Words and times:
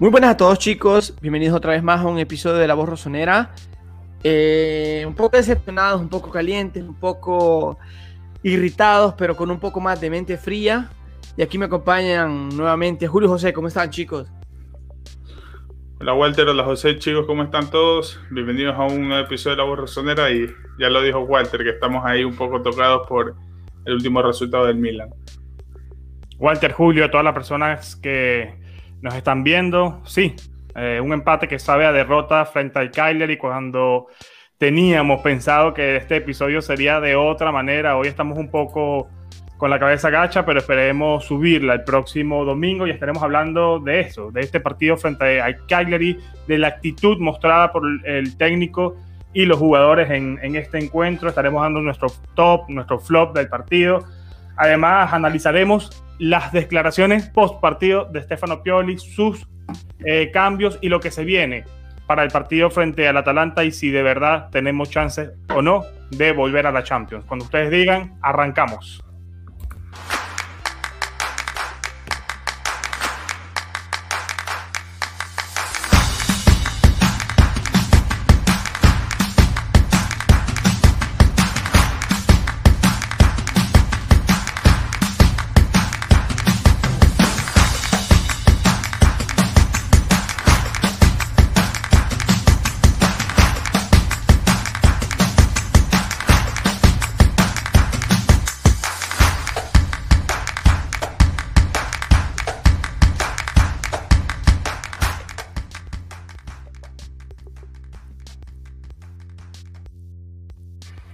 Muy 0.00 0.10
buenas 0.10 0.30
a 0.30 0.36
todos 0.36 0.60
chicos, 0.60 1.12
bienvenidos 1.20 1.56
otra 1.56 1.72
vez 1.72 1.82
más 1.82 2.02
a 2.02 2.06
un 2.06 2.20
episodio 2.20 2.58
de 2.58 2.68
La 2.68 2.74
Voz 2.74 2.88
Rosonera. 2.88 3.50
Eh, 4.22 5.02
un 5.04 5.12
poco 5.16 5.36
decepcionados, 5.36 6.00
un 6.00 6.08
poco 6.08 6.30
calientes, 6.30 6.84
un 6.84 6.94
poco 6.94 7.80
irritados, 8.44 9.14
pero 9.18 9.34
con 9.34 9.50
un 9.50 9.58
poco 9.58 9.80
más 9.80 10.00
de 10.00 10.08
mente 10.08 10.38
fría. 10.38 10.88
Y 11.36 11.42
aquí 11.42 11.58
me 11.58 11.64
acompañan 11.64 12.48
nuevamente 12.50 13.08
Julio 13.08 13.28
José, 13.28 13.52
¿cómo 13.52 13.66
están 13.66 13.90
chicos? 13.90 14.28
Hola 15.98 16.14
Walter, 16.14 16.46
hola 16.46 16.62
José, 16.62 16.96
chicos, 17.00 17.26
¿cómo 17.26 17.42
están 17.42 17.68
todos? 17.68 18.20
Bienvenidos 18.30 18.76
a 18.76 18.84
un 18.84 19.08
nuevo 19.08 19.24
episodio 19.24 19.56
de 19.56 19.62
La 19.62 19.68
Voz 19.68 19.80
Rosonera 19.80 20.30
y 20.30 20.46
ya 20.78 20.90
lo 20.90 21.02
dijo 21.02 21.18
Walter, 21.22 21.64
que 21.64 21.70
estamos 21.70 22.04
ahí 22.06 22.22
un 22.22 22.36
poco 22.36 22.62
tocados 22.62 23.04
por 23.08 23.34
el 23.84 23.94
último 23.94 24.22
resultado 24.22 24.66
del 24.66 24.76
Milan. 24.76 25.10
Walter, 26.38 26.70
Julio, 26.70 27.10
todas 27.10 27.24
las 27.24 27.34
personas 27.34 27.96
que 27.96 28.67
nos 29.02 29.14
están 29.14 29.44
viendo, 29.44 30.02
sí, 30.04 30.34
eh, 30.74 31.00
un 31.02 31.12
empate 31.12 31.48
que 31.48 31.58
sabe 31.58 31.86
a 31.86 31.92
derrota 31.92 32.44
frente 32.44 32.78
al 32.78 32.90
Kyler 32.90 33.30
y 33.30 33.36
cuando 33.36 34.06
teníamos 34.58 35.20
pensado 35.22 35.72
que 35.72 35.96
este 35.96 36.16
episodio 36.16 36.60
sería 36.62 37.00
de 37.00 37.16
otra 37.16 37.52
manera, 37.52 37.96
hoy 37.96 38.08
estamos 38.08 38.38
un 38.38 38.50
poco 38.50 39.08
con 39.56 39.70
la 39.70 39.78
cabeza 39.78 40.08
gacha, 40.10 40.46
pero 40.46 40.60
esperemos 40.60 41.24
subirla 41.24 41.74
el 41.74 41.84
próximo 41.84 42.44
domingo 42.44 42.86
y 42.86 42.90
estaremos 42.90 43.22
hablando 43.22 43.80
de 43.80 44.00
eso, 44.00 44.30
de 44.30 44.40
este 44.40 44.60
partido 44.60 44.96
frente 44.96 45.40
al 45.40 45.66
Cagliari, 45.66 46.18
de 46.46 46.58
la 46.58 46.68
actitud 46.68 47.18
mostrada 47.18 47.72
por 47.72 47.82
el 48.04 48.36
técnico 48.36 48.96
y 49.32 49.44
los 49.46 49.58
jugadores 49.58 50.10
en, 50.10 50.38
en, 50.42 50.56
este 50.56 50.78
encuentro. 50.78 51.28
Estaremos 51.28 51.62
dando 51.62 51.80
nuestro 51.80 52.08
top, 52.34 52.68
nuestro 52.68 52.98
flop 52.98 53.36
del 53.36 53.48
partido. 53.48 54.04
Además, 54.58 55.12
analizaremos 55.12 56.04
las 56.18 56.52
declaraciones 56.52 57.28
post 57.30 57.60
partido 57.60 58.04
de 58.06 58.22
Stefano 58.22 58.62
Pioli, 58.62 58.98
sus 58.98 59.46
eh, 60.04 60.30
cambios 60.32 60.78
y 60.80 60.88
lo 60.88 61.00
que 61.00 61.10
se 61.10 61.24
viene 61.24 61.64
para 62.06 62.22
el 62.22 62.30
partido 62.30 62.70
frente 62.70 63.06
al 63.06 63.16
Atalanta 63.18 63.64
y 63.64 63.70
si 63.70 63.90
de 63.90 64.02
verdad 64.02 64.48
tenemos 64.50 64.90
chances 64.90 65.30
o 65.54 65.62
no 65.62 65.84
de 66.10 66.32
volver 66.32 66.66
a 66.66 66.72
la 66.72 66.82
Champions. 66.82 67.24
Cuando 67.26 67.44
ustedes 67.44 67.70
digan, 67.70 68.18
arrancamos. 68.22 69.04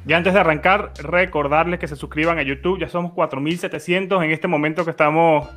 Y 0.06 0.12
antes 0.12 0.34
de 0.34 0.40
arrancar, 0.40 0.92
recordarles 1.02 1.80
que 1.80 1.88
se 1.88 1.96
suscriban 1.96 2.38
a 2.38 2.42
YouTube. 2.42 2.78
Ya 2.78 2.88
somos 2.88 3.12
4.700 3.12 4.22
en 4.24 4.30
este 4.30 4.48
momento 4.48 4.84
que 4.84 4.90
estamos 4.90 5.48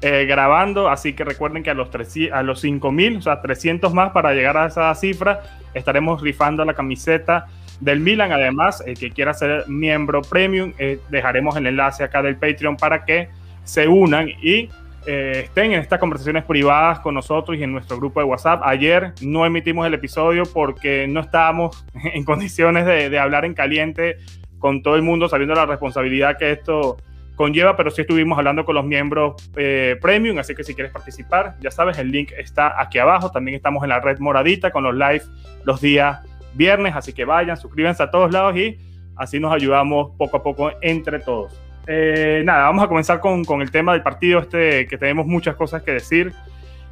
eh, 0.00 0.24
grabando. 0.26 0.88
Así 0.88 1.12
que 1.12 1.24
recuerden 1.24 1.62
que 1.62 1.70
a 1.70 1.74
los, 1.74 1.88
los 1.88 2.64
5.000, 2.64 3.18
o 3.18 3.22
sea, 3.22 3.42
300 3.42 3.92
más 3.92 4.12
para 4.12 4.32
llegar 4.32 4.56
a 4.56 4.66
esa 4.66 4.94
cifra, 4.94 5.42
estaremos 5.74 6.22
rifando 6.22 6.64
la 6.64 6.72
camiseta 6.72 7.46
del 7.80 8.00
Milan. 8.00 8.32
Además, 8.32 8.82
el 8.86 8.98
que 8.98 9.10
quiera 9.10 9.34
ser 9.34 9.68
miembro 9.68 10.22
premium, 10.22 10.72
eh, 10.78 10.98
dejaremos 11.10 11.56
el 11.56 11.66
enlace 11.66 12.02
acá 12.02 12.22
del 12.22 12.36
Patreon 12.36 12.76
para 12.76 13.04
que 13.04 13.28
se 13.64 13.86
unan 13.86 14.28
y 14.28 14.70
eh, 15.06 15.42
estén 15.44 15.72
en 15.72 15.80
estas 15.80 15.98
conversaciones 15.98 16.44
privadas 16.44 17.00
con 17.00 17.14
nosotros 17.14 17.56
y 17.56 17.62
en 17.62 17.72
nuestro 17.72 17.96
grupo 17.96 18.20
de 18.20 18.26
WhatsApp. 18.26 18.60
Ayer 18.64 19.14
no 19.22 19.46
emitimos 19.46 19.86
el 19.86 19.94
episodio 19.94 20.42
porque 20.44 21.06
no 21.08 21.20
estábamos 21.20 21.84
en 21.94 22.24
condiciones 22.24 22.84
de, 22.86 23.18
hablar 23.18 23.44
en 23.44 23.54
caliente 23.54 24.16
con 24.58 24.82
todo 24.82 24.96
el 24.96 25.02
mundo, 25.02 25.28
sabiendo 25.28 25.54
la 25.54 25.66
responsabilidad 25.66 26.36
que 26.38 26.52
esto 26.52 26.98
conlleva, 27.34 27.76
pero 27.76 27.90
sí 27.90 28.02
estuvimos 28.02 28.36
hablando 28.36 28.66
con 28.66 28.74
los 28.74 28.84
miembros 28.84 29.50
eh, 29.56 29.96
premium, 30.02 30.38
así 30.38 30.54
que 30.54 30.62
si 30.62 30.74
quieres 30.74 30.92
participar, 30.92 31.56
ya 31.60 31.70
sabes, 31.70 31.96
el 31.96 32.10
link 32.10 32.32
está 32.36 32.78
aquí 32.78 32.98
abajo. 32.98 33.30
También 33.30 33.56
estamos 33.56 33.82
en 33.82 33.88
la 33.88 34.00
red 34.00 34.18
moradita 34.18 34.70
con 34.70 34.84
los 34.84 34.94
live 34.94 35.22
los 35.64 35.80
días 35.80 36.20
viernes, 36.52 36.94
así 36.94 37.14
que 37.14 37.24
vayan, 37.24 37.56
suscríbanse 37.56 38.02
a 38.02 38.10
todos 38.10 38.30
lados 38.32 38.56
y 38.56 38.78
así 39.16 39.40
nos 39.40 39.52
ayudamos 39.52 40.10
poco 40.18 40.36
a 40.36 40.42
poco 40.42 40.72
entre 40.82 41.20
todos. 41.20 41.58
Eh, 41.92 42.42
nada, 42.44 42.62
vamos 42.66 42.84
a 42.84 42.86
comenzar 42.86 43.18
con, 43.18 43.44
con, 43.44 43.62
el 43.62 43.72
tema 43.72 43.94
del 43.94 44.02
partido, 44.04 44.38
este, 44.38 44.86
que 44.86 44.96
tenemos 44.96 45.26
muchas 45.26 45.56
cosas 45.56 45.82
que 45.82 45.90
decir. 45.90 46.32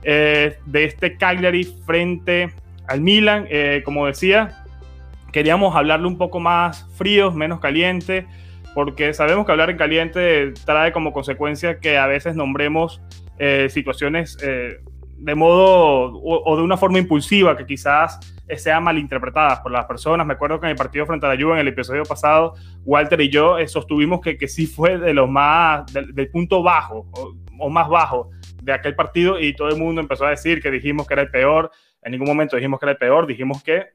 Eh, 0.02 0.58
de 0.66 0.84
este 0.84 1.16
Cagliari 1.16 1.62
frente 1.86 2.52
al 2.88 3.00
Milan, 3.00 3.46
eh, 3.48 3.82
como 3.84 4.06
decía, 4.06 4.64
queríamos 5.30 5.76
hablarle 5.76 6.08
un 6.08 6.18
poco 6.18 6.40
más 6.40 6.84
frío, 6.96 7.30
menos 7.30 7.60
caliente, 7.60 8.26
porque 8.74 9.14
sabemos 9.14 9.46
que 9.46 9.52
hablar 9.52 9.70
en 9.70 9.76
caliente 9.76 10.52
trae 10.64 10.90
como 10.90 11.12
consecuencia 11.12 11.78
que 11.78 11.96
a 11.96 12.08
veces 12.08 12.34
nombremos 12.34 13.00
situaciones 13.68 14.36
de 15.18 15.34
modo 15.34 16.12
o, 16.22 16.56
de 16.56 16.62
una 16.62 16.76
forma 16.76 16.98
impulsiva 16.98 17.56
que 17.56 17.66
quizás 17.66 18.18
sean 18.56 18.84
malinterpretadas 18.84 19.60
por 19.60 19.72
las 19.72 19.84
personas. 19.84 20.26
Me 20.26 20.34
acuerdo 20.34 20.58
que 20.58 20.66
en 20.66 20.70
el 20.70 20.76
partido 20.76 21.04
frente 21.06 21.26
a 21.26 21.34
la 21.34 21.40
Juve, 21.40 21.54
en 21.54 21.58
el 21.58 21.68
episodio 21.68 22.04
pasado, 22.04 22.54
Walter 22.84 23.20
y 23.20 23.28
yo 23.28 23.58
eh, 23.58 23.68
sostuvimos 23.68 24.20
que, 24.20 24.38
que 24.38 24.48
sí 24.48 24.66
fue 24.66 24.96
de 24.96 25.12
los 25.12 25.28
más, 25.28 25.84
del, 25.92 26.30
punto 26.30 26.62
bajo 26.62 27.06
o, 27.58 27.68
más 27.68 27.88
bajo 27.88 28.30
de 28.62 28.72
aquel 28.72 28.94
partido 28.94 29.38
y 29.38 29.54
todo 29.54 29.68
el 29.68 29.76
mundo 29.76 30.00
empezó 30.00 30.24
a 30.24 30.30
decir 30.30 30.62
que 30.62 30.70
dijimos 30.70 31.06
que 31.06 31.14
era 31.14 31.22
el 31.22 31.30
peor. 31.30 31.70
En 32.02 32.12
ningún 32.12 32.28
momento 32.28 32.56
dijimos 32.56 32.80
que 32.80 32.86
era 32.86 32.92
el 32.92 32.98
peor, 32.98 33.26
dijimos 33.26 33.62
que 33.62 33.88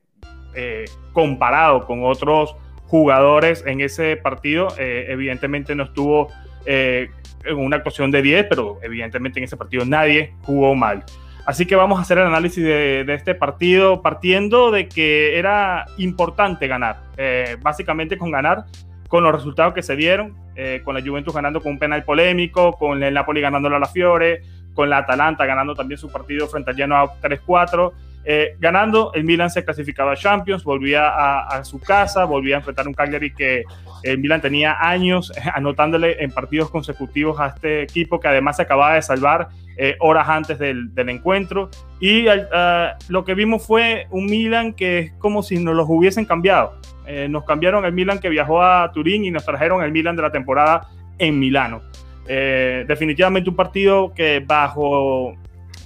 eh, 0.56 0.85
comparado 1.13 1.85
con 1.85 2.03
otros 2.03 2.56
jugadores 2.85 3.63
en 3.66 3.81
ese 3.81 4.17
partido, 4.17 4.67
eh, 4.78 5.07
evidentemente 5.09 5.73
no 5.73 5.83
estuvo 5.83 6.28
en 6.66 7.57
una 7.57 7.78
actuación 7.78 8.12
de 8.12 8.22
10, 8.22 8.47
pero 8.50 8.79
evidentemente 8.81 9.40
en 9.40 9.46
ese 9.46 9.57
partido 9.57 9.85
nadie 9.85 10.34
jugó 10.44 10.75
mal. 10.75 11.03
Así 11.46 11.66
que 11.66 11.75
vamos 11.75 12.00
a 12.00 12.03
hacer 12.03 12.18
el 12.18 12.25
análisis 12.25 12.63
de, 12.63 13.06
este 13.09 13.35
partido 13.35 14.01
partiendo 14.01 14.72
de 14.72 14.88
que 14.88 15.38
era 15.38 15.85
importante 15.97 16.68
ganar. 16.68 17.01
Eh, 17.18 17.57
básicamente 17.62 18.18
con 18.18 18.31
ganar, 18.31 18.66
con 19.09 19.24
los 19.24 19.34
resultados 19.34 19.74
que 19.74 19.84
se 19.84 19.97
dieron, 19.97 20.38
eh, 20.56 20.81
con 20.85 20.96
la 20.96 21.01
Juventus 21.01 21.34
ganando 21.34 21.62
con 21.62 21.74
un 21.74 21.79
penal 21.79 22.03
polémico, 22.03 22.74
con 22.74 23.03
el 23.03 23.13
Napoli 23.13 23.41
ganando 23.41 23.68
a 23.68 23.80
la 23.80 23.88
Fiore, 23.88 24.41
con 24.74 24.90
la 24.90 25.00
Atalanta 25.00 25.45
ganando 25.45 25.75
también 25.75 25.97
su 25.97 26.09
partido 26.09 26.47
frente 26.47 26.72
al 26.72 26.78
Genoa 26.78 27.19
3-4. 27.22 27.91
Eh, 28.25 28.56
ganando, 28.59 29.11
el 29.13 29.23
Milan 29.23 29.50
se 29.50 29.63
clasificaba 29.63 30.13
a 30.13 30.16
Champions, 30.16 30.63
volvía 30.63 31.09
a, 31.09 31.63
su 31.66 31.79
casa, 31.79 32.25
volvía 32.25 32.56
a 32.56 32.59
enfrentar 32.59 32.88
un 32.88 32.94
Cagliari 32.94 33.34
que 33.34 33.63
el 34.03 34.17
Milan 34.17 34.41
tenía 34.41 34.78
años 34.79 35.31
anotándole 35.53 36.23
en 36.23 36.31
partidos 36.31 36.69
consecutivos 36.69 37.39
a 37.39 37.47
este 37.47 37.83
equipo 37.83 38.19
que 38.19 38.28
además 38.28 38.57
se 38.57 38.63
acababa 38.63 38.95
de 38.95 39.01
salvar 39.01 39.50
eh, 39.78 39.95
horas 40.00 40.29
antes 40.29 40.59
del, 40.59 40.91
encuentro. 40.95 41.69
Y 42.00 42.28
ah, 42.28 42.97
lo 43.09 43.25
que 43.25 43.33
vimos 43.33 43.66
fue 43.66 44.07
un 44.12 44.25
Milan 44.25 44.73
que 44.73 45.00
es 45.00 45.13
como 45.13 45.44
si 45.44 45.57
nos 45.57 45.75
los 45.75 45.88
hubiesen 45.89 46.25
cambiado. 46.25 46.79
Eh, 47.06 47.28
nos 47.29 47.44
cambiaron 47.44 47.83
el 47.85 47.91
Milan 47.91 48.19
que 48.19 48.29
viajó 48.29 48.63
a 48.63 48.91
Turín 48.94 49.25
y 49.25 49.31
nos 49.31 49.45
trajeron 49.45 49.83
el 49.83 49.91
Milan 49.91 50.16
de 50.16 50.22
la 50.22 50.31
temporada 50.31 50.88
en 51.17 51.39
Milano. 51.39 51.81
Eh, 52.28 52.85
definitivamente 52.88 53.50
un 53.50 53.56
partido 53.56 54.13
que 54.13 54.41
bajo 54.45 55.35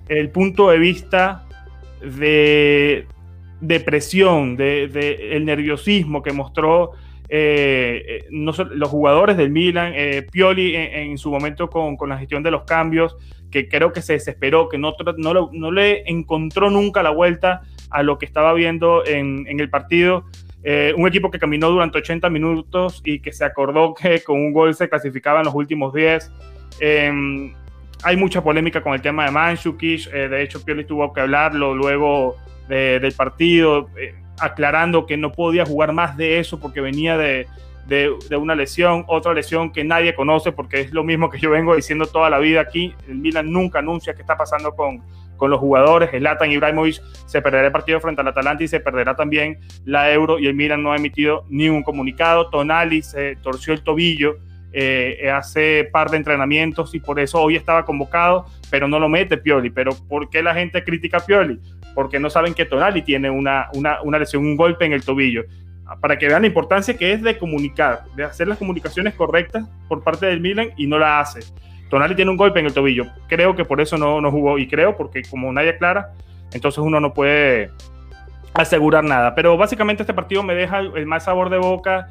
el 0.07 0.29
punto 0.29 0.69
de 0.69 0.77
vista 0.77 1.46
de, 2.15 3.07
depresión, 3.61 4.55
de, 4.55 4.85
el 5.31 5.45
nerviosismo 5.45 6.21
que 6.21 6.31
mostró 6.31 6.91
los 7.29 8.89
jugadores 8.89 9.35
del 9.35 9.49
Milan, 9.49 9.93
Pioli 10.31 10.75
en, 10.75 11.17
su 11.17 11.29
momento 11.29 11.69
con, 11.69 11.97
la 12.07 12.17
gestión 12.17 12.43
de 12.43 12.51
los 12.51 12.63
cambios, 12.63 13.17
que 13.51 13.67
creo 13.67 13.91
que 13.91 14.01
se 14.01 14.13
desesperó, 14.13 14.69
que 14.69 14.77
no, 14.77 14.93
le 15.71 16.09
encontró 16.09 16.69
nunca 16.69 17.03
la 17.03 17.11
vuelta 17.11 17.61
a 17.89 18.03
lo 18.03 18.17
que 18.17 18.25
estaba 18.25 18.53
viendo 18.53 19.05
en, 19.05 19.59
el 19.59 19.69
partido. 19.69 20.25
Eh, 20.63 20.93
un 20.97 21.07
equipo 21.07 21.31
que 21.31 21.39
caminó 21.39 21.69
durante 21.69 21.99
80 21.99 22.29
minutos 22.29 23.01
y 23.05 23.19
que 23.19 23.31
se 23.31 23.45
acordó 23.45 23.93
que 23.93 24.21
con 24.21 24.39
un 24.39 24.51
gol 24.51 24.73
se 24.75 24.89
clasificaba 24.89 25.39
en 25.39 25.45
los 25.45 25.55
últimos 25.55 25.93
10. 25.93 26.31
Hay 28.03 28.15
mucha 28.15 28.43
polémica 28.43 28.81
con 28.81 28.93
el 28.93 29.01
tema 29.01 29.25
de 29.25 29.31
Manchukic. 29.31 30.07
Eh, 30.13 30.29
de 30.29 30.43
hecho, 30.43 30.63
Pioli 30.63 30.85
tuvo 30.85 31.11
que 31.13 31.21
hablarlo 31.21 31.73
luego 31.73 32.35
del 32.67 33.13
partido, 33.13 33.89
eh, 33.97 34.13
aclarando 34.39 35.05
que 35.05 35.15
no 35.15 35.31
podía 35.31 35.65
jugar 35.65 35.93
más 35.93 36.17
de 36.17 36.37
eso 36.39 36.59
porque 36.59 36.81
venía 36.81 37.17
de, 37.17 37.47
de, 37.87 38.35
una 38.35 38.55
lesión, 38.55 39.05
otra 39.07 39.33
lesión 39.33 39.71
que 39.71 39.85
nadie 39.85 40.13
conoce 40.13 40.51
porque 40.51 40.81
es 40.81 40.91
lo 40.91 41.05
mismo 41.05 41.29
que 41.29 41.39
yo 41.39 41.49
vengo 41.49 41.75
diciendo 41.75 42.05
toda 42.07 42.29
la 42.29 42.39
vida 42.39 42.61
aquí. 42.61 42.93
El 43.07 43.15
Milan 43.15 43.51
nunca 43.51 43.79
anuncia 43.79 44.13
qué 44.13 44.21
está 44.21 44.35
pasando 44.37 44.75
con, 44.75 45.01
con 45.37 45.49
los 45.49 45.59
jugadores. 45.59 46.09
El 46.13 46.23
Latan 46.23 46.51
Ibrahimovic 46.51 47.01
se 47.25 47.41
perderá 47.41 47.67
el 47.67 47.71
partido 47.71 48.01
frente 48.01 48.21
al 48.21 48.27
Atalanta 48.27 48.63
y 48.63 48.67
se 48.67 48.81
perderá 48.81 49.15
también 49.15 49.59
la 49.85 50.11
Euro 50.11 50.39
y 50.39 50.47
el 50.47 50.53
Milan 50.53 50.83
no 50.83 50.91
ha 50.91 50.97
emitido 50.97 51.45
ni 51.49 51.69
un 51.69 51.83
comunicado. 51.83 52.49
Tonali 52.49 53.01
se 53.01 53.37
torció 53.37 53.73
el 53.73 53.83
tobillo 53.83 54.35
eh, 54.79 55.31
hace 55.31 55.89
par 55.91 56.11
de 56.11 56.17
entrenamientos 56.17 56.93
y 56.93 56.99
por 56.99 57.19
eso 57.19 57.41
hoy 57.41 57.55
estaba 57.55 57.83
convocado, 57.83 58.45
pero 58.69 58.87
no 58.87 58.99
lo 58.99 59.09
mete 59.09 59.37
Pioli. 59.37 59.71
Pero 59.71 59.91
¿por 60.07 60.29
qué 60.29 60.43
la 60.43 60.53
gente 60.53 60.83
critica 60.83 61.19
Pioli? 61.19 61.59
Porque 61.95 62.19
no 62.19 62.29
saben 62.29 62.53
que 62.53 62.65
Tonali 62.65 63.01
tiene 63.01 63.31
una, 63.31 63.69
una, 63.73 64.01
una 64.03 64.19
lesión, 64.19 64.45
un 64.45 64.55
golpe 64.55 64.85
en 64.85 64.93
el 64.93 65.03
tobillo 65.03 65.45
para 65.99 66.17
que 66.19 66.27
vean 66.27 66.41
la 66.41 66.47
importancia 66.47 66.95
que 66.95 67.13
es 67.13 67.23
de 67.23 67.37
comunicar, 67.37 68.03
de 68.15 68.25
hacer 68.25 68.47
las 68.47 68.57
comunicaciones 68.57 69.15
correctas 69.15 69.67
por 69.87 70.03
parte 70.03 70.27
del 70.27 70.41
Milan 70.41 70.69
y 70.77 70.85
no 70.85 70.99
la 70.99 71.21
hace. 71.21 71.39
Tonali 71.89 72.13
tiene 72.13 72.29
un 72.29 72.37
golpe 72.37 72.59
en 72.59 72.67
el 72.67 72.73
tobillo. 72.73 73.05
Creo 73.27 73.55
que 73.55 73.65
por 73.65 73.81
eso 73.81 73.97
no, 73.97 74.21
no 74.21 74.29
jugó 74.29 74.59
y 74.59 74.67
creo 74.67 74.95
porque 74.95 75.23
como 75.23 75.51
nadie 75.51 75.71
aclara, 75.71 76.11
entonces 76.53 76.79
uno 76.79 76.99
no 76.99 77.13
puede 77.13 77.71
asegurar 78.53 79.03
nada. 79.03 79.33
Pero 79.33 79.57
básicamente 79.57 80.03
este 80.03 80.13
partido 80.13 80.43
me 80.43 80.53
deja 80.53 80.79
el 80.79 81.05
más 81.07 81.23
sabor 81.23 81.49
de 81.49 81.57
boca 81.57 82.09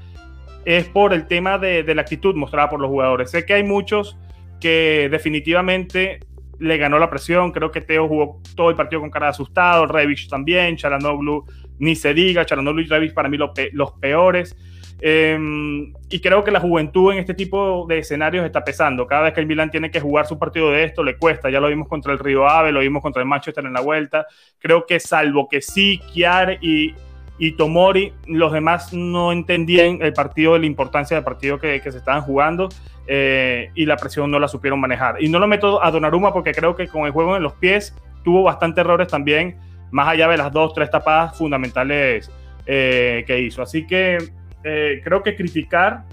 es 0.67 0.87
por 0.89 1.15
el 1.15 1.27
tema 1.27 1.57
de, 1.57 1.83
de 1.83 1.95
la 1.95 2.03
actitud 2.03 2.35
mostrada 2.35 2.69
por 2.69 2.81
los 2.81 2.91
jugadores. 2.91 3.31
Sé 3.31 3.47
que 3.47 3.55
hay 3.55 3.63
muchos 3.63 4.19
que 4.61 5.09
definitivamente 5.11 6.21
le 6.59 6.77
ganó 6.77 6.99
la 6.99 7.09
presión. 7.09 7.53
Creo 7.53 7.71
que 7.71 7.81
Teo 7.81 8.09
jugó 8.09 8.41
todo 8.55 8.71
el 8.71 8.77
partido 8.77 9.01
con 9.01 9.11
cara 9.11 9.27
de 9.27 9.31
asustado, 9.31 9.87
Revich 9.87 10.29
también, 10.29 10.77
Chalanoglu 10.77 11.45
ni 11.79 11.95
se 11.95 12.15
diga, 12.15 12.45
Chalanoglu 12.45 12.83
y 12.83 12.87
Revich 12.87 13.15
para 13.15 13.29
mí 13.29 13.39
los 13.39 13.93
peores. 14.01 14.57
Em, 14.99 15.93
y 16.09 16.21
creo 16.21 16.43
que 16.43 16.51
la 16.51 16.59
juventud 16.59 17.13
en 17.13 17.19
este 17.19 17.35
tipo 17.35 17.85
de 17.87 17.99
escenarios 17.99 18.47
está 18.47 18.65
pesando. 18.65 19.07
Cada 19.07 19.23
vez 19.23 19.35
que 19.35 19.41
el 19.41 19.47
Milan 19.47 19.71
tiene 19.71 19.91
que 19.91 20.01
jugar 20.01 20.27
su 20.27 20.39
partido 20.39 20.71
de 20.71 20.85
esto, 20.85 21.05
le 21.05 21.17
cuesta. 21.17 21.51
Ya 21.51 21.61
lo 21.61 21.69
vimos 21.69 21.87
contra 21.87 22.13
el 22.13 22.19
Río 22.19 22.49
Ave, 22.49 22.73
lo 22.73 22.81
vimos 22.81 23.03
contra 23.03 23.23
el 23.23 23.29
Manchester 23.29 23.65
en 23.67 23.75
la 23.75 23.83
vuelta. 23.83 24.27
Creo 24.59 24.87
que 24.87 24.99
salvo 24.99 25.49
que 25.49 25.61
sí, 25.61 26.01
Kiar 26.13 26.59
y, 26.63 26.95
y 27.39 27.53
Tomori, 27.53 28.13
los 28.27 28.53
demás 28.53 28.93
no 28.93 29.33
entendían 29.33 29.99
el 30.01 30.13
partido, 30.13 30.57
la 30.59 30.67
importancia 30.67 31.17
del 31.17 31.25
partido 31.25 31.59
que, 31.59 31.81
que 31.81 31.93
se 31.93 31.99
estaban 31.99 32.23
jugando. 32.23 32.69
Eh, 33.09 33.71
y 33.75 33.87
la 33.87 33.97
presión 33.97 34.31
no 34.31 34.39
la 34.39 34.49
supieron 34.49 34.81
manejar. 34.81 35.23
Y 35.23 35.29
no 35.29 35.39
lo 35.39 35.47
meto 35.47 35.83
a 35.83 35.91
Donnarumma 35.91 36.33
porque 36.33 36.53
creo 36.53 36.75
que 36.75 36.89
con 36.89 37.07
el 37.07 37.13
juego 37.13 37.37
en 37.37 37.43
los 37.43 37.53
pies 37.55 37.95
tuvo 38.25 38.43
bastante 38.43 38.81
errores 38.81 39.09
también, 39.09 39.59
más 39.93 40.09
allá 40.09 40.29
de 40.29 40.37
las 40.37 40.53
dos, 40.53 40.75
tres 40.75 40.91
tapadas 40.91 41.39
fundamentales 41.39 42.31
eh, 42.67 43.23
que 43.27 43.41
hizo. 43.41 43.63
Así 43.63 43.87
que 43.87 44.19
eh, 44.65 45.01
creo 45.05 45.23
que 45.23 45.37
criticar 45.37 46.05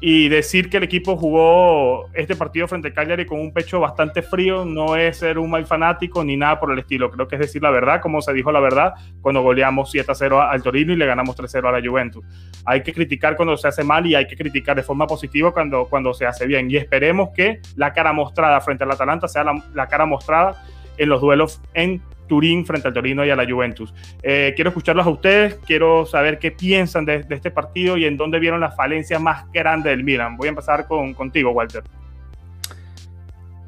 y 0.00 0.28
decir 0.28 0.70
que 0.70 0.76
el 0.76 0.84
equipo 0.84 1.16
jugó 1.16 2.08
este 2.14 2.36
partido 2.36 2.68
frente 2.68 2.88
a 2.88 2.92
Cagliari 2.94 3.26
con 3.26 3.40
un 3.40 3.52
pecho 3.52 3.80
bastante 3.80 4.22
frío 4.22 4.64
no 4.64 4.94
es 4.94 5.18
ser 5.18 5.38
un 5.38 5.50
mal 5.50 5.66
fanático 5.66 6.22
ni 6.22 6.36
nada 6.36 6.60
por 6.60 6.72
el 6.72 6.78
estilo. 6.78 7.10
Creo 7.10 7.26
que 7.26 7.34
es 7.34 7.40
decir 7.40 7.62
la 7.62 7.70
verdad, 7.70 8.00
como 8.00 8.22
se 8.22 8.32
dijo 8.32 8.52
la 8.52 8.60
verdad 8.60 8.94
cuando 9.20 9.42
goleamos 9.42 9.90
7 9.90 10.12
a 10.12 10.14
0 10.14 10.42
al 10.42 10.62
Torino 10.62 10.92
y 10.92 10.96
le 10.96 11.06
ganamos 11.06 11.34
3 11.34 11.50
0 11.50 11.68
a 11.68 11.80
la 11.80 11.86
Juventus. 11.86 12.24
Hay 12.64 12.82
que 12.82 12.92
criticar 12.92 13.36
cuando 13.36 13.56
se 13.56 13.66
hace 13.66 13.82
mal 13.82 14.06
y 14.06 14.14
hay 14.14 14.28
que 14.28 14.36
criticar 14.36 14.76
de 14.76 14.84
forma 14.84 15.06
positiva 15.06 15.52
cuando, 15.52 15.86
cuando 15.86 16.14
se 16.14 16.26
hace 16.26 16.46
bien. 16.46 16.70
Y 16.70 16.76
esperemos 16.76 17.30
que 17.34 17.60
la 17.74 17.92
cara 17.92 18.12
mostrada 18.12 18.60
frente 18.60 18.84
al 18.84 18.92
Atalanta 18.92 19.26
sea 19.26 19.42
la, 19.42 19.60
la 19.74 19.88
cara 19.88 20.06
mostrada 20.06 20.64
en 20.96 21.08
los 21.08 21.20
duelos 21.20 21.60
en 21.74 22.00
Turín 22.28 22.64
frente 22.64 22.86
al 22.86 22.94
Torino 22.94 23.24
y 23.24 23.30
a 23.30 23.36
la 23.36 23.50
Juventus. 23.50 23.92
Eh, 24.22 24.52
quiero 24.54 24.70
escucharlos 24.70 25.06
a 25.06 25.10
ustedes, 25.10 25.58
quiero 25.66 26.06
saber 26.06 26.38
qué 26.38 26.52
piensan 26.52 27.04
de, 27.04 27.26
este 27.28 27.50
partido 27.50 27.96
y 27.96 28.04
en 28.04 28.16
dónde 28.16 28.38
vieron 28.38 28.60
las 28.60 28.76
falencias 28.76 29.20
más 29.20 29.50
grandes 29.50 29.90
del 29.90 30.04
Milan. 30.04 30.36
Voy 30.36 30.46
a 30.46 30.50
empezar 30.50 30.86
con, 30.86 31.14
contigo, 31.14 31.50
Walter. 31.50 31.82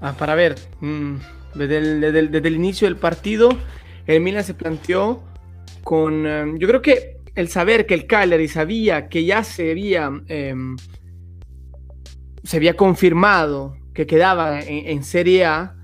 Ah, 0.01 0.15
para 0.17 0.35
ver, 0.35 0.55
mm, 0.81 1.15
desde, 1.55 1.79
el, 1.79 2.55
inicio 2.55 2.87
del 2.87 2.97
partido, 2.97 3.51
el 4.07 4.21
Milan 4.21 4.45
se 4.45 4.55
planteó 4.55 5.25
con, 5.83 6.27
em, 6.27 6.59
yo 6.59 6.69
creo 6.69 6.83
que 6.83 7.17
el 7.35 7.49
saber 7.49 7.87
que 7.87 7.95
el 7.95 8.07
Cagliari 8.07 8.49
sabía 8.49 9.09
que 9.09 9.25
ya 9.25 9.43
se 9.43 9.71
había, 9.73 10.11
em, 10.29 10.77
se 12.45 12.57
había 12.57 12.77
confirmado 12.77 13.77
que 13.95 14.07
quedaba 14.07 14.61
en 14.61 15.03
Serie 15.05 15.45
A, 15.45 15.75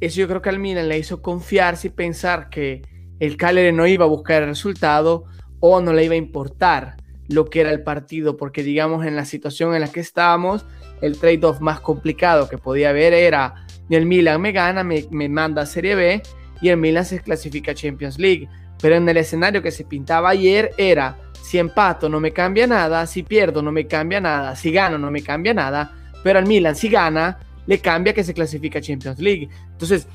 eso 0.00 0.20
yo 0.20 0.28
creo 0.28 0.42
que 0.42 0.48
al 0.48 0.58
Milan 0.58 0.88
le 0.88 0.98
hizo 0.98 1.22
confiarse 1.22 1.88
y 1.88 1.90
pensar 1.90 2.48
que 2.50 2.82
el 3.18 3.36
Cagliari 3.36 3.72
no 3.72 3.86
iba 3.86 4.04
a 4.04 4.08
buscar 4.08 4.42
el 4.42 4.50
resultado 4.50 5.24
o 5.60 5.80
no 5.80 5.92
le 5.92 6.04
iba 6.04 6.14
a 6.14 6.18
importar 6.18 6.96
lo 7.28 7.46
que 7.46 7.60
era 7.60 7.70
el 7.70 7.82
partido, 7.82 8.36
porque 8.36 8.62
digamos 8.62 9.04
en 9.04 9.16
la 9.16 9.24
situación 9.24 9.74
en 9.74 9.80
la 9.80 9.88
que 9.88 10.00
estábamos, 10.00 10.64
el 11.00 11.18
trade-off 11.18 11.60
más 11.60 11.80
complicado 11.80 12.48
que 12.48 12.58
podía 12.58 12.90
haber 12.90 13.12
era 13.12 13.66
el 13.90 14.06
Milan 14.06 14.40
me 14.40 14.52
gana, 14.52 14.82
me, 14.82 15.28
manda 15.28 15.62
a 15.62 15.66
Serie 15.66 15.94
B 15.94 16.22
y 16.60 16.68
el 16.68 16.76
Milan 16.76 17.04
se 17.04 17.20
clasifica 17.20 17.72
a 17.72 17.74
Champions 17.74 18.18
League. 18.18 18.48
Pero 18.80 18.96
en 18.96 19.08
el 19.08 19.16
escenario 19.16 19.62
que 19.62 19.70
se 19.70 19.84
pintaba 19.84 20.30
ayer 20.30 20.72
era, 20.76 21.16
si 21.42 21.58
empato 21.58 22.08
no 22.08 22.20
me 22.20 22.32
cambia 22.32 22.66
nada, 22.66 23.06
si 23.06 23.22
pierdo 23.22 23.62
no 23.62 23.72
me 23.72 23.86
cambia 23.86 24.20
nada, 24.20 24.54
si 24.56 24.70
gano 24.70 24.98
no 24.98 25.10
me 25.10 25.22
cambia 25.22 25.54
nada, 25.54 25.92
pero 26.22 26.38
al 26.38 26.46
Milan 26.46 26.76
si 26.76 26.88
gana 26.88 27.38
le 27.66 27.78
cambia 27.80 28.14
que 28.14 28.24
se 28.24 28.34
clasifica 28.34 28.78
a 28.78 28.82
Champions 28.82 29.18
League. 29.18 29.48
Entonces, 29.72 30.06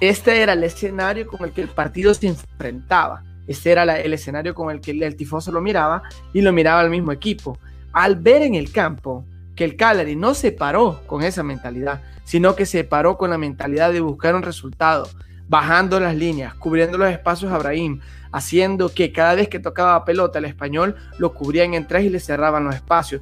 este 0.00 0.40
era 0.40 0.54
el 0.54 0.64
escenario 0.64 1.26
con 1.26 1.46
el 1.46 1.52
que 1.52 1.60
el 1.60 1.68
partido 1.68 2.14
se 2.14 2.28
enfrentaba. 2.28 3.22
Este 3.46 3.72
era 3.72 3.82
el 3.98 4.12
escenario 4.14 4.54
con 4.54 4.70
el 4.70 4.80
que 4.80 4.92
el, 4.92 5.16
tifoso 5.16 5.52
lo 5.52 5.60
miraba 5.60 6.02
y 6.32 6.40
lo 6.40 6.52
miraba 6.52 6.80
al 6.80 6.90
mismo 6.90 7.12
equipo. 7.12 7.58
Al 7.92 8.16
ver 8.16 8.42
en 8.42 8.54
el 8.54 8.72
campo 8.72 9.24
que 9.56 9.64
el 9.64 9.76
Cagliari 9.76 10.16
no 10.16 10.34
se 10.34 10.52
paró 10.52 11.02
con 11.06 11.22
esa 11.22 11.42
mentalidad, 11.42 12.00
sino 12.24 12.54
que 12.54 12.64
se 12.64 12.84
paró 12.84 13.18
con 13.18 13.30
la 13.30 13.38
mentalidad 13.38 13.92
de 13.92 14.00
buscar 14.00 14.34
un 14.34 14.42
resultado, 14.42 15.08
bajando 15.48 15.98
las 16.00 16.14
líneas, 16.14 16.54
cubriendo 16.54 16.96
los 16.96 17.10
espacios 17.10 17.52
a 17.52 17.56
Abraham, 17.56 18.00
haciendo 18.32 18.94
que 18.94 19.12
cada 19.12 19.34
vez 19.34 19.48
que 19.48 19.58
tocaba 19.58 20.04
pelota 20.04 20.38
el 20.38 20.44
español 20.44 20.94
lo 21.18 21.34
cubrían 21.34 21.74
en 21.74 21.86
tres 21.86 22.04
y 22.04 22.08
le 22.08 22.20
cerraban 22.20 22.64
los 22.64 22.74
espacios. 22.74 23.20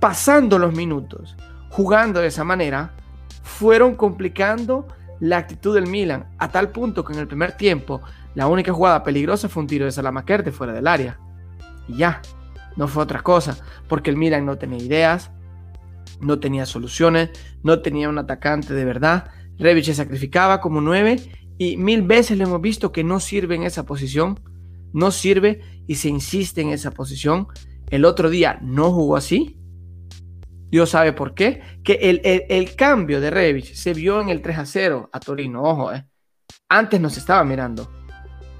Pasando 0.00 0.58
los 0.58 0.74
minutos, 0.74 1.36
jugando 1.70 2.20
de 2.20 2.28
esa 2.28 2.44
manera, 2.44 2.94
fueron 3.42 3.94
complicando 3.94 4.86
la 5.20 5.38
actitud 5.38 5.74
del 5.74 5.86
Milan, 5.86 6.28
a 6.38 6.48
tal 6.48 6.70
punto 6.70 7.04
que 7.04 7.12
en 7.12 7.18
el 7.18 7.26
primer 7.26 7.52
tiempo 7.52 8.02
la 8.34 8.46
única 8.46 8.72
jugada 8.72 9.02
peligrosa 9.02 9.48
fue 9.48 9.62
un 9.62 9.66
tiro 9.66 9.84
de 9.84 9.92
Salamakerte 9.92 10.52
fuera 10.52 10.72
del 10.72 10.86
área. 10.86 11.18
Y 11.88 11.96
ya, 11.96 12.22
no 12.76 12.86
fue 12.86 13.02
otra 13.02 13.22
cosa, 13.22 13.58
porque 13.88 14.10
el 14.10 14.16
Milan 14.16 14.46
no 14.46 14.58
tenía 14.58 14.78
ideas, 14.78 15.30
no 16.20 16.38
tenía 16.38 16.66
soluciones, 16.66 17.30
no 17.62 17.80
tenía 17.80 18.08
un 18.08 18.18
atacante 18.18 18.74
de 18.74 18.84
verdad. 18.84 19.30
Rebic 19.58 19.84
se 19.84 19.94
sacrificaba 19.94 20.60
como 20.60 20.80
nueve 20.80 21.16
y 21.58 21.76
mil 21.76 22.02
veces 22.02 22.38
le 22.38 22.44
hemos 22.44 22.60
visto 22.60 22.92
que 22.92 23.02
no 23.02 23.18
sirve 23.18 23.56
en 23.56 23.64
esa 23.64 23.84
posición, 23.84 24.38
no 24.92 25.10
sirve 25.10 25.60
y 25.86 25.96
se 25.96 26.08
insiste 26.08 26.60
en 26.60 26.70
esa 26.70 26.92
posición. 26.92 27.48
El 27.90 28.04
otro 28.04 28.30
día 28.30 28.58
no 28.62 28.92
jugó 28.92 29.16
así, 29.16 29.57
Dios 30.70 30.90
sabe 30.90 31.12
por 31.12 31.34
qué. 31.34 31.62
Que 31.82 32.46
el, 32.48 32.74
cambio 32.76 33.20
de 33.20 33.30
Revich 33.30 33.74
se 33.74 33.94
vio 33.94 34.20
en 34.20 34.28
el 34.28 34.42
3 34.42 34.58
a 34.58 34.66
0 34.66 35.10
a 35.12 35.20
Torino. 35.20 35.62
Ojo, 35.62 35.92
eh. 35.92 36.06
Antes 36.68 37.00
nos 37.00 37.16
estaba 37.16 37.44
mirando. 37.44 37.90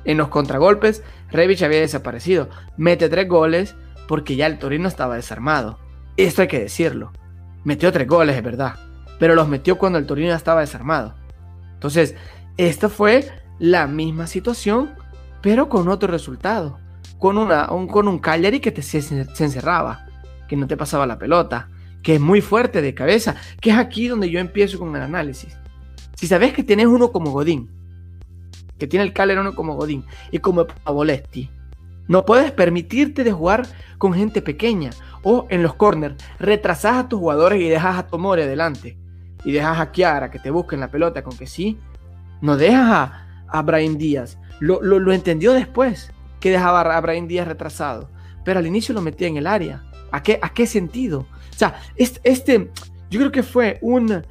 En 0.04 0.16
los 0.16 0.28
contragolpes, 0.28 1.02
Revich 1.30 1.62
había 1.62 1.80
desaparecido. 1.80 2.48
Mete 2.76 3.08
tres 3.08 3.28
goles 3.28 3.74
porque 4.06 4.36
ya 4.36 4.46
el 4.46 4.58
Torino 4.58 4.88
estaba 4.88 5.16
desarmado. 5.16 5.78
Esto 6.16 6.42
hay 6.42 6.48
que 6.48 6.60
decirlo. 6.60 7.12
Metió 7.64 7.92
tres 7.92 8.08
goles, 8.08 8.36
es 8.36 8.42
verdad. 8.42 8.76
Pero 9.18 9.34
los 9.34 9.48
metió 9.48 9.76
cuando 9.76 9.98
el 9.98 10.06
Torino 10.06 10.32
estaba 10.32 10.60
desarmado. 10.60 11.14
Entonces, 11.74 12.14
esta 12.56 12.88
fue 12.88 13.28
la 13.58 13.86
misma 13.86 14.26
situación, 14.26 14.94
pero 15.42 15.68
con 15.68 15.88
otro 15.88 16.10
resultado. 16.10 16.78
Con, 17.18 17.36
una, 17.36 17.70
un, 17.72 17.88
con 17.88 18.08
un 18.08 18.18
Cagliari 18.18 18.60
que 18.60 18.70
te, 18.70 18.80
se 18.80 19.26
encerraba, 19.44 20.06
que 20.48 20.56
no 20.56 20.66
te 20.66 20.76
pasaba 20.76 21.06
la 21.06 21.18
pelota 21.18 21.68
que 22.08 22.14
es 22.14 22.20
muy 22.22 22.40
fuerte 22.40 22.80
de 22.80 22.94
cabeza, 22.94 23.36
que 23.60 23.68
es 23.68 23.76
aquí 23.76 24.08
donde 24.08 24.30
yo 24.30 24.40
empiezo 24.40 24.78
con 24.78 24.96
el 24.96 25.02
análisis. 25.02 25.58
Si 26.14 26.26
sabes 26.26 26.54
que 26.54 26.64
tienes 26.64 26.86
uno 26.86 27.12
como 27.12 27.32
Godín, 27.32 27.68
que 28.78 28.86
tiene 28.86 29.04
el 29.04 29.12
Calerón 29.12 29.54
como 29.54 29.74
Godín 29.74 30.06
y 30.30 30.38
como 30.38 30.66
Pavolesti, 30.66 31.50
no 32.06 32.24
puedes 32.24 32.50
permitirte 32.50 33.24
de 33.24 33.32
jugar 33.32 33.66
con 33.98 34.14
gente 34.14 34.40
pequeña 34.40 34.88
o 35.22 35.46
en 35.50 35.62
los 35.62 35.74
corners, 35.74 36.14
retrasas 36.38 36.96
a 36.96 37.08
tus 37.10 37.20
jugadores 37.20 37.60
y 37.60 37.68
dejas 37.68 37.98
a 37.98 38.06
Tomori 38.06 38.40
adelante 38.40 38.96
y 39.44 39.52
dejas 39.52 39.78
a 39.78 39.92
Kiara 39.92 40.30
que 40.30 40.38
te 40.38 40.50
busquen 40.50 40.80
la 40.80 40.90
pelota 40.90 41.22
con 41.22 41.36
que 41.36 41.46
sí, 41.46 41.78
no 42.40 42.56
dejas 42.56 42.88
a, 42.90 43.44
a 43.48 43.60
Brian 43.60 43.98
Díaz. 43.98 44.38
Lo, 44.60 44.80
lo, 44.80 45.12
entendió 45.12 45.52
después 45.52 46.10
que 46.40 46.52
dejaba 46.52 46.80
a 46.80 47.00
Brian 47.02 47.28
Díaz 47.28 47.46
retrasado, 47.46 48.08
pero 48.46 48.60
al 48.60 48.66
inicio 48.66 48.94
lo 48.94 49.02
metía 49.02 49.28
en 49.28 49.36
el 49.36 49.46
área. 49.46 49.84
¿A 50.10 50.22
qué, 50.22 50.38
a 50.40 50.48
qué 50.54 50.66
sentido? 50.66 51.26
O 51.58 51.60
sea, 51.60 51.80
este, 51.96 52.70
yo 53.10 53.18
creo 53.18 53.32
que 53.32 53.42
fue 53.42 53.80
un, 53.82 54.22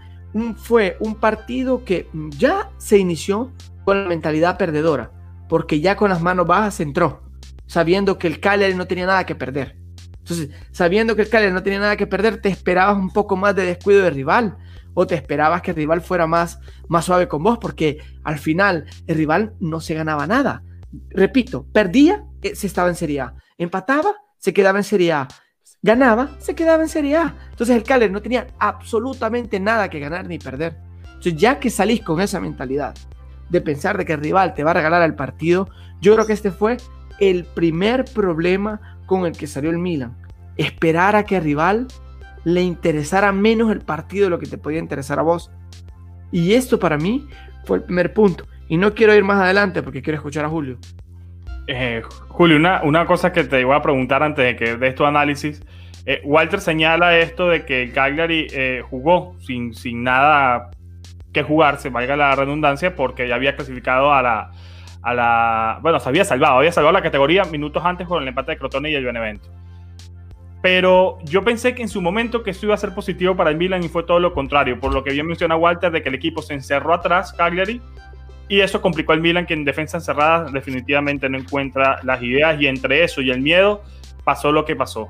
fue 0.56 0.96
un 1.02 1.16
partido 1.16 1.84
que 1.84 2.08
ya 2.38 2.70
se 2.78 2.98
inició 2.98 3.52
con 3.84 4.04
la 4.04 4.08
mentalidad 4.08 4.58
perdedora, 4.58 5.12
porque 5.50 5.82
ya 5.82 5.98
con 5.98 6.10
las 6.10 6.22
manos 6.22 6.48
bajas 6.48 6.80
entró, 6.80 7.24
sabiendo 7.66 8.18
que 8.18 8.28
el 8.28 8.40
Cagliari 8.40 8.76
no 8.76 8.88
tenía 8.88 9.08
nada 9.08 9.26
que 9.26 9.36
perder. 9.36 9.76
Entonces, 10.20 10.52
sabiendo 10.72 11.18
que 11.18 11.24
el 11.24 11.30
Cagliari 11.30 11.54
no 11.54 11.64
tenía 11.64 11.82
nada 11.82 11.98
que 11.98 12.08
perder, 12.08 12.40
te 12.42 12.48
esperabas 12.48 12.96
un 12.96 13.12
poco 13.12 13.36
más 13.36 13.54
de 13.58 13.66
descuido 13.66 14.04
de 14.04 14.10
rival 14.10 14.58
o 14.94 15.06
te 15.06 15.16
esperabas 15.16 15.62
que 15.62 15.72
el 15.72 15.78
rival 15.78 16.00
fuera 16.00 16.28
más, 16.28 16.60
más 16.88 17.04
suave 17.04 17.28
con 17.28 17.44
vos, 17.44 17.58
porque 17.58 17.98
al 18.24 18.40
final 18.40 18.86
el 19.06 19.18
rival 19.18 19.54
no 19.60 19.82
se 19.82 19.96
ganaba 19.96 20.28
nada. 20.28 20.64
Repito, 21.10 21.68
perdía, 21.74 22.24
eh, 22.42 22.56
se 22.56 22.68
estaba 22.68 22.88
en 22.88 22.96
Serie 22.96 23.20
A. 23.20 23.36
Empataba, 23.58 24.16
se 24.38 24.54
quedaba 24.54 24.78
en 24.78 24.86
Serie 24.86 25.12
A. 25.12 25.28
Ganaba, 25.82 26.32
se 26.40 26.56
quedaba 26.56 26.84
en 26.84 26.90
Serie 26.90 27.18
A. 27.18 27.36
Entonces 27.52 27.76
el 27.76 27.84
Cagliari 27.84 28.12
no 28.12 28.22
tenía 28.22 28.48
absolutamente 28.60 29.60
nada 29.60 29.90
que 29.90 30.00
ganar 30.00 30.28
ni 30.28 30.40
perder. 30.40 30.78
Entonces 31.04 31.36
ya 31.36 31.60
que 31.60 31.70
salís 31.70 32.02
con 32.02 32.22
esa 32.22 32.40
mentalidad 32.40 32.96
de 33.50 33.62
pensar 33.62 33.98
de 33.98 34.06
que 34.06 34.14
el 34.14 34.20
rival 34.20 34.54
te 34.54 34.64
va 34.64 34.72
a 34.72 34.76
regalar 34.76 35.02
el 35.04 35.16
partido, 35.16 35.70
yo 36.02 36.14
creo 36.14 36.26
que 36.26 36.34
este 36.34 36.52
fue 36.52 36.78
el 37.20 37.46
primer 37.46 38.06
problema 38.06 39.00
con 39.06 39.26
el 39.26 39.34
que 39.34 39.48
salió 39.48 39.70
el 39.70 39.78
Milan. 39.78 40.18
Esperar 40.58 41.16
a 41.16 41.24
que 41.24 41.38
al 41.38 41.44
rival 41.44 41.88
le 42.44 42.62
interesara 42.62 43.32
menos 43.32 43.72
el 43.72 43.82
partido 43.82 44.26
de 44.26 44.30
lo 44.32 44.40
que 44.40 44.48
te 44.48 44.58
podía 44.58 44.80
interesar 44.80 45.20
a 45.20 45.24
vos. 45.24 45.52
Y 46.32 46.54
esto 46.54 46.80
para 46.80 46.98
mí 46.98 47.28
fue 47.66 47.78
el 47.78 47.84
primer 47.84 48.14
punto. 48.14 48.46
Y 48.68 48.78
no 48.78 48.94
quiero 48.94 49.16
ir 49.16 49.24
más 49.24 49.42
adelante 49.42 49.82
porque 49.82 50.02
quiero 50.02 50.18
escuchar 50.18 50.46
a 50.46 50.50
Julio. 50.50 50.78
Eh, 51.68 52.02
Julio, 52.30 52.56
una, 52.56 52.82
una, 52.84 53.06
cosa 53.06 53.34
que 53.34 53.44
te 53.44 53.64
voy 53.66 53.76
a 53.76 53.82
preguntar 53.82 54.24
antes 54.24 54.46
de 54.46 54.56
que 54.56 54.78
des 54.78 54.96
tu 54.96 55.06
análisis. 55.06 55.62
Eh, 56.06 56.22
Walter 56.24 56.62
señala 56.62 57.18
esto 57.18 57.50
de 57.50 57.66
que 57.66 57.84
el 57.84 57.92
eh, 57.94 58.82
jugó 58.90 59.36
sin, 59.40 59.74
sin 59.74 60.04
nada 60.04 60.72
que 61.34 61.44
jugarse, 61.44 61.90
valga 61.90 62.16
la 62.16 62.34
redundancia, 62.36 62.96
porque 62.96 63.28
ya 63.28 63.36
había 63.36 63.58
clasificado 63.58 64.14
a 64.14 64.22
la, 64.22 64.52
a 65.02 65.14
la. 65.14 65.80
Bueno, 65.82 66.00
se 66.00 66.08
había 66.08 66.24
salvado, 66.24 66.60
había 66.60 66.72
salvado 66.72 66.94
la 66.94 67.02
categoría 67.02 67.44
minutos 67.44 67.84
antes 67.86 68.08
con 68.08 68.24
el 68.24 68.30
empate 68.30 68.52
de 68.52 68.58
Crotone 68.58 68.90
y 68.90 68.96
el 68.96 69.04
Benevento. 69.04 69.50
Pero 70.62 71.20
yo 71.24 71.44
pensé 71.44 71.76
que 71.76 71.82
en 71.82 71.90
su 71.90 72.02
momento 72.02 72.42
que 72.42 72.52
esto 72.52 72.66
iba 72.66 72.76
a 72.76 72.78
ser 72.78 72.96
positivo 72.96 73.36
para 73.36 73.50
el 73.50 73.58
Milan 73.58 73.84
y 73.84 73.90
fue 73.90 74.04
todo 74.04 74.20
lo 74.20 74.34
contrario, 74.34 74.80
por 74.80 74.94
lo 74.94 75.04
que 75.04 75.12
bien 75.12 75.28
menciona 75.28 75.58
Walter 75.58 75.92
de 75.92 76.02
que 76.02 76.10
el 76.10 76.16
equipo 76.16 76.42
se 76.42 76.54
encerró 76.54 76.94
atrás, 76.94 77.34
Cagliari, 77.34 77.82
y 78.50 78.62
eso 78.62 78.82
complicó 78.82 79.14
al 79.14 79.22
Milan 79.22 79.46
que 79.46 79.54
en 79.54 79.66
defensa 79.66 79.98
encerrada 79.98 80.50
definitivamente 80.52 81.30
no 81.30 81.38
encuentra 81.38 82.00
las 82.04 82.22
ideas 82.22 82.60
y 82.62 82.68
entre 82.68 83.04
eso 83.04 83.22
y 83.22 83.32
el 83.32 83.42
miedo 83.42 83.84
pasó 84.24 84.52
lo 84.52 84.66
que 84.66 84.76
pasó. 84.76 85.10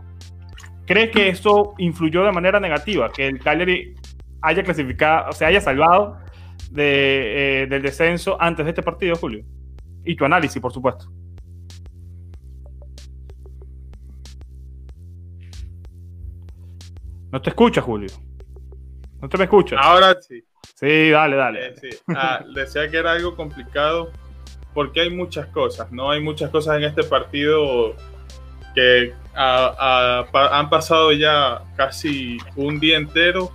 ¿Crees 0.86 1.12
que 1.12 1.30
eso 1.30 1.74
influyó 1.78 2.24
de 2.24 2.32
manera 2.32 2.60
negativa? 2.60 3.12
Que 3.12 3.28
el 3.28 3.40
Cagliari 3.40 3.96
haya 4.42 4.64
clasificado, 4.64 5.30
o 5.30 5.32
sea, 5.34 5.50
haya 5.50 5.62
salvado 5.62 6.18
eh, 6.76 7.68
del 7.70 7.82
descenso 7.82 8.38
antes 8.40 8.66
de 8.66 8.72
este 8.72 8.84
partido, 8.84 9.16
Julio? 9.16 9.44
y 10.08 10.16
tu 10.16 10.26
análisis, 10.26 10.62
por 10.62 10.72
supuesto. 10.72 11.06
No 17.30 17.42
te 17.42 17.50
escucha, 17.50 17.82
Julio. 17.82 18.10
No 19.22 19.28
te 19.28 19.38
me 19.38 19.44
escuchas. 19.44 19.80
Ahora 19.82 20.16
sí. 20.22 20.42
Sí, 20.80 21.10
dale, 21.10 21.36
dale. 21.36 21.68
Eh, 21.68 22.00
ah, 22.16 22.44
decía 22.54 22.90
que 22.90 22.98
era 22.98 23.14
algo 23.14 23.36
complicado 23.36 24.12
porque 24.74 25.02
hay 25.02 25.10
muchas 25.10 25.48
cosas, 25.48 25.92
¿no? 25.92 26.12
Hay 26.12 26.22
muchas 26.22 26.50
cosas 26.50 26.78
en 26.78 26.84
este 26.84 27.04
partido 27.04 27.96
que 28.76 29.14
han 29.34 30.70
pasado 30.70 31.12
ya 31.12 31.64
casi 31.76 32.38
un 32.56 32.80
día 32.80 32.98
entero 32.98 33.52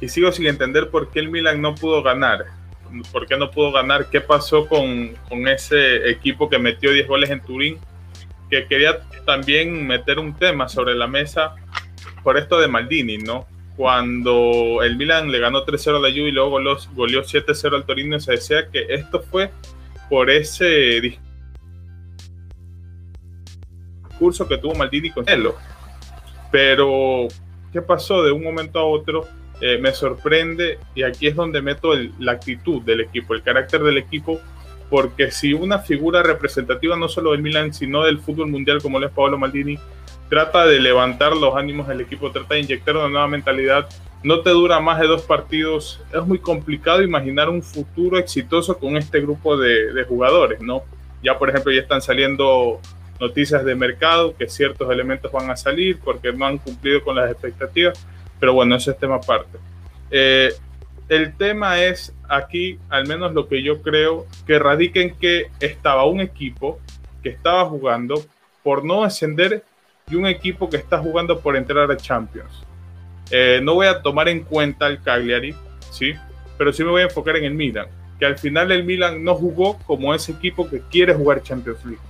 y 0.00 0.08
sigo 0.08 0.32
sin 0.32 0.46
entender 0.46 0.90
por 0.90 1.10
qué 1.10 1.20
el 1.20 1.30
Milan 1.30 1.60
no 1.60 1.74
pudo 1.74 2.02
ganar 2.02 2.44
por 3.12 3.26
qué 3.26 3.36
no 3.36 3.50
pudo 3.50 3.72
ganar, 3.72 4.08
qué 4.10 4.20
pasó 4.20 4.66
con, 4.66 5.16
ese 5.48 6.10
equipo 6.10 6.48
que 6.48 6.58
metió 6.58 6.92
10 6.92 7.06
goles 7.06 7.30
en 7.30 7.40
Turín, 7.40 7.78
que 8.50 8.66
quería 8.66 9.00
también 9.26 9.86
meter 9.86 10.18
un 10.18 10.34
tema 10.34 10.68
sobre 10.68 10.94
la 10.94 11.06
mesa 11.06 11.54
por 12.22 12.38
esto 12.38 12.58
de 12.58 12.68
Maldini, 12.68 13.18
¿no? 13.18 13.46
Cuando 13.78 14.82
el 14.82 14.96
Milan 14.96 15.30
le 15.30 15.38
ganó 15.38 15.64
3-0 15.64 15.98
a 15.98 16.00
la 16.00 16.10
Juve 16.10 16.30
y 16.30 16.32
luego 16.32 16.50
goleó 16.50 17.22
7-0 17.22 17.76
al 17.76 17.86
Torino, 17.86 18.18
se 18.18 18.32
decía 18.32 18.68
que 18.72 18.86
esto 18.88 19.22
fue 19.22 19.52
por 20.10 20.30
ese 20.30 21.00
discurso 24.08 24.48
que 24.48 24.58
tuvo 24.58 24.74
Maldini 24.74 25.12
con 25.12 25.28
él. 25.28 25.48
Pero, 26.50 27.28
¿qué 27.72 27.80
pasó 27.80 28.24
de 28.24 28.32
un 28.32 28.42
momento 28.42 28.80
a 28.80 28.84
otro? 28.84 29.28
Eh, 29.60 29.78
me 29.78 29.92
sorprende 29.92 30.80
y 30.96 31.04
aquí 31.04 31.28
es 31.28 31.36
donde 31.36 31.62
meto 31.62 31.92
la 32.18 32.32
actitud 32.32 32.82
del 32.82 33.02
equipo, 33.02 33.32
el 33.32 33.44
carácter 33.44 33.84
del 33.84 33.98
equipo, 33.98 34.40
porque 34.90 35.30
si 35.30 35.52
una 35.52 35.78
figura 35.78 36.24
representativa 36.24 36.96
no 36.96 37.08
solo 37.08 37.30
del 37.30 37.42
Milan, 37.42 37.72
sino 37.72 38.02
del 38.02 38.18
fútbol 38.18 38.48
mundial 38.48 38.82
como 38.82 39.00
es 39.00 39.12
Paolo 39.12 39.38
Maldini, 39.38 39.78
trata 40.28 40.66
de 40.66 40.80
levantar 40.80 41.36
los 41.36 41.56
ánimos 41.56 41.88
del 41.88 42.00
equipo, 42.00 42.30
trata 42.30 42.54
de 42.54 42.60
inyectar 42.60 42.96
una 42.96 43.08
nueva 43.08 43.28
mentalidad, 43.28 43.88
no 44.22 44.40
te 44.40 44.50
dura 44.50 44.80
más 44.80 45.00
de 45.00 45.06
dos 45.06 45.22
partidos, 45.22 46.00
es 46.12 46.22
muy 46.26 46.38
complicado 46.38 47.02
imaginar 47.02 47.48
un 47.48 47.62
futuro 47.62 48.18
exitoso 48.18 48.78
con 48.78 48.96
este 48.96 49.20
grupo 49.20 49.56
de, 49.56 49.92
de 49.92 50.04
jugadores, 50.04 50.60
¿no? 50.60 50.82
Ya 51.22 51.38
por 51.38 51.48
ejemplo 51.48 51.72
ya 51.72 51.80
están 51.80 52.02
saliendo 52.02 52.80
noticias 53.20 53.64
de 53.64 53.74
mercado 53.74 54.36
que 54.36 54.48
ciertos 54.48 54.90
elementos 54.90 55.30
van 55.32 55.50
a 55.50 55.56
salir 55.56 55.98
porque 55.98 56.32
no 56.32 56.46
han 56.46 56.58
cumplido 56.58 57.02
con 57.02 57.16
las 57.16 57.30
expectativas 57.30 58.06
pero 58.38 58.54
bueno, 58.54 58.76
ese 58.76 58.92
es 58.92 58.98
tema 58.98 59.16
aparte. 59.16 59.58
Eh, 60.10 60.52
el 61.08 61.36
tema 61.36 61.82
es 61.82 62.14
aquí, 62.28 62.78
al 62.88 63.06
menos 63.06 63.32
lo 63.34 63.48
que 63.48 63.62
yo 63.62 63.82
creo, 63.82 64.26
que 64.46 64.58
radica 64.58 65.00
en 65.00 65.14
que 65.14 65.50
estaba 65.60 66.04
un 66.04 66.20
equipo 66.20 66.78
que 67.22 67.30
estaba 67.30 67.64
jugando 67.66 68.22
por 68.62 68.84
no 68.84 69.04
ascender 69.04 69.64
y 70.10 70.14
un 70.14 70.26
equipo 70.26 70.68
que 70.68 70.76
está 70.76 70.98
jugando 70.98 71.40
por 71.40 71.56
entrar 71.56 71.90
a 71.90 71.96
Champions. 71.96 72.64
Eh, 73.30 73.60
no 73.62 73.74
voy 73.74 73.86
a 73.86 74.00
tomar 74.00 74.28
en 74.28 74.40
cuenta 74.44 74.86
el 74.86 75.02
Cagliari, 75.02 75.54
¿sí? 75.90 76.14
pero 76.56 76.72
sí 76.72 76.82
me 76.82 76.90
voy 76.90 77.02
a 77.02 77.04
enfocar 77.04 77.36
en 77.36 77.44
el 77.44 77.54
Milan, 77.54 77.86
que 78.18 78.26
al 78.26 78.38
final 78.38 78.72
el 78.72 78.84
Milan 78.84 79.22
no 79.22 79.34
jugó 79.34 79.78
como 79.86 80.14
ese 80.14 80.32
equipo 80.32 80.68
que 80.68 80.80
quiere 80.90 81.14
jugar 81.14 81.42
Champions 81.42 81.84
League. 81.84 82.02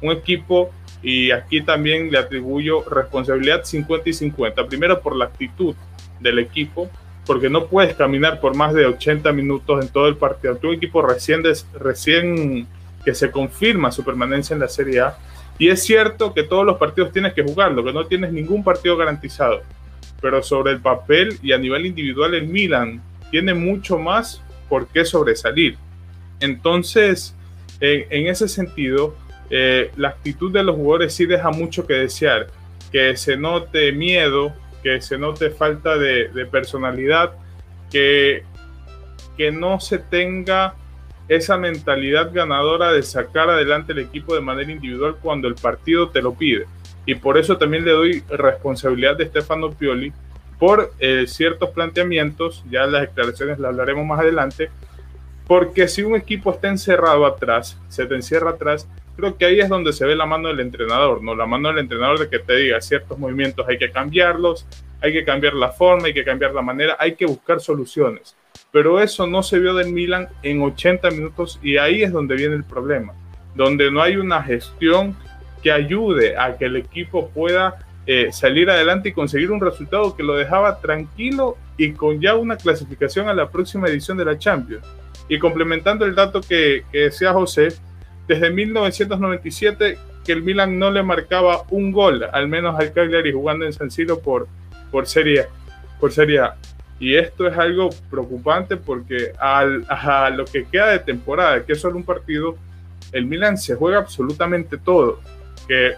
Un 0.00 0.12
equipo 0.12 0.70
y 1.02 1.30
aquí 1.32 1.62
también 1.62 2.10
le 2.10 2.18
atribuyo 2.18 2.84
responsabilidad 2.88 3.64
50 3.64 4.08
y 4.08 4.12
50. 4.12 4.66
Primero 4.66 5.00
por 5.00 5.16
la 5.16 5.26
actitud 5.26 5.74
del 6.20 6.38
equipo, 6.38 6.88
porque 7.26 7.50
no 7.50 7.66
puedes 7.66 7.94
caminar 7.94 8.40
por 8.40 8.56
más 8.56 8.72
de 8.74 8.86
80 8.86 9.32
minutos 9.32 9.84
en 9.84 9.92
todo 9.92 10.08
el 10.08 10.16
partido. 10.16 10.56
Tu 10.56 10.72
equipo 10.72 11.02
recién, 11.02 11.42
recién 11.74 12.66
que 13.04 13.14
se 13.14 13.30
confirma 13.30 13.92
su 13.92 14.04
permanencia 14.04 14.54
en 14.54 14.60
la 14.60 14.68
Serie 14.68 15.00
A. 15.00 15.18
Y 15.58 15.68
es 15.68 15.82
cierto 15.82 16.32
que 16.32 16.44
todos 16.44 16.64
los 16.64 16.78
partidos 16.78 17.12
tienes 17.12 17.34
que 17.34 17.42
jugarlo, 17.42 17.84
que 17.84 17.92
no 17.92 18.06
tienes 18.06 18.32
ningún 18.32 18.62
partido 18.62 18.96
garantizado. 18.96 19.62
Pero 20.20 20.42
sobre 20.42 20.72
el 20.72 20.80
papel 20.80 21.38
y 21.42 21.52
a 21.52 21.58
nivel 21.58 21.86
individual, 21.86 22.34
el 22.34 22.46
Milan 22.46 23.02
tiene 23.30 23.54
mucho 23.54 23.98
más 23.98 24.42
por 24.68 24.86
qué 24.88 25.04
sobresalir. 25.04 25.76
Entonces, 26.40 27.34
en 27.80 28.26
ese 28.26 28.48
sentido, 28.48 29.16
eh, 29.50 29.90
la 29.96 30.08
actitud 30.08 30.52
de 30.52 30.62
los 30.62 30.76
jugadores 30.76 31.14
sí 31.14 31.26
deja 31.26 31.50
mucho 31.50 31.86
que 31.86 31.94
desear. 31.94 32.48
Que 32.92 33.16
se 33.16 33.36
note 33.36 33.92
miedo, 33.92 34.52
que 34.82 35.00
se 35.00 35.18
note 35.18 35.50
falta 35.50 35.96
de, 35.98 36.46
personalidad, 36.50 37.32
que, 37.90 38.44
que 39.36 39.50
no 39.50 39.80
se 39.80 39.98
tenga 39.98 40.74
esa 41.28 41.58
mentalidad 41.58 42.32
ganadora 42.32 42.92
de 42.92 43.02
sacar 43.02 43.50
adelante 43.50 43.92
el 43.92 43.98
equipo 43.98 44.34
de 44.34 44.40
manera 44.40 44.72
individual 44.72 45.16
cuando 45.20 45.46
el 45.46 45.54
partido 45.54 46.08
te 46.08 46.22
lo 46.22 46.34
pide. 46.34 46.66
Y 47.04 47.14
por 47.14 47.38
eso 47.38 47.56
también 47.56 47.84
le 47.84 47.92
doy 47.92 48.22
responsabilidad 48.28 49.16
de 49.16 49.26
Stefano 49.26 49.70
Pioli 49.70 50.12
por 50.58 50.92
eh, 50.98 51.24
ciertos 51.26 51.70
planteamientos, 51.70 52.64
ya 52.70 52.86
las 52.86 53.02
declaraciones 53.02 53.58
las 53.58 53.70
hablaremos 53.70 54.04
más 54.04 54.20
adelante, 54.20 54.70
porque 55.46 55.88
si 55.88 56.02
un 56.02 56.16
equipo 56.16 56.50
está 56.50 56.68
encerrado 56.68 57.24
atrás, 57.24 57.80
se 57.88 58.06
te 58.06 58.14
encierra 58.14 58.50
atrás, 58.50 58.88
creo 59.16 59.36
que 59.36 59.46
ahí 59.46 59.60
es 59.60 59.68
donde 59.68 59.92
se 59.92 60.04
ve 60.04 60.16
la 60.16 60.26
mano 60.26 60.48
del 60.48 60.60
entrenador, 60.60 61.22
¿no? 61.22 61.34
La 61.34 61.46
mano 61.46 61.68
del 61.68 61.78
entrenador 61.78 62.18
de 62.18 62.28
que 62.28 62.38
te 62.38 62.56
diga 62.56 62.80
ciertos 62.80 63.18
movimientos 63.18 63.66
hay 63.68 63.78
que 63.78 63.90
cambiarlos, 63.90 64.66
hay 65.00 65.12
que 65.12 65.24
cambiar 65.24 65.54
la 65.54 65.70
forma, 65.70 66.06
hay 66.08 66.14
que 66.14 66.24
cambiar 66.24 66.52
la 66.52 66.62
manera, 66.62 66.96
hay 66.98 67.14
que 67.14 67.26
buscar 67.26 67.60
soluciones. 67.60 68.36
Pero 68.72 69.00
eso 69.00 69.26
no 69.26 69.42
se 69.42 69.58
vio 69.58 69.74
del 69.74 69.92
Milan 69.92 70.28
en 70.42 70.62
80 70.62 71.10
minutos 71.10 71.58
y 71.62 71.78
ahí 71.78 72.02
es 72.02 72.12
donde 72.12 72.36
viene 72.36 72.54
el 72.54 72.64
problema, 72.64 73.14
donde 73.54 73.90
no 73.90 74.02
hay 74.02 74.16
una 74.16 74.42
gestión 74.42 75.16
que 75.62 75.72
ayude 75.72 76.36
a 76.36 76.56
que 76.56 76.66
el 76.66 76.76
equipo 76.76 77.30
pueda 77.30 77.78
eh, 78.06 78.28
salir 78.32 78.70
adelante 78.70 79.08
y 79.10 79.12
conseguir 79.12 79.50
un 79.50 79.60
resultado 79.60 80.14
que 80.16 80.22
lo 80.22 80.34
dejaba 80.34 80.80
tranquilo 80.80 81.56
y 81.76 81.92
con 81.92 82.20
ya 82.20 82.34
una 82.34 82.56
clasificación 82.56 83.28
a 83.28 83.34
la 83.34 83.50
próxima 83.50 83.88
edición 83.88 84.16
de 84.18 84.24
la 84.24 84.38
Champions. 84.38 84.86
Y 85.28 85.38
complementando 85.38 86.04
el 86.04 86.14
dato 86.14 86.40
que, 86.40 86.84
que 86.90 86.98
decía 86.98 87.32
José, 87.32 87.68
desde 88.26 88.50
1997 88.50 89.98
que 90.24 90.32
el 90.32 90.42
Milan 90.42 90.78
no 90.78 90.90
le 90.90 91.02
marcaba 91.02 91.62
un 91.70 91.90
gol, 91.90 92.26
al 92.30 92.48
menos 92.48 92.78
al 92.78 92.92
Cagliari 92.92 93.32
jugando 93.32 93.64
en 93.64 93.72
San 93.72 93.90
Siro 93.90 94.20
por, 94.20 94.46
por, 94.90 95.06
serie, 95.06 95.46
por 95.98 96.12
Serie 96.12 96.40
A. 96.40 96.56
Y 97.00 97.14
esto 97.14 97.46
es 97.46 97.56
algo 97.56 97.90
preocupante 98.10 98.76
porque 98.76 99.32
al, 99.38 99.86
a 99.88 100.30
lo 100.30 100.44
que 100.44 100.64
queda 100.64 100.88
de 100.88 100.98
temporada, 100.98 101.64
que 101.64 101.72
es 101.72 101.80
solo 101.80 101.96
un 101.96 102.04
partido, 102.04 102.56
el 103.12 103.26
Milan 103.26 103.56
se 103.56 103.76
juega 103.76 103.98
absolutamente 103.98 104.78
todo. 104.78 105.20
Que 105.66 105.92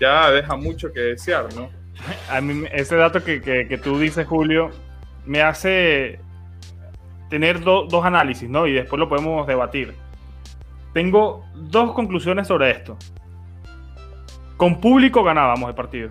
ya 0.00 0.30
deja 0.30 0.56
mucho 0.56 0.92
que 0.92 1.00
desear, 1.00 1.46
¿no? 1.54 1.70
A 2.30 2.40
mí 2.40 2.64
ese 2.72 2.96
dato 2.96 3.24
que, 3.24 3.40
que, 3.40 3.78
tú 3.78 3.98
dices, 3.98 4.26
Julio, 4.26 4.70
me 5.24 5.40
hace 5.40 6.20
tener 7.30 7.62
dos 7.62 8.04
análisis, 8.04 8.48
¿no? 8.48 8.66
Y 8.66 8.72
después 8.72 9.00
lo 9.00 9.08
podemos 9.08 9.46
debatir. 9.46 9.94
Tengo 10.92 11.46
dos 11.54 11.92
conclusiones 11.92 12.46
sobre 12.46 12.70
esto. 12.70 12.96
Con 14.56 14.80
público 14.80 15.24
ganábamos 15.24 15.68
el 15.70 15.74
partido. 15.74 16.10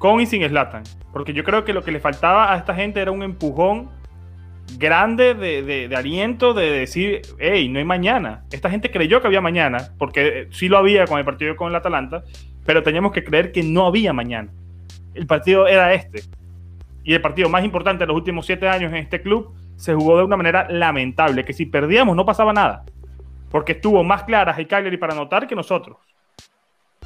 Con 0.00 0.18
y 0.18 0.24
sin 0.24 0.42
Slatan. 0.42 0.84
Porque 1.12 1.34
yo 1.34 1.44
creo 1.44 1.66
que 1.66 1.74
lo 1.74 1.84
que 1.84 1.92
le 1.92 2.00
faltaba 2.00 2.54
a 2.54 2.56
esta 2.56 2.74
gente 2.74 3.02
era 3.02 3.10
un 3.10 3.22
empujón 3.22 3.90
grande 4.78 5.34
de, 5.34 5.94
aliento 5.94 6.54
de 6.54 6.70
decir, 6.70 7.20
hey, 7.38 7.68
no 7.68 7.78
hay 7.78 7.84
mañana. 7.84 8.44
Esta 8.50 8.70
gente 8.70 8.90
creyó 8.90 9.20
que 9.20 9.26
había 9.26 9.42
mañana, 9.42 9.90
porque 9.98 10.48
sí 10.52 10.68
lo 10.68 10.78
había 10.78 11.04
con 11.04 11.18
el 11.18 11.26
partido 11.26 11.54
con 11.54 11.68
el 11.68 11.74
Atalanta, 11.74 12.24
pero 12.64 12.82
teníamos 12.82 13.12
que 13.12 13.22
creer 13.22 13.52
que 13.52 13.62
no 13.62 13.86
había 13.86 14.14
mañana. 14.14 14.50
El 15.12 15.26
partido 15.26 15.66
era 15.66 15.92
este. 15.92 16.22
Y 17.04 17.12
el 17.12 17.20
partido 17.20 17.50
más 17.50 17.62
importante 17.62 18.04
de 18.04 18.06
los 18.06 18.16
últimos 18.16 18.46
siete 18.46 18.70
años 18.70 18.92
en 18.92 18.98
este 18.98 19.20
club 19.20 19.52
se 19.76 19.92
jugó 19.92 20.16
de 20.16 20.24
una 20.24 20.38
manera 20.38 20.66
lamentable, 20.70 21.44
que 21.44 21.52
si 21.52 21.66
perdíamos 21.66 22.16
no 22.16 22.24
pasaba 22.24 22.54
nada, 22.54 22.86
porque 23.50 23.72
estuvo 23.72 24.02
más 24.02 24.22
claras 24.22 24.58
el 24.58 24.66
Cagliari 24.66 24.96
para 24.96 25.12
anotar 25.12 25.46
que 25.46 25.54
nosotros. 25.54 25.98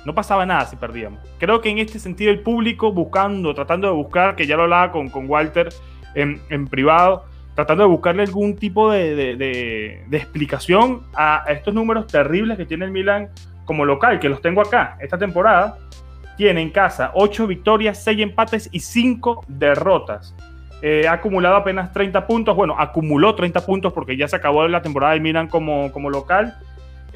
No 0.04 0.14
pasaba 0.14 0.44
nada 0.44 0.66
si 0.66 0.76
perdíamos. 0.76 1.20
Creo 1.38 1.60
que 1.60 1.70
en 1.70 1.78
este 1.78 1.98
sentido 1.98 2.30
el 2.30 2.40
público 2.40 2.92
buscando, 2.92 3.54
tratando 3.54 3.88
de 3.88 3.94
buscar, 3.94 4.36
que 4.36 4.46
ya 4.46 4.56
lo 4.56 4.64
hablaba 4.64 4.92
con, 4.92 5.08
con 5.08 5.28
Walter 5.28 5.68
en, 6.14 6.40
en 6.50 6.66
privado, 6.66 7.24
tratando 7.54 7.84
de 7.84 7.88
buscarle 7.88 8.22
algún 8.22 8.56
tipo 8.56 8.90
de, 8.90 10.04
explicación 10.10 11.02
a, 11.14 11.44
estos 11.48 11.72
números 11.72 12.06
terribles 12.06 12.56
que 12.56 12.66
tiene 12.66 12.84
el 12.84 12.90
Milan 12.90 13.30
como 13.64 13.84
local, 13.84 14.20
que 14.20 14.28
los 14.28 14.42
tengo 14.42 14.60
acá. 14.60 14.96
Esta 15.00 15.18
temporada 15.18 15.78
tiene 16.36 16.60
en 16.60 16.70
casa 16.70 17.12
8 17.14 17.46
victorias, 17.46 18.02
6 18.02 18.20
empates 18.20 18.68
y 18.72 18.80
5 18.80 19.44
derrotas. 19.48 20.34
Eh, 20.82 21.06
ha 21.08 21.12
acumulado 21.12 21.56
apenas 21.56 21.92
30 21.92 22.26
puntos, 22.26 22.54
bueno, 22.54 22.74
acumuló 22.78 23.34
30 23.34 23.64
puntos 23.64 23.92
porque 23.92 24.16
ya 24.16 24.28
se 24.28 24.36
acabó 24.36 24.66
la 24.68 24.82
temporada 24.82 25.12
del 25.14 25.22
Milan 25.22 25.48
como, 25.48 25.90
como 25.92 26.10
local. 26.10 26.58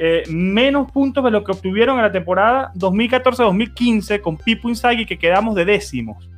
Eh, 0.01 0.23
menos 0.31 0.93
puntos 0.93 1.25
de 1.25 1.33
lo 1.33 1.43
que 1.43 1.51
obtuvieron 1.51 1.97
en 1.97 2.03
la 2.03 2.13
temporada 2.13 2.71
2014-2015 2.77 4.21
con 4.21 4.37
Pipo 4.37 4.69
Inzaghi 4.69 5.05
que 5.05 5.19
quedamos 5.19 5.57
de 5.57 5.65
décimos. 5.65 6.31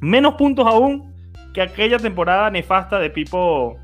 Menos 0.00 0.34
puntos 0.34 0.64
aún 0.64 1.12
que 1.52 1.60
aquella 1.60 1.98
temporada 1.98 2.48
nefasta 2.50 3.00
de 3.00 3.10
Pipo 3.10 3.76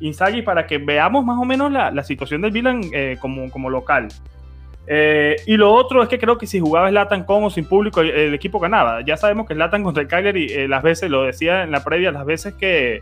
Inzaghi 0.00 0.42
para 0.42 0.66
que 0.66 0.78
veamos 0.78 1.24
más 1.24 1.38
o 1.38 1.44
menos 1.44 1.70
la, 1.70 2.02
situación 2.02 2.40
del 2.40 2.50
Milan 2.50 2.80
eh, 2.92 3.18
como, 3.20 3.48
como 3.52 3.70
local. 3.70 4.08
Eh, 4.88 5.36
y 5.46 5.56
lo 5.56 5.72
otro 5.72 6.02
es 6.02 6.08
que 6.08 6.18
creo 6.18 6.36
que 6.36 6.48
si 6.48 6.58
jugaba 6.58 6.90
Slatan 6.90 7.22
con 7.22 7.44
o 7.44 7.50
sin 7.50 7.66
público, 7.66 8.00
el, 8.00 8.34
equipo 8.34 8.58
ganaba. 8.58 9.02
Ya 9.02 9.16
sabemos 9.16 9.46
que 9.46 9.54
Slatan 9.54 9.84
contra 9.84 10.02
el 10.02 10.08
Cagliari, 10.08 10.66
las 10.66 10.82
veces, 10.82 11.08
lo 11.08 11.22
decía 11.22 11.62
en 11.62 11.70
la 11.70 11.84
previa, 11.84 12.10
las 12.10 12.26
veces 12.26 12.54
que, 12.54 13.00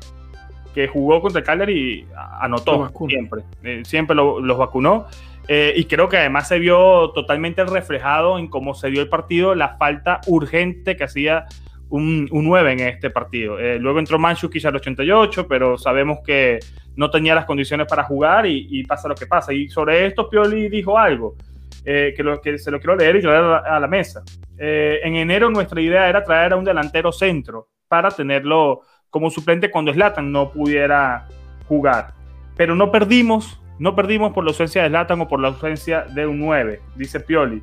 que 0.75 0.89
jugó 0.89 1.23
contra 1.23 1.39
el 1.39 1.47
Cagliari, 1.47 2.07
anotó 2.39 2.93
siempre. 3.09 3.45
siempre 3.85 4.15
los 4.15 4.59
vacunó. 4.59 5.07
Y 5.49 5.85
creo 5.87 6.09
que 6.11 6.19
además 6.19 6.47
se 6.47 6.59
vio 6.59 7.11
totalmente 7.13 7.65
reflejado 7.65 8.39
en 8.39 8.49
cómo 8.49 8.75
se 8.75 8.91
dio 8.91 9.01
el 9.01 9.09
partido, 9.09 9.55
la 9.55 9.79
falta 9.79 10.21
urgente 10.27 10.97
que 10.97 11.05
hacía 11.05 11.47
un, 11.91 12.29
9 12.31 12.73
en 12.73 12.81
este 12.81 13.11
partido. 13.11 13.59
Eh, 13.59 13.79
luego 13.79 13.99
entró 13.99 14.19
Manchuk 14.19 14.53
al 14.65 14.77
88, 14.77 15.47
pero 15.49 15.79
sabemos 15.79 16.19
que 16.25 16.59
no 16.97 17.11
tenía 17.11 17.35
las 17.35 17.45
condiciones 17.45 17.87
para 17.87 18.05
jugar 18.05 18.47
y, 18.47 18.85
pasa 18.85 19.09
lo 19.09 19.15
que 19.15 19.27
pasa. 19.27 19.53
Y 19.53 19.69
sobre 19.69 20.07
esto 20.07 20.29
Pioli 20.29 20.69
dijo 20.69 20.99
algo, 20.99 21.37
eh, 21.85 22.13
que, 22.17 22.23
lo, 22.23 22.41
que 22.41 22.59
se 22.59 22.71
lo 22.71 22.79
quiero 22.79 22.97
leer 22.97 23.17
y 23.17 23.23
traer 23.23 23.45
a, 23.45 23.81
la 23.81 23.87
mesa. 23.87 24.23
Eh, 24.59 25.01
en 25.03 25.17
enero 25.17 25.51
nuestra 25.51 25.81
idea 25.81 26.09
era 26.09 26.25
traer 26.25 26.53
a 26.53 26.57
un 26.57 26.65
delantero 26.65 27.13
centro 27.13 27.69
para 27.87 28.11
tenerlo 28.11 28.83
como 29.11 29.31
suplente 29.31 29.71
cuando 29.71 29.93
Slatan 29.93 30.31
no 30.31 30.51
pudiera 30.51 31.27
jugar. 31.67 32.13
Pero 32.57 32.75
no 32.75 32.91
perdimos, 32.91 33.58
no 33.79 33.95
perdimos 33.95 34.33
por 34.33 34.45
la 34.45 34.51
ausencia 34.51 34.83
de 34.83 34.89
Slatan 34.89 35.21
o 35.21 35.29
por 35.29 35.41
la 35.41 35.49
ausencia 35.49 36.03
de 36.03 36.27
un 36.27 36.39
9, 36.39 36.81
dice 36.97 37.21
Pioli 37.21 37.63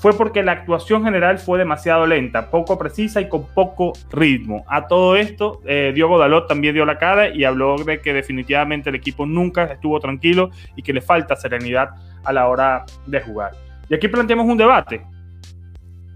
fue 0.00 0.12
porque 0.12 0.44
la 0.44 0.52
actuación 0.52 1.02
general 1.02 1.38
fue 1.38 1.58
demasiado 1.58 2.06
lenta, 2.06 2.50
poco 2.50 2.78
precisa 2.78 3.20
y 3.20 3.28
con 3.28 3.46
poco 3.52 3.92
ritmo. 4.12 4.64
A 4.68 4.86
todo 4.86 5.16
esto, 5.16 5.60
eh, 5.66 5.90
Diogo 5.92 6.18
Dalot 6.18 6.46
también 6.46 6.74
dio 6.74 6.86
la 6.86 6.98
cara 6.98 7.34
y 7.34 7.42
habló 7.42 7.76
de 7.78 8.00
que 8.00 8.12
definitivamente 8.12 8.90
el 8.90 8.94
equipo 8.94 9.26
nunca 9.26 9.64
estuvo 9.64 9.98
tranquilo 9.98 10.50
y 10.76 10.82
que 10.82 10.92
le 10.92 11.00
falta 11.00 11.34
serenidad 11.34 11.90
a 12.24 12.32
la 12.32 12.46
hora 12.46 12.84
de 13.06 13.20
jugar. 13.20 13.52
Y 13.88 13.94
aquí 13.94 14.06
planteamos 14.06 14.46
un 14.46 14.56
debate. 14.56 15.04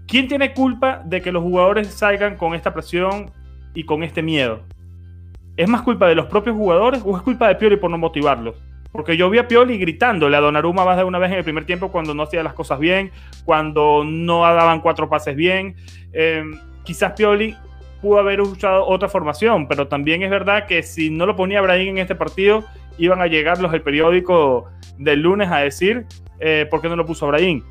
¿Quién 0.07 0.29
tiene 0.29 0.53
culpa 0.53 1.01
de 1.03 1.21
que 1.21 1.33
los 1.33 1.43
jugadores 1.43 1.87
salgan 1.87 2.37
con 2.37 2.53
esta 2.53 2.73
presión 2.73 3.31
y 3.73 3.83
con 3.83 4.03
este 4.03 4.21
miedo? 4.21 4.61
¿Es 5.57 5.67
más 5.67 5.81
culpa 5.81 6.07
de 6.07 6.15
los 6.15 6.27
propios 6.27 6.55
jugadores 6.55 7.01
o 7.03 7.17
es 7.17 7.23
culpa 7.23 7.49
de 7.49 7.55
Piori 7.55 7.75
por 7.75 7.91
no 7.91 7.97
motivarlos? 7.97 8.55
Porque 8.93 9.17
yo 9.17 9.29
vi 9.29 9.39
a 9.39 9.47
Pioli 9.47 9.77
gritándole 9.77 10.37
a 10.37 10.39
Donnarumma 10.39 10.85
más 10.85 10.95
de 10.95 11.03
una 11.03 11.19
vez 11.19 11.31
en 11.31 11.39
el 11.39 11.43
primer 11.43 11.65
tiempo 11.65 11.91
cuando 11.91 12.13
no 12.13 12.23
hacía 12.23 12.43
las 12.43 12.53
cosas 12.53 12.79
bien, 12.79 13.11
cuando 13.43 14.03
no 14.05 14.43
daban 14.43 14.79
cuatro 14.79 15.09
pases 15.09 15.35
bien. 15.35 15.75
Em, 16.13 16.57
quizás 16.85 17.11
Pioli 17.13 17.55
pudo 18.01 18.19
haber 18.19 18.39
usado 18.39 18.85
otra 18.85 19.09
formación, 19.09 19.67
pero 19.67 19.87
también 19.87 20.23
es 20.23 20.29
verdad 20.29 20.67
que 20.67 20.83
si 20.83 21.09
no 21.09 21.25
lo 21.25 21.35
ponía 21.35 21.59
Brahim 21.59 21.89
en 21.89 21.97
este 21.97 22.15
partido, 22.15 22.63
iban 22.97 23.21
a 23.21 23.27
llegar 23.27 23.59
los 23.59 23.71
del 23.71 23.81
periódico 23.81 24.69
del 24.97 25.21
lunes 25.21 25.49
a 25.51 25.57
decir 25.57 26.05
eh, 26.39 26.67
por 26.69 26.79
qué 26.81 26.87
no 26.87 26.95
lo 26.95 27.05
puso 27.05 27.27
Brahim 27.27 27.63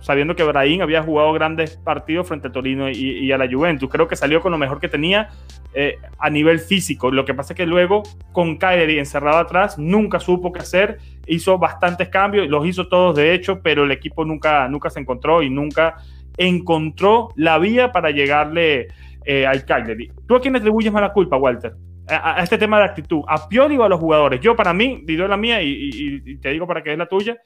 sabiendo 0.00 0.36
que 0.36 0.44
Brahim 0.44 0.82
había 0.82 1.02
jugado 1.02 1.32
grandes 1.32 1.76
partidos 1.76 2.28
frente 2.28 2.48
a 2.48 2.52
Torino 2.52 2.88
y, 2.90 3.30
a 3.32 3.38
la 3.38 3.48
Juventus. 3.50 3.88
Creo 3.90 4.08
que 4.08 4.16
salió 4.16 4.40
con 4.40 4.52
lo 4.52 4.58
mejor 4.58 4.80
que 4.80 4.88
tenía 4.88 5.30
eh, 5.74 5.98
a 6.18 6.30
nivel 6.30 6.58
físico. 6.58 7.10
Lo 7.10 7.24
que 7.24 7.34
pasa 7.34 7.52
es 7.52 7.56
que 7.56 7.66
luego, 7.66 8.02
con 8.32 8.56
Cagliari 8.56 8.98
encerrado 8.98 9.38
atrás, 9.38 9.78
nunca 9.78 10.20
supo 10.20 10.52
qué 10.52 10.60
hacer. 10.60 10.98
Hizo 11.26 11.58
bastantes 11.58 12.08
cambios, 12.08 12.48
los 12.48 12.66
hizo 12.66 12.88
todos 12.88 13.16
de 13.16 13.34
hecho, 13.34 13.60
pero 13.62 13.84
el 13.84 13.90
equipo 13.90 14.24
nunca, 14.24 14.68
nunca 14.68 14.90
se 14.90 15.00
encontró 15.00 15.42
y 15.42 15.50
nunca 15.50 15.96
encontró 16.36 17.30
la 17.34 17.58
vía 17.58 17.92
para 17.92 18.10
llegarle 18.10 18.88
eh, 19.24 19.46
al 19.46 19.64
Cagliari. 19.64 20.12
¿Tú 20.26 20.36
a 20.36 20.40
quién 20.40 20.54
atribuyes 20.56 20.92
más 20.92 21.02
la 21.02 21.12
culpa, 21.12 21.36
Walter? 21.36 21.74
A, 22.08 22.40
este 22.40 22.56
tema 22.56 22.78
de 22.78 22.84
actitud, 22.84 23.22
¿a 23.26 23.48
Pioli 23.48 23.76
o 23.76 23.82
a 23.82 23.88
los 23.88 23.98
jugadores? 23.98 24.40
Yo, 24.40 24.54
para 24.54 24.72
mí, 24.72 25.02
digo 25.04 25.26
la 25.26 25.36
mía 25.36 25.60
y, 25.60 25.90
y 26.24 26.36
te 26.36 26.50
digo 26.50 26.64
para 26.64 26.80
que 26.80 26.92
es 26.92 26.98
la 26.98 27.06
tuya, 27.06 27.36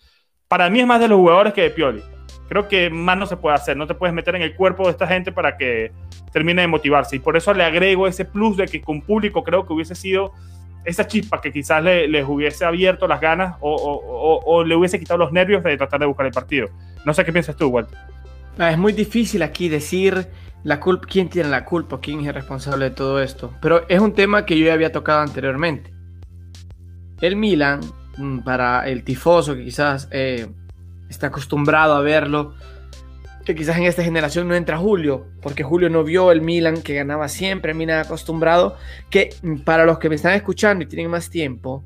para 0.49 0.69
mí 0.69 0.81
es 0.81 0.87
más 0.87 1.01
de 1.01 1.09
los 1.09 1.17
jugadores 1.17 1.55
que 1.55 1.63
de 1.63 1.71
Pioli 1.71 2.03
creo 2.51 2.67
que 2.67 2.91
más 2.91 3.17
no 3.17 3.27
se 3.27 3.37
puede 3.37 3.55
hacer. 3.55 3.77
No 3.77 3.87
te 3.87 3.95
puedes 3.95 4.13
meter 4.13 4.35
en 4.35 4.43
el 4.43 4.57
cuerpo 4.57 4.85
de 4.85 4.91
esta 4.91 5.07
gente 5.07 5.31
para 5.31 5.57
que 5.57 5.93
termine 6.33 6.63
de 6.63 6.67
motivarse. 6.67 7.15
Y 7.15 7.19
por 7.21 7.37
eso 7.37 7.55
le 7.55 7.63
agrego 7.63 8.09
ese 8.09 8.25
plus 8.25 8.57
de 8.57 8.67
que 8.67 8.83
con 8.83 9.03
público 9.03 9.45
creo 9.45 9.65
que 9.65 9.73
hubiese 9.73 9.95
sido 9.95 10.33
esa 10.85 11.07
chispa 11.07 11.41
que 11.41 11.53
quizás 11.53 11.81
les 11.85 12.25
hubiese 12.27 12.65
abierto 12.65 13.07
las 13.07 13.21
ganas 13.21 13.55
o, 13.61 14.65
le 14.67 14.75
hubiese 14.75 14.99
quitado 14.99 15.19
los 15.19 15.31
nervios 15.31 15.63
de 15.63 15.77
tratar 15.77 16.01
de 16.01 16.07
buscar 16.07 16.27
el 16.27 16.33
partido. 16.33 16.69
No 17.07 17.15
sé 17.15 17.25
qué 17.25 17.33
piensas 17.33 17.55
tú, 17.55 17.69
Walter. 17.69 17.97
Ah, 18.59 18.73
es 18.73 18.79
muy 18.79 18.93
difícil 18.93 19.45
aquí 19.45 19.69
decir 19.69 20.27
la 20.65 20.81
culpa, 20.81 21.07
quién 21.09 21.29
tiene 21.29 21.51
la 21.51 21.65
culpa, 21.65 22.01
quién 22.01 22.19
es 22.21 22.27
el 22.27 22.35
responsable 22.35 22.87
de 22.87 22.91
todo 22.91 23.23
esto. 23.23 23.55
Pero 23.63 23.89
es 23.89 24.01
un 24.01 24.13
tema 24.13 24.45
que 24.45 24.59
yo 24.59 24.67
ya 24.67 24.73
había 24.73 24.91
tocado 24.91 25.21
anteriormente. 25.21 25.93
El 27.21 27.37
Milan, 27.37 27.79
mm, 28.17 28.41
para 28.41 28.89
el 28.89 29.05
tifoso 29.05 29.55
que 29.55 29.63
quizás 29.63 30.09
eh, 30.11 30.49
está 31.11 31.27
acostumbrado 31.27 31.95
a 31.95 32.01
verlo. 32.01 32.55
Que 33.45 33.55
quizás 33.55 33.77
en 33.77 33.85
esta 33.85 34.03
generación 34.03 34.49
no 34.49 34.55
entra 34.55 34.79
Julio, 34.79 35.27
porque 35.43 35.63
Julio 35.63 35.91
no 35.91 36.05
vio 36.05 36.31
el 36.31 36.41
Milan 36.41 36.83
que 36.83 36.95
ganaba 36.95 37.29
siempre, 37.29 37.75
Milan 37.75 37.99
acostumbrado, 37.99 38.77
que 39.11 39.35
para 39.65 39.85
los 39.85 39.99
que 39.99 40.09
me 40.09 40.15
están 40.15 40.35
escuchando 40.35 40.85
y 40.85 40.87
tienen 40.87 41.11
más 41.11 41.31
tiempo, 41.31 41.83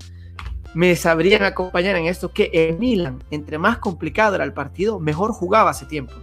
me 0.74 0.94
sabrían 0.96 1.44
acompañar 1.44 1.96
en 1.96 2.06
esto, 2.06 2.32
que 2.32 2.50
el 2.52 2.78
Milan, 2.78 3.22
entre 3.30 3.58
más 3.58 3.78
complicado 3.78 4.34
era 4.34 4.44
el 4.44 4.52
partido, 4.52 4.98
mejor 4.98 5.32
jugaba 5.32 5.70
hace 5.70 5.86
tiempo. 5.86 6.14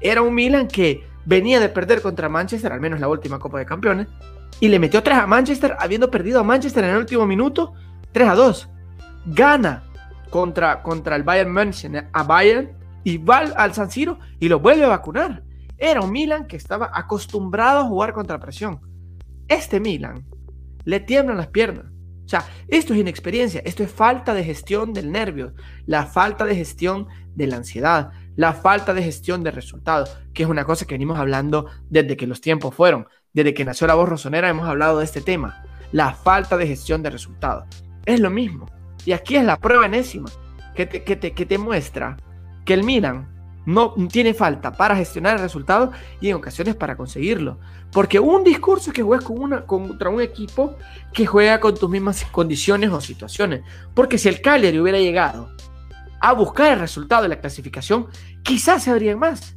Era 0.00 0.22
un 0.22 0.34
Milan 0.34 0.66
que 0.68 1.06
venía 1.26 1.60
de 1.60 1.68
perder 1.68 2.00
contra 2.00 2.28
Manchester, 2.28 2.72
al 2.72 2.80
menos 2.80 2.98
la 2.98 3.08
última 3.08 3.38
Copa 3.38 3.58
de 3.58 3.66
Campeones, 3.66 4.08
y 4.58 4.68
le 4.68 4.78
metió 4.78 5.02
3 5.02 5.18
a 5.18 5.26
Manchester, 5.26 5.76
habiendo 5.78 6.10
perdido 6.10 6.40
a 6.40 6.44
Manchester 6.44 6.84
en 6.84 6.90
el 6.90 6.96
último 6.96 7.26
minuto, 7.26 7.74
3 8.12 8.28
a 8.28 8.34
2. 8.34 8.68
Gana 9.26 9.82
contra, 10.30 10.82
contra 10.82 11.16
el 11.16 11.22
Bayern 11.22 11.52
München 11.52 12.08
a 12.12 12.22
Bayern 12.22 12.76
y 13.04 13.18
va 13.18 13.38
al 13.38 13.74
San 13.74 13.90
Siro 13.90 14.18
y 14.40 14.48
lo 14.48 14.60
vuelve 14.60 14.84
a 14.84 14.88
vacunar. 14.88 15.42
Era 15.78 16.00
un 16.00 16.10
Milan 16.10 16.46
que 16.46 16.56
estaba 16.56 16.90
acostumbrado 16.92 17.80
a 17.80 17.84
jugar 17.84 18.12
contra 18.12 18.40
presión. 18.40 18.80
Este 19.48 19.78
Milan 19.78 20.24
le 20.84 21.00
tiemblan 21.00 21.36
las 21.36 21.48
piernas. 21.48 21.86
O 22.24 22.28
sea, 22.28 22.44
esto 22.66 22.92
es 22.92 22.98
inexperiencia, 22.98 23.62
esto 23.64 23.84
es 23.84 23.90
falta 23.92 24.34
de 24.34 24.42
gestión 24.42 24.92
del 24.92 25.12
nervio, 25.12 25.54
la 25.86 26.06
falta 26.06 26.44
de 26.44 26.56
gestión 26.56 27.06
de 27.36 27.46
la 27.46 27.56
ansiedad, 27.56 28.10
la 28.34 28.52
falta 28.52 28.92
de 28.94 29.02
gestión 29.04 29.44
de 29.44 29.52
resultados, 29.52 30.18
que 30.34 30.42
es 30.42 30.48
una 30.48 30.64
cosa 30.64 30.86
que 30.86 30.94
venimos 30.94 31.20
hablando 31.20 31.66
desde 31.88 32.16
que 32.16 32.26
los 32.26 32.40
tiempos 32.40 32.74
fueron, 32.74 33.06
desde 33.32 33.54
que 33.54 33.64
nació 33.64 33.86
la 33.86 33.94
voz 33.94 34.08
rosonera 34.08 34.48
hemos 34.48 34.66
hablado 34.66 34.98
de 34.98 35.04
este 35.04 35.20
tema, 35.20 35.62
la 35.92 36.14
falta 36.14 36.56
de 36.56 36.66
gestión 36.66 37.02
de 37.02 37.10
resultados. 37.10 37.66
Es 38.04 38.18
lo 38.18 38.30
mismo. 38.30 38.66
Y 39.06 39.12
aquí 39.12 39.36
es 39.36 39.44
la 39.44 39.56
prueba 39.56 39.86
enésima 39.86 40.28
que 40.74 40.84
te, 40.84 41.02
que 41.02 41.46
te, 41.46 41.58
muestra 41.58 42.18
que 42.66 42.74
el 42.74 42.82
Milan 42.82 43.28
no 43.64 43.94
tiene 44.10 44.34
falta 44.34 44.72
para 44.72 44.96
gestionar 44.96 45.36
el 45.36 45.42
resultado 45.42 45.92
y 46.20 46.28
en 46.28 46.34
ocasiones 46.34 46.74
para 46.74 46.96
conseguirlo. 46.96 47.58
Porque 47.92 48.18
un 48.20 48.44
discurso 48.44 48.90
es 48.90 48.94
que 48.94 49.02
juegas 49.02 49.24
con 49.24 49.38
una, 49.38 49.64
contra 49.64 50.10
un 50.10 50.20
equipo 50.20 50.76
que 51.14 51.24
juega 51.24 51.60
con 51.60 51.74
tus 51.74 51.88
mismas 51.88 52.24
condiciones 52.26 52.90
o 52.90 53.00
situaciones. 53.00 53.62
Porque 53.94 54.18
si 54.18 54.28
el 54.28 54.42
Cagliari 54.42 54.78
hubiera 54.78 54.98
llegado 54.98 55.50
a 56.20 56.32
buscar 56.32 56.72
el 56.72 56.80
resultado 56.80 57.22
de 57.22 57.28
la 57.28 57.40
clasificación, 57.40 58.08
quizás 58.42 58.82
se 58.82 58.90
abrían 58.90 59.20
más. 59.20 59.54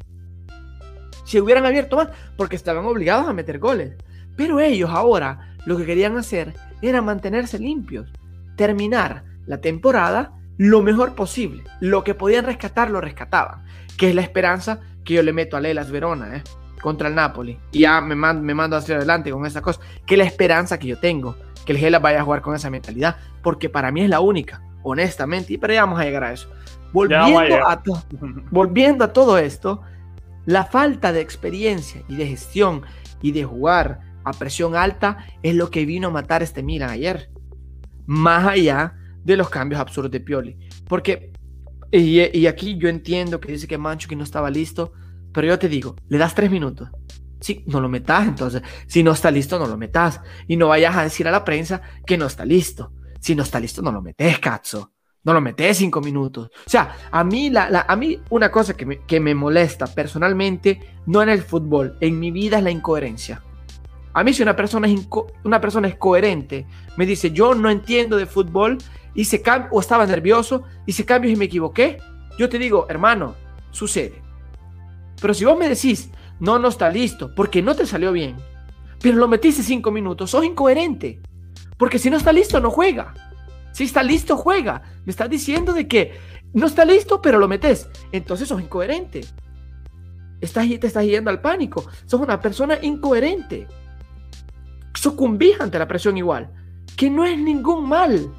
Si 1.26 1.40
hubieran 1.40 1.66
abierto 1.66 1.98
más, 1.98 2.10
porque 2.38 2.56
estaban 2.56 2.86
obligados 2.86 3.28
a 3.28 3.34
meter 3.34 3.58
goles. 3.58 3.96
Pero 4.38 4.60
ellos 4.60 4.92
ahora 4.92 5.56
lo 5.66 5.76
que 5.76 5.88
querían 5.88 6.18
hacer 6.18 6.54
era 6.82 7.02
mantenerse 7.02 7.58
limpios, 7.58 8.12
terminar 8.56 9.24
la 9.50 9.60
temporada 9.60 10.32
lo 10.58 10.84
mejor 10.84 11.16
posible. 11.16 11.64
Lo 11.80 12.04
que 12.04 12.14
podían 12.14 12.46
rescatar 12.46 12.92
lo 12.92 13.02
rescataban, 13.02 13.66
que 13.98 14.10
es 14.10 14.16
la 14.16 14.22
esperanza 14.22 14.80
que 15.04 15.16
yo 15.16 15.24
le 15.24 15.34
meto 15.34 15.58
a 15.58 15.60
Lelas 15.60 15.90
Verona 15.90 16.38
¿eh? 16.38 16.44
contra 16.80 17.08
el 17.08 17.16
Napoli. 17.16 17.58
Y 17.72 17.80
ya 17.80 18.00
me, 18.00 18.16
me 18.16 18.54
mando 18.54 18.78
hacia 18.78 18.98
adelante 18.98 19.32
con 19.32 19.48
esa 19.48 19.62
cosa, 19.62 19.82
que 20.06 20.14
es 20.14 20.18
la 20.20 20.26
esperanza 20.26 20.78
que 20.78 20.86
yo 20.86 21.00
tengo, 21.00 21.36
que 21.66 21.74
el 21.74 21.80
Gela 21.80 21.98
vaya 21.98 22.22
a 22.22 22.24
jugar 22.24 22.42
con 22.42 22.56
esa 22.56 22.70
mentalidad, 22.70 23.18
porque 23.42 23.70
para 23.70 23.92
mí 23.92 24.02
es 24.02 24.10
la 24.10 24.20
única, 24.20 24.62
honestamente, 24.84 25.54
y 25.54 25.58
pero 25.58 25.74
ya 25.74 25.82
vamos 25.82 26.00
a 26.00 26.04
llegar 26.04 26.26
a 26.26 26.34
eso. 26.34 26.48
Volviendo 26.94 27.40
a, 27.68 27.82
volviendo 28.52 29.04
a 29.04 29.14
todo 29.14 29.40
esto, 29.40 29.82
la 30.46 30.66
falta 30.66 31.12
de 31.12 31.22
experiencia 31.22 32.04
y 32.08 32.18
de 32.18 32.28
gestión 32.28 32.84
y 33.20 33.32
de 33.32 33.46
jugar 33.46 34.02
a 34.24 34.32
presión 34.34 34.76
alta 34.76 35.26
es 35.42 35.56
lo 35.56 35.72
que 35.72 35.86
vino 35.86 36.10
a 36.10 36.12
matar 36.12 36.44
este 36.44 36.62
Milan 36.62 36.92
ayer. 36.92 37.32
Más 38.06 38.46
allá 38.46 38.94
de 39.24 39.38
los 39.38 39.50
cambios 39.50 39.82
absurdos 39.82 40.12
de 40.12 40.20
Pioli. 40.20 40.58
Porque, 40.88 41.32
y, 41.92 42.46
aquí 42.46 42.78
yo 42.78 42.90
entiendo 42.90 43.40
que 43.40 43.52
dice 43.52 43.68
que 43.68 43.78
Mancho 43.78 44.08
que 44.08 44.16
no 44.16 44.24
estaba 44.24 44.50
listo, 44.50 44.94
pero 45.34 45.48
yo 45.48 45.60
te 45.60 45.70
digo, 45.70 45.96
le 46.08 46.18
das 46.18 46.36
tres 46.36 46.52
minutos. 46.52 46.90
Sí, 47.40 47.64
no 47.68 47.80
lo 47.80 47.88
metas, 47.88 48.28
entonces, 48.28 48.62
si 48.88 49.02
no 49.02 49.12
está 49.12 49.32
listo, 49.32 49.58
no 49.58 49.68
lo 49.68 49.78
metas. 49.78 50.20
Y 50.48 50.58
no 50.58 50.68
vayas 50.68 50.96
a 50.96 51.04
decir 51.04 51.28
a 51.28 51.32
la 51.32 51.46
prensa 51.46 51.82
que 52.06 52.18
no 52.18 52.26
está 52.26 52.46
listo. 52.46 52.92
Si 53.22 53.36
no 53.36 53.44
está 53.44 53.60
listo, 53.60 53.82
no 53.82 53.92
lo 53.92 54.02
metes, 54.02 54.40
cazzo. 54.40 54.94
No 55.24 55.34
lo 55.34 55.42
metes 55.42 55.78
cinco 55.78 56.02
minutos. 56.02 56.50
O 56.66 56.70
sea, 56.70 56.96
a 57.12 57.24
mí, 57.24 57.50
la, 57.50 57.86
a 57.88 57.96
mí 57.96 58.20
una 58.30 58.50
cosa 58.52 58.76
que 58.76 58.86
me, 58.86 59.00
que 59.06 59.20
me 59.20 59.36
molesta 59.36 59.86
personalmente, 59.88 60.80
no 61.06 61.22
en 61.22 61.30
el 61.30 61.42
fútbol, 61.42 61.98
en 62.00 62.20
mi 62.20 62.32
vida 62.32 62.58
es 62.58 62.64
la 62.64 62.72
incoherencia. 62.72 63.42
A 64.14 64.24
mí 64.24 64.34
si 64.34 64.42
una 64.42 64.56
persona 64.56 64.88
es, 64.88 65.08
una 65.44 65.62
persona 65.62 65.88
es 65.88 65.96
coherente, 65.96 66.66
me 66.98 67.06
dice, 67.06 67.32
yo 67.32 67.54
no 67.54 67.70
entiendo 67.70 68.18
de 68.18 68.26
fútbol, 68.26 68.78
hice 69.14 69.42
o 69.72 69.80
estaba 69.80 70.06
nervioso, 70.06 70.64
hice 70.86 71.06
cambios 71.06 71.34
y 71.34 71.38
me 71.38 71.46
equivoqué, 71.46 71.98
yo 72.38 72.50
te 72.50 72.60
digo, 72.60 72.86
hermano, 72.90 73.36
sucede. 73.72 74.22
Pero 75.22 75.34
si 75.34 75.46
vos 75.46 75.58
me 75.58 75.68
decís, 75.68 76.10
no, 76.40 76.60
no 76.60 76.70
está 76.70 76.90
listo, 76.90 77.34
porque 77.36 77.62
no 77.62 77.76
te 77.76 77.86
salió 77.86 78.12
bien, 78.12 78.38
pero 79.02 79.18
lo 79.18 79.28
metiste 79.28 79.64
cinco 79.64 79.92
minutos, 79.92 80.32
sos 80.32 80.46
incoherente. 80.46 81.22
Porque 81.78 82.00
si 82.00 82.10
no 82.10 82.18
está 82.18 82.34
listo, 82.34 82.60
no 82.60 82.72
juega. 82.72 83.14
Si 83.72 83.86
está 83.86 84.04
listo, 84.04 84.36
juega. 84.36 84.82
Me 85.06 85.12
estás 85.12 85.30
diciendo 85.30 85.72
de 85.72 85.88
que 85.88 86.20
no 86.54 86.66
está 86.66 86.84
listo, 86.84 87.22
pero 87.22 87.40
lo 87.40 87.48
metes. 87.48 87.90
Entonces 88.12 88.50
sos 88.50 88.62
incoherente. 88.62 89.22
Estás, 90.42 90.68
te 90.68 90.88
estás 90.88 91.06
yendo 91.06 91.30
al 91.30 91.40
pánico. 91.40 91.86
Sos 92.06 92.20
una 92.20 92.42
persona 92.42 92.78
incoherente 92.82 93.68
sucumbís 95.00 95.60
ante 95.62 95.80
la 95.80 95.88
presión 95.88 96.18
igual, 96.18 96.50
que 96.98 97.10
no 97.10 97.26
es 97.26 97.38
ningún 97.38 97.88
mal. 97.88 98.32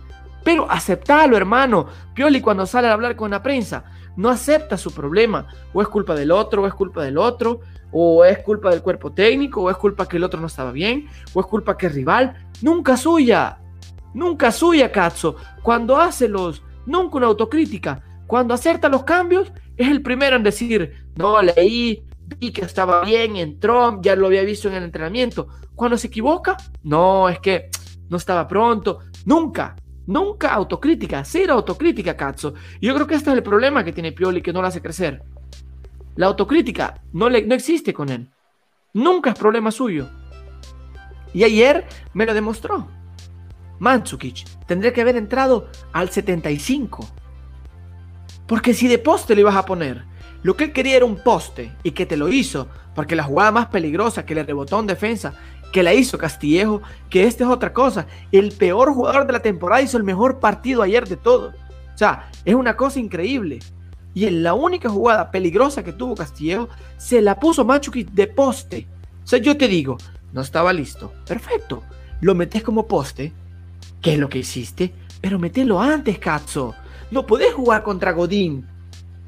Pero 0.43 0.71
aceptalo, 0.71 1.37
hermano. 1.37 1.87
Pioli 2.15 2.41
cuando 2.41 2.67
sale 2.67 2.89
a 2.89 2.93
hablar 2.93 3.17
con 3.17 3.31
la 3.31 3.43
prensa, 3.43 3.85
no 4.17 4.29
acepta 4.29 4.77
su 4.77 4.93
problema. 4.93 5.47
O 5.73 5.83
es 5.83 5.89
culpa 5.89 6.15
del 6.15 6.31
otro, 6.31 6.63
o 6.63 6.67
es 6.67 6.75
culpa 6.75 7.03
del 7.03 7.19
otro, 7.19 7.61
o 7.93 8.25
es 8.25 8.39
culpa 8.39 8.71
del 8.71 8.83
cuerpo 8.83 9.13
técnico, 9.13 9.63
o 9.63 9.71
es 9.71 9.77
culpa 9.77 10.07
que 10.07 10.17
el 10.17 10.25
otro 10.25 10.41
no 10.41 10.47
estaba 10.47 10.73
bien, 10.73 11.09
o 11.33 11.41
es 11.41 11.47
culpa 11.47 11.77
que 11.77 11.87
es 11.87 11.95
rival. 11.95 12.49
Nunca 12.63 12.97
suya. 12.97 13.59
Nunca 14.15 14.51
suya, 14.53 14.91
Cazzo. 14.91 15.37
Cuando 15.63 15.97
hace 15.97 16.29
los, 16.29 16.63
nunca 16.87 17.17
una 17.17 17.27
autocrítica. 17.27 18.03
Cuando 18.27 18.55
acerta 18.55 18.89
los 18.89 19.05
cambios, 19.05 19.53
es 19.77 19.89
el 19.89 20.03
primero 20.03 20.37
en 20.37 20.43
decir, 20.43 21.07
no, 21.17 21.41
leí, 21.43 22.05
vi 22.39 22.53
que 22.53 22.63
estaba 22.63 23.05
bien, 23.05 23.37
entró, 23.37 24.01
ya 24.03 24.15
lo 24.15 24.27
había 24.27 24.43
visto 24.43 24.69
en 24.69 24.75
el 24.75 24.85
entrenamiento. 24.85 25.49
Cuando 25.75 25.97
se 25.97 26.09
equivoca, 26.09 26.57
no, 26.83 27.29
es 27.29 27.39
que 27.41 27.71
no 28.09 28.17
estaba 28.17 28.47
pronto. 28.47 29.01
Nunca, 29.25 29.77
nunca 30.11 30.53
autocrítica, 30.53 31.25
cero 31.25 31.55
autocrítica, 31.55 32.17
cazzo. 32.17 32.55
Yo 32.81 32.95
creo 32.95 33.07
que 33.07 33.15
este 33.15 33.31
es 33.31 33.37
el 33.37 33.43
problema 33.43 33.85
que 33.85 33.93
tiene 33.93 34.13
Pioli, 34.13 34.43
que 34.43 34.53
no 34.53 34.61
lo 34.61 34.69
hace 34.69 34.83
crecer. 34.83 35.23
La 36.17 36.27
autocrítica 36.27 37.01
no, 37.13 37.29
le, 37.31 37.47
no 37.47 37.55
existe 37.55 37.95
con 37.95 38.11
él. 38.11 38.29
Nunca 38.93 39.31
es 39.31 39.39
problema 39.39 39.71
suyo. 39.71 40.09
Y 41.33 41.45
ayer 41.45 41.87
me 42.13 42.27
lo 42.27 42.35
demostró. 42.35 42.89
Mandzukic 43.79 44.45
tendría 44.67 44.93
que 44.93 45.01
haber 45.01 45.17
entrado 45.17 45.69
al 45.93 46.11
75. 46.11 47.09
Porque 48.47 48.75
si 48.75 48.89
de 48.89 48.99
poste 48.99 49.35
le 49.35 49.43
ibas 49.43 49.57
a 49.57 49.65
poner 49.65 50.05
lo 50.43 50.57
que 50.57 50.65
él 50.65 50.73
quería 50.73 50.97
era 50.97 51.05
un 51.05 51.23
poste 51.23 51.73
y 51.83 51.93
que 51.93 52.07
te 52.07 52.17
lo 52.17 52.29
hizo, 52.29 52.69
porque 52.95 53.15
la 53.15 53.25
jugada 53.25 53.53
más 53.53 53.67
peligrosa 53.67 54.25
que 54.25 54.35
le 54.35 54.43
rebotó 54.43 54.81
en 54.81 54.87
defensa, 54.87 55.35
que 55.73 55.83
la 55.83 55.95
hizo 55.95 56.19
Castillejo, 56.19 56.83
que 57.09 57.25
este 57.25 57.45
es 57.45 57.51
otra 57.51 57.73
cosa. 57.73 58.07
El 58.33 58.53
peor 58.53 58.93
jugador 58.93 59.27
de 59.27 59.33
la 59.33 59.43
temporada 59.43 59.83
hizo 59.83 59.97
el 59.97 60.05
mejor 60.05 60.41
partido 60.41 60.83
ayer 60.83 61.09
de 61.09 61.17
todo. 61.17 61.53
O 61.95 61.99
sea, 61.99 62.31
es 62.45 62.55
una 62.55 62.77
cosa 62.77 62.99
increíble. 62.99 63.61
Y 64.15 64.27
en 64.27 64.43
la 64.43 64.55
única 64.55 64.89
jugada 64.89 65.31
peligrosa 65.31 65.85
que 65.85 65.93
tuvo 65.93 66.15
Castillejo, 66.15 66.69
se 66.97 67.21
la 67.21 67.39
puso 67.39 67.65
Machuki 67.65 68.05
de 68.05 68.27
poste. 68.27 68.87
O 69.23 69.27
sea, 69.27 69.39
yo 69.39 69.57
te 69.57 69.69
digo, 69.69 69.99
no 70.33 70.41
estaba 70.41 70.73
listo. 70.73 71.13
Perfecto. 71.27 71.83
Lo 72.21 72.35
metes 72.35 72.63
como 72.63 72.87
poste, 72.87 73.33
que 74.01 74.15
es 74.15 74.19
lo 74.19 74.29
que 74.29 74.39
hiciste, 74.39 74.93
pero 75.21 75.39
metelo 75.39 75.81
antes, 75.81 76.19
cazzo. 76.19 76.75
No 77.11 77.27
podés 77.27 77.55
jugar 77.55 77.83
contra 77.83 78.13
Godín, 78.13 78.67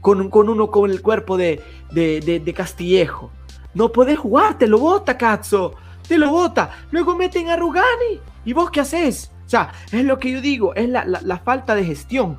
con, 0.00 0.30
con 0.30 0.48
uno 0.48 0.70
con 0.70 0.90
el 0.90 1.00
cuerpo 1.00 1.36
de, 1.36 1.62
de, 1.90 2.54
Castillejo. 2.54 3.30
No 3.74 3.92
podés 3.92 4.18
jugar, 4.18 4.58
te 4.58 4.66
lo 4.66 4.78
bota. 4.78 5.16
Te 6.12 6.18
lo 6.18 6.28
bota. 6.28 6.70
Luego 6.90 7.16
meten 7.16 7.48
a 7.48 7.56
Rugani. 7.56 8.20
¿Y 8.44 8.52
vos 8.52 8.70
qué 8.70 8.80
haces? 8.80 9.32
O 9.46 9.48
sea, 9.48 9.72
es 9.90 10.04
lo 10.04 10.18
que 10.18 10.30
yo 10.30 10.42
digo, 10.42 10.74
es 10.74 10.86
la, 10.86 11.40
falta 11.42 11.74
de 11.74 11.86
gestión, 11.86 12.36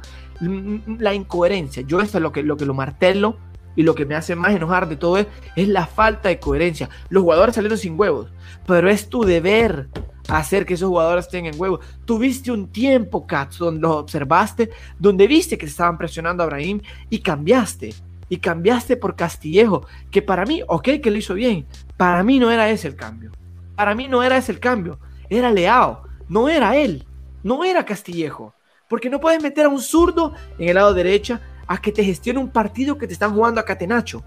la 1.00 1.16
incoherencia. 1.16 1.82
Yo 1.82 2.00
esto 2.00 2.20
es 2.20 2.22
lo 2.22 2.32
que 2.32 2.44
lo, 2.44 2.56
que 2.56 2.68
lo 2.68 2.76
martelo 2.76 3.36
y 3.76 3.82
lo 3.82 3.96
que 3.96 4.06
me 4.06 4.14
hace 4.14 4.36
más 4.36 4.54
enojar 4.54 4.88
de 4.88 4.96
todo 4.96 5.18
es, 5.18 5.26
es 5.56 5.68
la 5.70 5.88
falta 5.88 6.30
de 6.30 6.40
coherencia. 6.40 6.88
Los 7.10 7.24
jugadores 7.24 7.56
salieron 7.56 7.80
sin 7.80 8.00
huevos, 8.00 8.30
pero 8.68 8.92
es 8.92 9.10
tu 9.10 9.24
deber 9.24 9.88
hacer 10.28 10.68
que 10.68 10.76
esos 10.76 10.90
jugadores 10.90 11.28
tengan 11.28 11.60
huevos. 11.60 11.80
Tuviste 12.06 12.52
un 12.52 12.68
tiempo, 12.68 13.26
Katz, 13.26 13.58
donde 13.58 13.82
lo 13.82 13.98
observaste, 13.98 14.70
donde 15.00 15.26
viste 15.26 15.58
que 15.58 15.66
se 15.66 15.72
estaban 15.72 15.98
presionando 15.98 16.44
a 16.44 16.46
Abraham 16.46 16.80
y 17.10 17.18
cambiaste. 17.22 17.96
Y 18.30 18.38
cambiaste 18.38 18.98
por 18.98 19.16
Castillejo, 19.16 19.88
que 20.12 20.22
para 20.22 20.46
mí, 20.46 20.62
ok, 20.68 20.90
que 21.02 21.10
lo 21.10 21.18
hizo 21.18 21.34
bien. 21.34 21.66
Para 21.98 22.24
mí 22.24 22.38
no 22.38 22.52
era 22.52 22.70
ese 22.70 22.88
el 22.88 22.96
cambio. 22.96 23.32
Para 23.76 23.96
mí 23.96 24.08
no 24.08 24.24
era 24.24 24.38
ese 24.38 24.52
el 24.52 24.60
cambio. 24.60 25.00
Era 25.30 25.52
Leao, 25.52 26.04
no 26.30 26.50
era 26.50 26.76
él, 26.78 27.06
no 27.44 27.64
era 27.64 27.86
Castillejo. 27.86 28.54
Porque 28.88 29.10
no 29.10 29.20
puedes 29.20 29.42
meter 29.42 29.66
a 29.66 29.70
un 29.70 29.82
zurdo 29.82 30.34
en 30.60 30.70
el 30.70 30.76
lado 30.76 30.94
derecha 30.94 31.42
a 31.68 31.82
que 31.82 31.92
te 31.92 32.04
gestione 32.04 32.40
un 32.40 32.52
partido 32.52 32.98
que 32.98 33.08
te 33.08 33.14
están 33.14 33.34
jugando 33.34 33.60
a 33.60 33.66
Catenacho. 33.66 34.24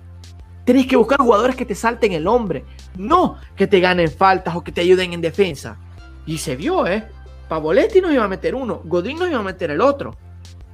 Tenéis 0.64 0.88
que 0.88 0.96
buscar 0.96 1.18
jugadores 1.18 1.54
que 1.54 1.64
te 1.64 1.76
salten 1.76 2.12
el 2.12 2.26
hombre, 2.26 2.64
no 2.96 3.38
que 3.54 3.68
te 3.68 3.78
ganen 3.78 4.10
faltas 4.10 4.56
o 4.56 4.64
que 4.64 4.72
te 4.72 4.80
ayuden 4.80 5.12
en 5.12 5.20
defensa. 5.20 5.78
Y 6.26 6.38
se 6.38 6.56
vio, 6.56 6.86
¿eh? 6.86 7.06
Pavoletti 7.48 8.00
nos 8.00 8.12
iba 8.12 8.24
a 8.24 8.28
meter 8.28 8.54
uno, 8.56 8.80
Godín 8.84 9.18
nos 9.18 9.28
iba 9.28 9.38
a 9.38 9.44
meter 9.44 9.70
el 9.70 9.80
otro. 9.80 10.16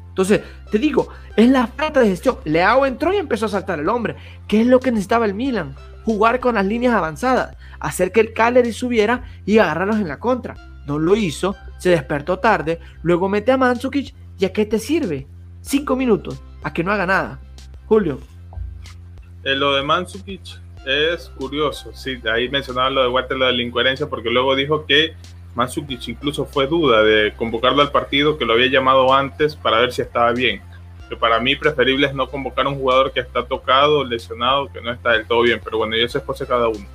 Entonces, 0.08 0.40
te 0.70 0.78
digo, 0.78 1.08
es 1.36 1.48
la 1.48 1.66
falta 1.66 2.00
de 2.00 2.08
gestión. 2.08 2.38
Leao 2.44 2.86
entró 2.86 3.12
y 3.12 3.16
empezó 3.16 3.46
a 3.46 3.50
saltar 3.50 3.80
el 3.80 3.88
hombre. 3.88 4.16
¿Qué 4.46 4.62
es 4.62 4.66
lo 4.66 4.80
que 4.80 4.90
necesitaba 4.90 5.26
el 5.26 5.34
Milan? 5.34 5.74
Jugar 6.04 6.40
con 6.40 6.56
las 6.56 6.66
líneas 6.66 6.94
avanzadas, 6.94 7.56
hacer 7.78 8.12
que 8.12 8.20
el 8.20 8.32
Cagliari 8.32 8.72
subiera 8.72 9.24
y 9.46 9.58
agarrarlos 9.58 9.96
en 9.96 10.08
la 10.08 10.18
contra. 10.18 10.54
No 10.86 10.98
lo 10.98 11.14
hizo, 11.14 11.54
se 11.78 11.90
despertó 11.90 12.38
tarde, 12.38 12.80
luego 13.02 13.28
mete 13.28 13.52
a 13.52 13.56
Mandzukic 13.56 14.14
y 14.38 14.44
¿a 14.44 14.52
qué 14.52 14.66
te 14.66 14.78
sirve? 14.78 15.26
Cinco 15.60 15.94
minutos, 15.94 16.42
a 16.62 16.72
que 16.72 16.82
no 16.82 16.92
haga 16.92 17.06
nada. 17.06 17.38
Julio. 17.86 18.18
Eh, 19.44 19.54
lo 19.54 19.74
de 19.74 19.82
Mandzukic 19.82 20.60
es 20.86 21.28
curioso, 21.36 21.92
sí, 21.94 22.20
ahí 22.32 22.48
mencionaba 22.48 22.90
lo 22.90 23.02
de 23.02 23.08
Walter, 23.08 23.36
la 23.36 23.52
incoherencia, 23.52 24.08
porque 24.08 24.30
luego 24.30 24.56
dijo 24.56 24.86
que 24.86 25.14
Mandzukic 25.54 26.08
incluso 26.08 26.44
fue 26.46 26.66
duda 26.66 27.02
de 27.02 27.34
convocarlo 27.34 27.82
al 27.82 27.92
partido, 27.92 28.38
que 28.38 28.44
lo 28.44 28.54
había 28.54 28.68
llamado 28.68 29.12
antes 29.12 29.54
para 29.54 29.78
ver 29.80 29.92
si 29.92 30.02
estaba 30.02 30.32
bien. 30.32 30.62
Que 31.12 31.16
para 31.18 31.38
mí 31.40 31.56
preferible 31.56 32.06
es 32.06 32.14
no 32.14 32.26
convocar 32.26 32.64
a 32.64 32.70
un 32.70 32.76
jugador 32.76 33.12
que 33.12 33.20
está 33.20 33.44
tocado, 33.44 34.02
lesionado, 34.02 34.72
que 34.72 34.80
no 34.80 34.90
está 34.90 35.10
del 35.10 35.26
todo 35.26 35.42
bien, 35.42 35.60
pero 35.62 35.76
bueno, 35.76 35.94
eso 35.94 36.16
es 36.16 36.24
cosa 36.24 36.44
de 36.44 36.48
cada 36.48 36.68
uno. 36.68 36.86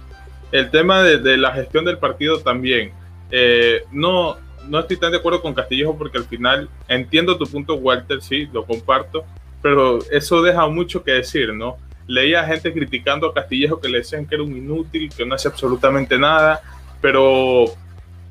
El 0.51 0.71
tema 0.71 1.03
de, 1.03 1.37
la 1.37 1.51
gestión 1.51 1.85
del 1.85 1.99
partido 1.99 2.39
también. 2.39 2.91
Eh, 3.29 3.83
no, 3.91 4.37
no 4.67 4.79
estoy 4.79 4.97
tan 4.97 5.11
de 5.11 5.17
acuerdo 5.19 5.41
con 5.41 5.53
Castillejo 5.53 5.95
porque 5.95 6.17
al 6.17 6.25
final 6.25 6.67
entiendo 6.87 7.37
tu 7.37 7.45
punto, 7.45 7.75
Walter, 7.75 8.23
sí, 8.23 8.49
lo 8.51 8.65
comparto, 8.65 9.23
pero 9.61 9.99
eso 10.09 10.41
deja 10.41 10.65
mucho 10.67 11.03
que 11.03 11.11
decir, 11.11 11.53
¿no? 11.53 11.77
leía 12.07 12.43
gente 12.45 12.73
criticando 12.73 13.27
a 13.27 13.33
Castillejo 13.33 13.79
que 13.79 13.89
le 13.89 13.99
decían 13.99 14.25
que 14.25 14.35
era 14.35 14.43
un 14.43 14.55
inútil, 14.55 15.11
que 15.15 15.25
no 15.25 15.35
hace 15.35 15.49
absolutamente 15.49 16.17
nada, 16.17 16.61
pero 17.01 17.65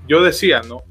yo 0.09 0.23
decía, 0.23 0.63
¿no? 0.67 0.83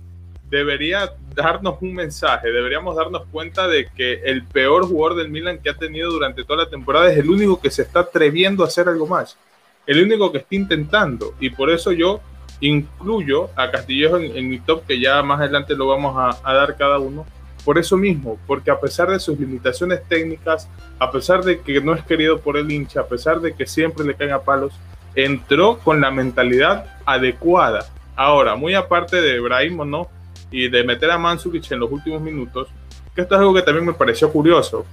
Debería 0.56 1.12
darnos 1.36 1.82
un 1.82 1.94
mensaje, 1.94 2.50
deberíamos 2.50 2.96
darnos 2.96 3.24
cuenta 3.30 3.68
de 3.68 3.90
que 3.94 4.22
el 4.24 4.46
peor 4.46 4.88
jugador 4.88 5.18
del 5.18 5.28
Milan 5.28 5.60
que 5.62 5.70
ha 5.70 5.74
tenido 5.74 6.10
durante 6.10 6.46
toda 6.46 6.64
la 6.64 6.70
temporada 6.70 7.12
es 7.12 7.18
el 7.18 7.30
único 7.30 7.60
que 7.60 7.70
se 7.70 7.82
está 7.82 8.00
atreviendo 8.00 8.64
a 8.64 8.68
hacer 8.68 8.88
algo 8.88 9.06
más, 9.06 9.38
el 9.86 10.02
único 10.02 10.32
que 10.32 10.38
está 10.38 10.56
intentando, 10.56 11.34
y 11.42 11.50
por 11.50 11.70
eso 11.70 11.92
yo 11.92 12.22
incluyo 12.62 13.50
a 13.58 13.70
Castillejo 13.70 14.18
en, 14.18 14.50
mi 14.50 14.60
top, 14.60 14.86
que 14.86 14.98
ya 14.98 15.22
más 15.24 15.42
adelante 15.42 15.76
lo 15.76 15.88
vamos 15.88 16.16
a, 16.16 16.50
a 16.50 16.54
dar 16.54 16.78
cada 16.78 17.00
uno, 17.00 17.26
por 17.66 17.78
eso 17.78 17.98
mismo, 17.98 18.40
porque 18.48 18.72
a 18.72 18.80
pesar 18.80 19.10
de 19.10 19.20
sus 19.20 19.38
limitaciones 19.38 20.08
técnicas, 20.08 20.70
a 21.00 21.12
pesar 21.12 21.44
de 21.44 21.60
que 21.60 21.82
no 21.82 21.94
es 21.94 22.06
querido 22.06 22.40
por 22.40 22.56
el 22.56 22.72
hincha, 22.72 23.02
a 23.02 23.08
pesar 23.08 23.42
de 23.42 23.54
que 23.54 23.68
siempre 23.68 24.06
le 24.06 24.16
caen 24.16 24.32
a 24.32 24.40
palos, 24.40 24.74
entró 25.16 25.80
con 25.80 26.00
la 26.00 26.12
mentalidad 26.12 26.98
adecuada. 27.06 27.90
Ahora, 28.16 28.56
muy 28.56 28.74
aparte 28.74 29.20
de 29.22 29.42
Brahim 29.42 29.90
no 29.90 30.08
y 30.52 30.70
de 30.70 30.84
meter 30.84 31.12
a 31.12 31.18
Mansukic 31.18 31.72
en 31.72 31.80
los 31.80 31.92
últimos 31.92 32.22
minutos, 32.22 32.68
que 33.14 33.22
esto 33.22 33.36
es 33.36 33.40
algo 33.40 33.54
que 33.54 33.62
también 33.62 33.86
me 33.86 33.94
pareció 33.94 34.32
curioso. 34.32 34.86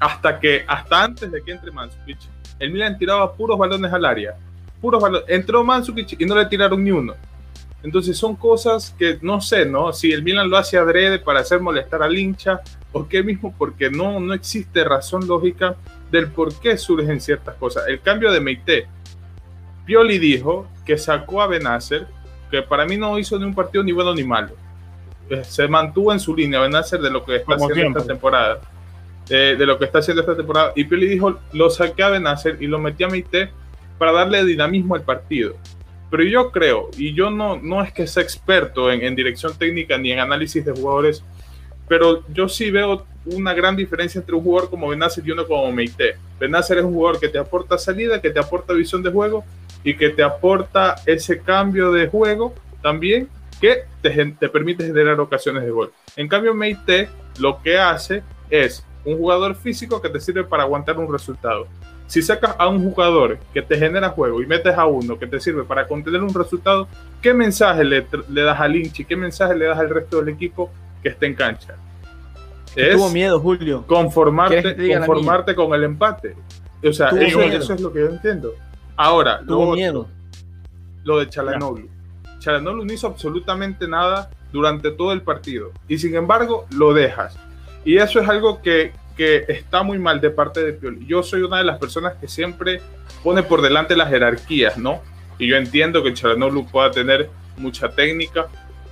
Hasta 0.00 0.38
que, 0.38 0.64
hasta 0.66 1.04
antes 1.04 1.30
de 1.30 1.42
que 1.42 1.52
entre 1.52 1.70
Mansukic, 1.70 2.18
el 2.58 2.70
Milan 2.70 2.98
tiraba 2.98 3.32
puros 3.32 3.58
balones 3.58 3.92
al 3.92 4.04
área. 4.04 4.36
Puros 4.80 5.02
balones. 5.02 5.28
Entró 5.28 5.64
Mansukic 5.64 6.20
y 6.20 6.24
no 6.24 6.34
le 6.34 6.46
tiraron 6.46 6.82
ni 6.82 6.90
uno. 6.90 7.14
Entonces 7.82 8.16
son 8.16 8.34
cosas 8.34 8.94
que 8.98 9.18
no 9.22 9.40
sé, 9.40 9.64
¿no? 9.64 9.92
Si 9.92 10.12
el 10.12 10.22
Milan 10.22 10.50
lo 10.50 10.56
hace 10.56 10.78
adrede 10.78 11.18
para 11.18 11.40
hacer 11.40 11.60
molestar 11.60 12.02
al 12.02 12.16
hincha 12.16 12.60
o 12.92 13.06
qué 13.06 13.22
mismo, 13.22 13.54
porque 13.56 13.90
no, 13.90 14.18
no 14.18 14.34
existe 14.34 14.82
razón 14.82 15.28
lógica 15.28 15.76
del 16.10 16.28
por 16.28 16.58
qué 16.58 16.76
surgen 16.76 17.20
ciertas 17.20 17.54
cosas. 17.56 17.84
El 17.86 18.00
cambio 18.00 18.32
de 18.32 18.40
Meite. 18.40 18.86
Pioli 19.86 20.18
dijo 20.18 20.66
que 20.84 20.98
sacó 20.98 21.40
a 21.40 21.46
Benacer, 21.46 22.06
que 22.50 22.62
para 22.62 22.84
mí 22.84 22.96
no 22.96 23.18
hizo 23.18 23.38
ni 23.38 23.44
un 23.44 23.54
partido 23.54 23.84
ni 23.84 23.92
bueno 23.92 24.14
ni 24.14 24.24
malo. 24.24 24.54
Eh, 25.30 25.44
se 25.44 25.68
mantuvo 25.68 26.12
en 26.12 26.20
su 26.20 26.34
línea 26.34 26.60
Benacer 26.60 27.00
de 27.00 27.10
lo 27.10 27.24
que 27.24 27.36
está 27.36 27.54
haciendo 27.54 27.98
esta 27.98 28.06
temporada. 28.06 28.60
Eh, 29.30 29.56
de 29.58 29.66
lo 29.66 29.78
que 29.78 29.84
está 29.84 29.98
haciendo 29.98 30.22
esta 30.22 30.34
temporada. 30.34 30.72
Y 30.74 30.84
Pioli 30.84 31.06
dijo, 31.06 31.38
lo 31.52 31.68
saqué 31.68 32.02
a 32.02 32.08
Benacer 32.08 32.56
y 32.60 32.66
lo 32.66 32.78
metí 32.78 33.04
a 33.04 33.08
Meite 33.08 33.50
para 33.98 34.12
darle 34.12 34.42
dinamismo 34.44 34.94
al 34.94 35.02
partido. 35.02 35.54
Pero 36.10 36.22
yo 36.22 36.50
creo, 36.50 36.88
y 36.96 37.12
yo 37.12 37.30
no, 37.30 37.60
no 37.60 37.82
es 37.82 37.92
que 37.92 38.06
sea 38.06 38.22
experto 38.22 38.90
en, 38.90 39.14
dirección 39.14 39.52
técnica 39.58 39.98
ni 39.98 40.12
en 40.12 40.20
análisis 40.20 40.64
de 40.64 40.72
jugadores, 40.72 41.22
pero 41.86 42.24
yo 42.28 42.48
sí 42.48 42.70
veo 42.70 43.04
una 43.26 43.52
gran 43.52 43.76
diferencia 43.76 44.18
entre 44.18 44.34
un 44.34 44.42
jugador 44.42 44.70
como 44.70 44.88
Benacer 44.88 45.22
y 45.26 45.30
uno 45.32 45.46
como 45.46 45.70
Meite. 45.72 46.16
Benacer 46.40 46.78
es 46.78 46.84
un 46.84 46.94
jugador 46.94 47.20
que 47.20 47.28
te 47.28 47.38
aporta 47.38 47.76
salida, 47.76 48.22
que 48.22 48.30
te 48.30 48.38
aporta 48.38 48.72
visión 48.72 49.02
de 49.02 49.10
juego 49.10 49.44
y 49.84 49.94
que 49.94 50.08
te 50.08 50.22
aporta 50.22 50.96
ese 51.04 51.40
cambio 51.40 51.92
de 51.92 52.06
juego 52.06 52.54
también 52.80 53.28
que 53.60 53.84
te, 54.02 54.10
te 54.38 54.48
permite 54.48 54.86
generar 54.86 55.18
ocasiones 55.20 55.64
de 55.64 55.70
gol. 55.70 55.92
En 56.16 56.28
cambio, 56.28 56.54
Meite 56.54 57.08
lo 57.38 57.60
que 57.62 57.78
hace 57.78 58.22
es 58.50 58.84
un 59.04 59.16
jugador 59.16 59.54
físico 59.54 60.00
que 60.00 60.08
te 60.08 60.20
sirve 60.20 60.44
para 60.44 60.64
aguantar 60.64 60.98
un 60.98 61.12
resultado 61.12 61.66
si 62.08 62.22
sacas 62.22 62.56
a 62.58 62.68
un 62.68 62.82
jugador 62.82 63.38
que 63.52 63.60
te 63.60 63.78
genera 63.78 64.08
juego 64.08 64.42
y 64.42 64.46
metes 64.46 64.76
a 64.76 64.86
uno 64.86 65.18
que 65.18 65.26
te 65.26 65.38
sirve 65.38 65.64
para 65.64 65.86
contener 65.86 66.22
un 66.22 66.32
resultado, 66.32 66.88
¿qué 67.20 67.34
mensaje 67.34 67.84
le, 67.84 68.06
das 68.28 68.58
al 68.58 68.74
hinchi? 68.74 69.04
¿Qué 69.04 69.14
mensaje 69.14 69.54
le 69.54 69.66
das 69.66 69.78
al 69.78 69.90
resto 69.90 70.18
del 70.18 70.30
equipo 70.30 70.70
que 71.02 71.10
esté 71.10 71.26
en 71.26 71.34
cancha? 71.34 71.76
Es 72.74 72.96
tuvo 72.96 73.10
miedo, 73.10 73.38
Julio. 73.38 73.84
Conformarte, 73.86 74.96
conformarte 74.96 75.54
con 75.54 75.74
el 75.74 75.84
empate. 75.84 76.34
O 76.82 76.92
sea, 76.92 77.08
eso, 77.08 77.42
es 77.42 77.80
lo 77.80 77.92
que 77.92 78.00
yo 78.00 78.06
entiendo. 78.06 78.54
Ahora, 78.96 79.42
tuvo 79.46 79.74
miedo. 79.74 80.08
Lo 81.04 81.18
de 81.18 81.28
Chalanoglu. 81.28 81.90
Chalanoglu 82.38 82.84
no 82.84 82.92
hizo 82.92 83.06
absolutamente 83.06 83.88
nada 83.88 84.30
durante 84.52 84.90
todo 84.90 85.12
el 85.12 85.22
partido. 85.22 85.72
Y 85.88 85.98
sin 85.98 86.14
embargo, 86.14 86.66
lo 86.76 86.94
dejas. 86.94 87.36
Y 87.84 87.96
eso 87.98 88.20
es 88.20 88.28
algo 88.28 88.60
que, 88.62 88.92
que 89.16 89.44
está 89.48 89.82
muy 89.82 89.98
mal 89.98 90.20
de 90.20 90.30
parte 90.30 90.64
de 90.64 90.72
Pioli. 90.72 91.06
Yo 91.06 91.22
soy 91.22 91.42
una 91.42 91.58
de 91.58 91.64
las 91.64 91.78
personas 91.78 92.14
que 92.20 92.28
siempre 92.28 92.80
pone 93.22 93.42
por 93.42 93.62
delante 93.62 93.96
las 93.96 94.08
jerarquías, 94.08 94.78
¿no? 94.78 95.00
Y 95.38 95.48
yo 95.48 95.56
entiendo 95.56 96.02
que 96.02 96.12
Charanoglu 96.12 96.66
pueda 96.66 96.90
tener 96.90 97.30
mucha 97.56 97.88
técnica, 97.90 98.48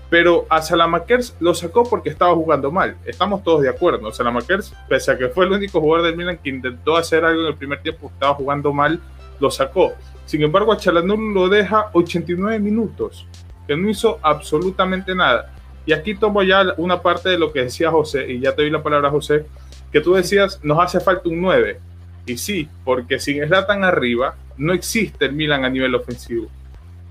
pero 0.08 0.46
a 0.48 0.62
Salamakers 0.62 1.36
lo 1.40 1.54
sacó 1.54 1.84
porque 1.84 2.08
estaba 2.08 2.34
jugando 2.34 2.70
mal. 2.70 2.96
Estamos 3.04 3.42
todos 3.42 3.62
de 3.62 3.68
acuerdo. 3.68 4.12
Salamakers, 4.12 4.72
pese 4.88 5.10
a 5.10 5.18
que 5.18 5.28
fue 5.28 5.46
el 5.46 5.52
único 5.52 5.80
jugador 5.80 6.06
del 6.06 6.16
Milan 6.16 6.38
que 6.38 6.50
intentó 6.50 6.96
hacer 6.96 7.24
algo 7.24 7.42
en 7.42 7.48
el 7.48 7.56
primer 7.56 7.82
tiempo, 7.82 8.10
estaba 8.12 8.34
jugando 8.34 8.72
mal, 8.72 9.00
lo 9.40 9.50
sacó. 9.50 9.94
Sin 10.26 10.42
embargo, 10.42 10.72
a 10.72 10.76
Chalanoglu 10.76 11.32
lo 11.32 11.48
deja 11.48 11.90
89 11.92 12.58
minutos, 12.58 13.26
que 13.66 13.76
no 13.76 13.88
hizo 13.88 14.18
absolutamente 14.22 15.14
nada. 15.14 15.54
Y 15.86 15.92
aquí 15.92 16.16
tomo 16.16 16.42
ya 16.42 16.74
una 16.76 17.00
parte 17.00 17.28
de 17.28 17.38
lo 17.38 17.52
que 17.52 17.62
decía 17.62 17.92
José, 17.92 18.30
y 18.32 18.40
ya 18.40 18.54
te 18.54 18.62
doy 18.62 18.70
la 18.70 18.82
palabra, 18.82 19.08
José, 19.08 19.46
que 19.92 20.00
tú 20.00 20.14
decías, 20.14 20.60
nos 20.64 20.80
hace 20.80 20.98
falta 20.98 21.28
un 21.28 21.40
9. 21.40 21.78
Y 22.26 22.36
sí, 22.36 22.68
porque 22.84 23.20
sin 23.20 23.46
Zlatan 23.46 23.84
arriba, 23.84 24.34
no 24.56 24.72
existe 24.72 25.26
el 25.26 25.32
Milan 25.32 25.64
a 25.64 25.70
nivel 25.70 25.94
ofensivo. 25.94 26.48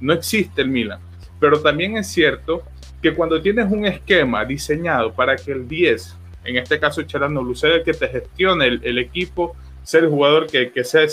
No 0.01 0.11
existe 0.11 0.61
el 0.61 0.67
Milan. 0.67 0.99
Pero 1.39 1.61
también 1.61 1.95
es 1.95 2.07
cierto 2.07 2.63
que 3.01 3.13
cuando 3.13 3.41
tienes 3.41 3.71
un 3.71 3.85
esquema 3.85 4.43
diseñado 4.43 5.13
para 5.13 5.37
que 5.37 5.53
el 5.53 5.69
10, 5.69 6.17
en 6.43 6.57
este 6.57 6.79
caso 6.79 7.01
Charanoglu, 7.01 7.55
sea 7.55 7.75
el 7.75 7.83
que 7.83 7.93
te 7.93 8.09
gestione 8.09 8.65
el, 8.67 8.97
equipo, 8.97 9.55
ser 9.83 10.03
el 10.03 10.09
jugador 10.09 10.47
que, 10.47 10.71
que 10.71 10.83
sea 10.83 11.03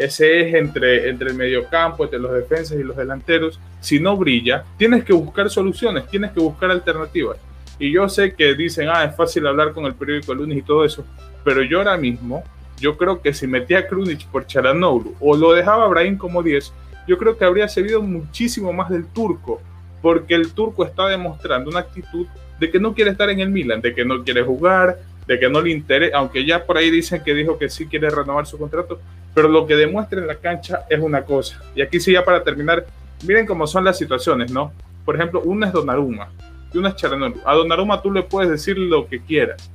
ese 0.00 0.40
eje 0.40 0.58
entre, 0.58 1.10
entre 1.10 1.28
el 1.28 1.36
mediocampo, 1.36 2.04
entre 2.04 2.18
los 2.18 2.32
defensas 2.32 2.78
y 2.78 2.82
los 2.82 2.96
delanteros, 2.96 3.60
si 3.80 4.00
no 4.00 4.16
brilla, 4.16 4.64
tienes 4.78 5.04
que 5.04 5.12
buscar 5.12 5.50
soluciones, 5.50 6.06
tienes 6.08 6.32
que 6.32 6.40
buscar 6.40 6.70
alternativas. 6.70 7.36
Y 7.78 7.92
yo 7.92 8.08
sé 8.08 8.34
que 8.34 8.54
dicen, 8.54 8.88
ah, 8.90 9.04
es 9.04 9.14
fácil 9.14 9.46
hablar 9.46 9.72
con 9.74 9.84
el 9.84 9.94
periódico 9.94 10.34
lunes 10.34 10.56
y 10.56 10.62
todo 10.62 10.86
eso, 10.86 11.04
pero 11.44 11.62
yo 11.62 11.78
ahora 11.78 11.98
mismo, 11.98 12.42
yo 12.78 12.96
creo 12.96 13.20
que 13.20 13.34
si 13.34 13.46
metía 13.46 13.80
a 13.80 13.86
Krunic 13.86 14.26
por 14.28 14.46
Charanoglu 14.46 15.16
o 15.20 15.36
lo 15.36 15.52
dejaba 15.52 15.84
a 15.84 15.88
Brahim 15.88 16.16
como 16.16 16.42
10, 16.42 16.72
yo 17.06 17.18
creo 17.18 17.36
que 17.36 17.44
habría 17.44 17.68
servido 17.68 18.00
muchísimo 18.00 18.72
más 18.72 18.88
del 18.88 19.06
turco, 19.06 19.60
porque 20.00 20.34
el 20.34 20.52
turco 20.52 20.82
está 20.82 21.08
demostrando 21.08 21.70
una 21.70 21.80
actitud 21.80 22.26
de 22.58 22.70
que 22.70 22.80
no 22.80 22.94
quiere 22.94 23.10
estar 23.10 23.28
en 23.28 23.40
el 23.40 23.50
Milan, 23.50 23.82
de 23.82 23.94
que 23.94 24.04
no 24.04 24.24
quiere 24.24 24.42
jugar, 24.42 24.98
de 25.30 25.38
que 25.38 25.48
no 25.48 25.60
le 25.60 25.70
interesa, 25.70 26.18
aunque 26.18 26.44
ya 26.44 26.66
por 26.66 26.76
ahí 26.76 26.90
dicen 26.90 27.22
que 27.22 27.32
dijo 27.32 27.56
que 27.56 27.68
sí 27.68 27.86
quiere 27.86 28.10
renovar 28.10 28.48
su 28.48 28.58
contrato, 28.58 29.00
pero 29.32 29.48
lo 29.48 29.64
que 29.64 29.76
demuestra 29.76 30.18
en 30.18 30.26
la 30.26 30.34
cancha 30.34 30.86
es 30.90 30.98
una 30.98 31.22
cosa. 31.22 31.62
Y 31.72 31.82
aquí 31.82 32.00
sí, 32.00 32.10
ya 32.10 32.24
para 32.24 32.42
terminar, 32.42 32.84
miren 33.24 33.46
cómo 33.46 33.64
son 33.68 33.84
las 33.84 33.96
situaciones, 33.96 34.50
¿no? 34.50 34.72
Por 35.04 35.14
ejemplo, 35.14 35.40
una 35.42 35.68
es 35.68 35.72
Donnarumma 35.72 36.30
y 36.74 36.78
una 36.78 36.88
es 36.88 36.96
Charanoglu. 36.96 37.40
A 37.44 37.54
Donnarumma 37.54 38.02
tú 38.02 38.10
le 38.10 38.24
puedes 38.24 38.50
decir 38.50 38.76
lo 38.76 39.06
que 39.06 39.20
quieras, 39.20 39.70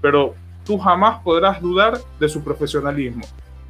pero 0.00 0.36
tú 0.64 0.78
jamás 0.78 1.20
podrás 1.24 1.60
dudar 1.60 1.98
de 2.20 2.28
su 2.28 2.44
profesionalismo. 2.44 3.24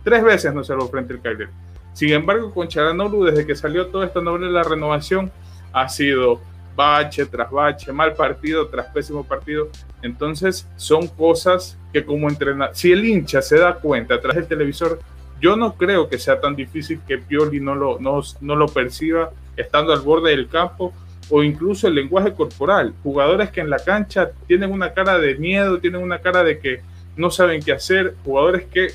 Tres 0.04 0.22
veces 0.22 0.52
no 0.52 0.62
se 0.62 0.74
lo 0.74 0.88
frente 0.88 1.14
el 1.14 1.22
Cagliari. 1.22 1.50
Sin 1.94 2.10
embargo, 2.10 2.52
con 2.52 2.68
Charanoglu, 2.68 3.24
desde 3.24 3.46
que 3.46 3.56
salió 3.56 3.86
toda 3.86 4.04
esta 4.04 4.20
novela 4.20 4.48
de 4.48 4.52
la 4.52 4.62
renovación, 4.62 5.32
ha 5.72 5.88
sido 5.88 6.38
bache 6.74 7.26
tras 7.26 7.50
bache, 7.50 7.92
mal 7.92 8.14
partido 8.14 8.66
tras 8.68 8.86
pésimo 8.86 9.24
partido. 9.24 9.68
Entonces, 10.02 10.66
son 10.76 11.06
cosas 11.08 11.78
que 11.92 12.04
como 12.04 12.28
entrenador, 12.28 12.74
si 12.74 12.92
el 12.92 13.04
hincha 13.04 13.42
se 13.42 13.58
da 13.58 13.74
cuenta 13.74 14.20
tras 14.20 14.36
el 14.36 14.46
televisor, 14.46 14.98
yo 15.40 15.56
no 15.56 15.74
creo 15.74 16.08
que 16.08 16.18
sea 16.18 16.40
tan 16.40 16.54
difícil 16.54 17.00
que 17.06 17.18
Pioli 17.18 17.60
no 17.60 17.74
lo, 17.74 17.98
no, 17.98 18.20
no 18.40 18.56
lo 18.56 18.66
perciba 18.66 19.30
estando 19.56 19.92
al 19.92 20.00
borde 20.00 20.30
del 20.30 20.48
campo 20.48 20.92
o 21.30 21.42
incluso 21.42 21.86
el 21.86 21.94
lenguaje 21.94 22.34
corporal. 22.34 22.92
Jugadores 23.02 23.50
que 23.50 23.60
en 23.60 23.70
la 23.70 23.78
cancha 23.78 24.30
tienen 24.46 24.70
una 24.72 24.92
cara 24.92 25.18
de 25.18 25.36
miedo, 25.36 25.78
tienen 25.78 26.02
una 26.02 26.18
cara 26.18 26.42
de 26.42 26.58
que 26.58 26.80
no 27.16 27.30
saben 27.30 27.62
qué 27.62 27.72
hacer, 27.72 28.14
jugadores 28.24 28.66
que 28.66 28.88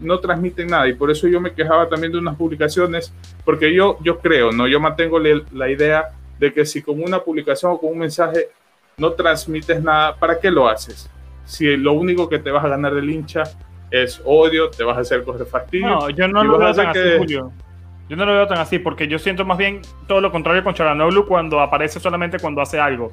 no 0.00 0.18
transmiten 0.18 0.68
nada 0.68 0.88
y 0.88 0.94
por 0.94 1.10
eso 1.10 1.28
yo 1.28 1.40
me 1.40 1.52
quejaba 1.52 1.88
también 1.88 2.12
de 2.12 2.18
unas 2.18 2.36
publicaciones, 2.36 3.12
porque 3.44 3.72
yo, 3.72 3.98
yo 4.02 4.18
creo, 4.18 4.52
¿no? 4.52 4.66
Yo 4.66 4.80
mantengo 4.80 5.18
la 5.18 5.70
idea 5.70 6.10
de 6.42 6.52
que 6.52 6.66
si 6.66 6.82
con 6.82 7.00
una 7.00 7.20
publicación 7.20 7.70
o 7.70 7.78
con 7.78 7.92
un 7.92 7.98
mensaje 7.98 8.48
no 8.96 9.12
transmites 9.12 9.80
nada, 9.80 10.16
¿para 10.16 10.40
qué 10.40 10.50
lo 10.50 10.68
haces? 10.68 11.08
Si 11.44 11.76
lo 11.76 11.92
único 11.92 12.28
que 12.28 12.40
te 12.40 12.50
vas 12.50 12.64
a 12.64 12.68
ganar 12.68 12.92
del 12.96 13.08
hincha 13.08 13.44
es 13.92 14.20
odio, 14.24 14.68
te 14.68 14.82
vas 14.82 14.98
a 14.98 15.02
hacer 15.02 15.22
cosas 15.22 15.48
fastidio. 15.48 15.86
No, 15.86 16.10
yo 16.10 16.26
no 16.26 16.42
lo 16.42 16.58
veo 16.58 16.74
tan 16.74 16.88
así, 16.88 16.98
Julio. 17.16 17.52
Yo 18.08 18.16
no 18.16 18.26
lo 18.26 18.32
veo 18.32 18.48
tan 18.48 18.58
así, 18.58 18.80
porque 18.80 19.06
yo 19.06 19.20
siento 19.20 19.44
más 19.44 19.56
bien 19.56 19.82
todo 20.08 20.20
lo 20.20 20.32
contrario 20.32 20.64
con 20.64 20.74
Charanoglu 20.74 21.28
cuando 21.28 21.60
aparece 21.60 22.00
solamente 22.00 22.40
cuando 22.40 22.60
hace 22.60 22.80
algo. 22.80 23.12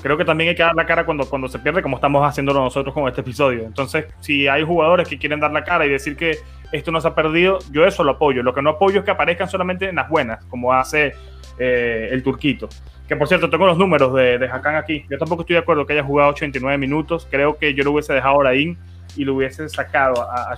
Creo 0.00 0.16
que 0.16 0.24
también 0.24 0.50
hay 0.50 0.54
que 0.54 0.62
dar 0.62 0.76
la 0.76 0.86
cara 0.86 1.04
cuando, 1.04 1.28
cuando 1.28 1.48
se 1.48 1.58
pierde, 1.58 1.82
como 1.82 1.96
estamos 1.96 2.24
haciéndolo 2.24 2.60
nosotros 2.60 2.94
con 2.94 3.08
este 3.08 3.22
episodio. 3.22 3.64
Entonces, 3.64 4.06
si 4.20 4.46
hay 4.46 4.62
jugadores 4.62 5.08
que 5.08 5.18
quieren 5.18 5.40
dar 5.40 5.50
la 5.50 5.64
cara 5.64 5.86
y 5.86 5.88
decir 5.88 6.16
que 6.16 6.38
esto 6.70 6.92
no 6.92 7.00
se 7.00 7.08
ha 7.08 7.16
perdido, 7.16 7.58
yo 7.72 7.84
eso 7.84 8.04
lo 8.04 8.12
apoyo. 8.12 8.44
Lo 8.44 8.54
que 8.54 8.62
no 8.62 8.70
apoyo 8.70 9.00
es 9.00 9.04
que 9.04 9.10
aparezcan 9.10 9.48
solamente 9.48 9.88
en 9.88 9.96
las 9.96 10.08
buenas, 10.08 10.44
como 10.44 10.72
hace 10.72 11.14
eh, 11.62 12.08
el 12.10 12.22
turquito. 12.22 12.70
Que 13.06 13.16
por 13.16 13.28
cierto, 13.28 13.50
tengo 13.50 13.66
los 13.66 13.76
números 13.76 14.14
de, 14.14 14.38
de 14.38 14.48
Hakan 14.48 14.76
aquí. 14.76 15.04
Yo 15.10 15.18
tampoco 15.18 15.42
estoy 15.42 15.54
de 15.54 15.60
acuerdo 15.60 15.84
que 15.84 15.92
haya 15.92 16.02
jugado 16.02 16.30
89 16.30 16.78
minutos. 16.78 17.28
Creo 17.30 17.58
que 17.58 17.74
yo 17.74 17.84
lo 17.84 17.92
hubiese 17.92 18.14
dejado 18.14 18.36
ahora 18.36 18.54
y 18.54 18.76
lo 19.18 19.34
hubiese 19.34 19.68
sacado 19.68 20.22
a, 20.22 20.52
a 20.52 20.56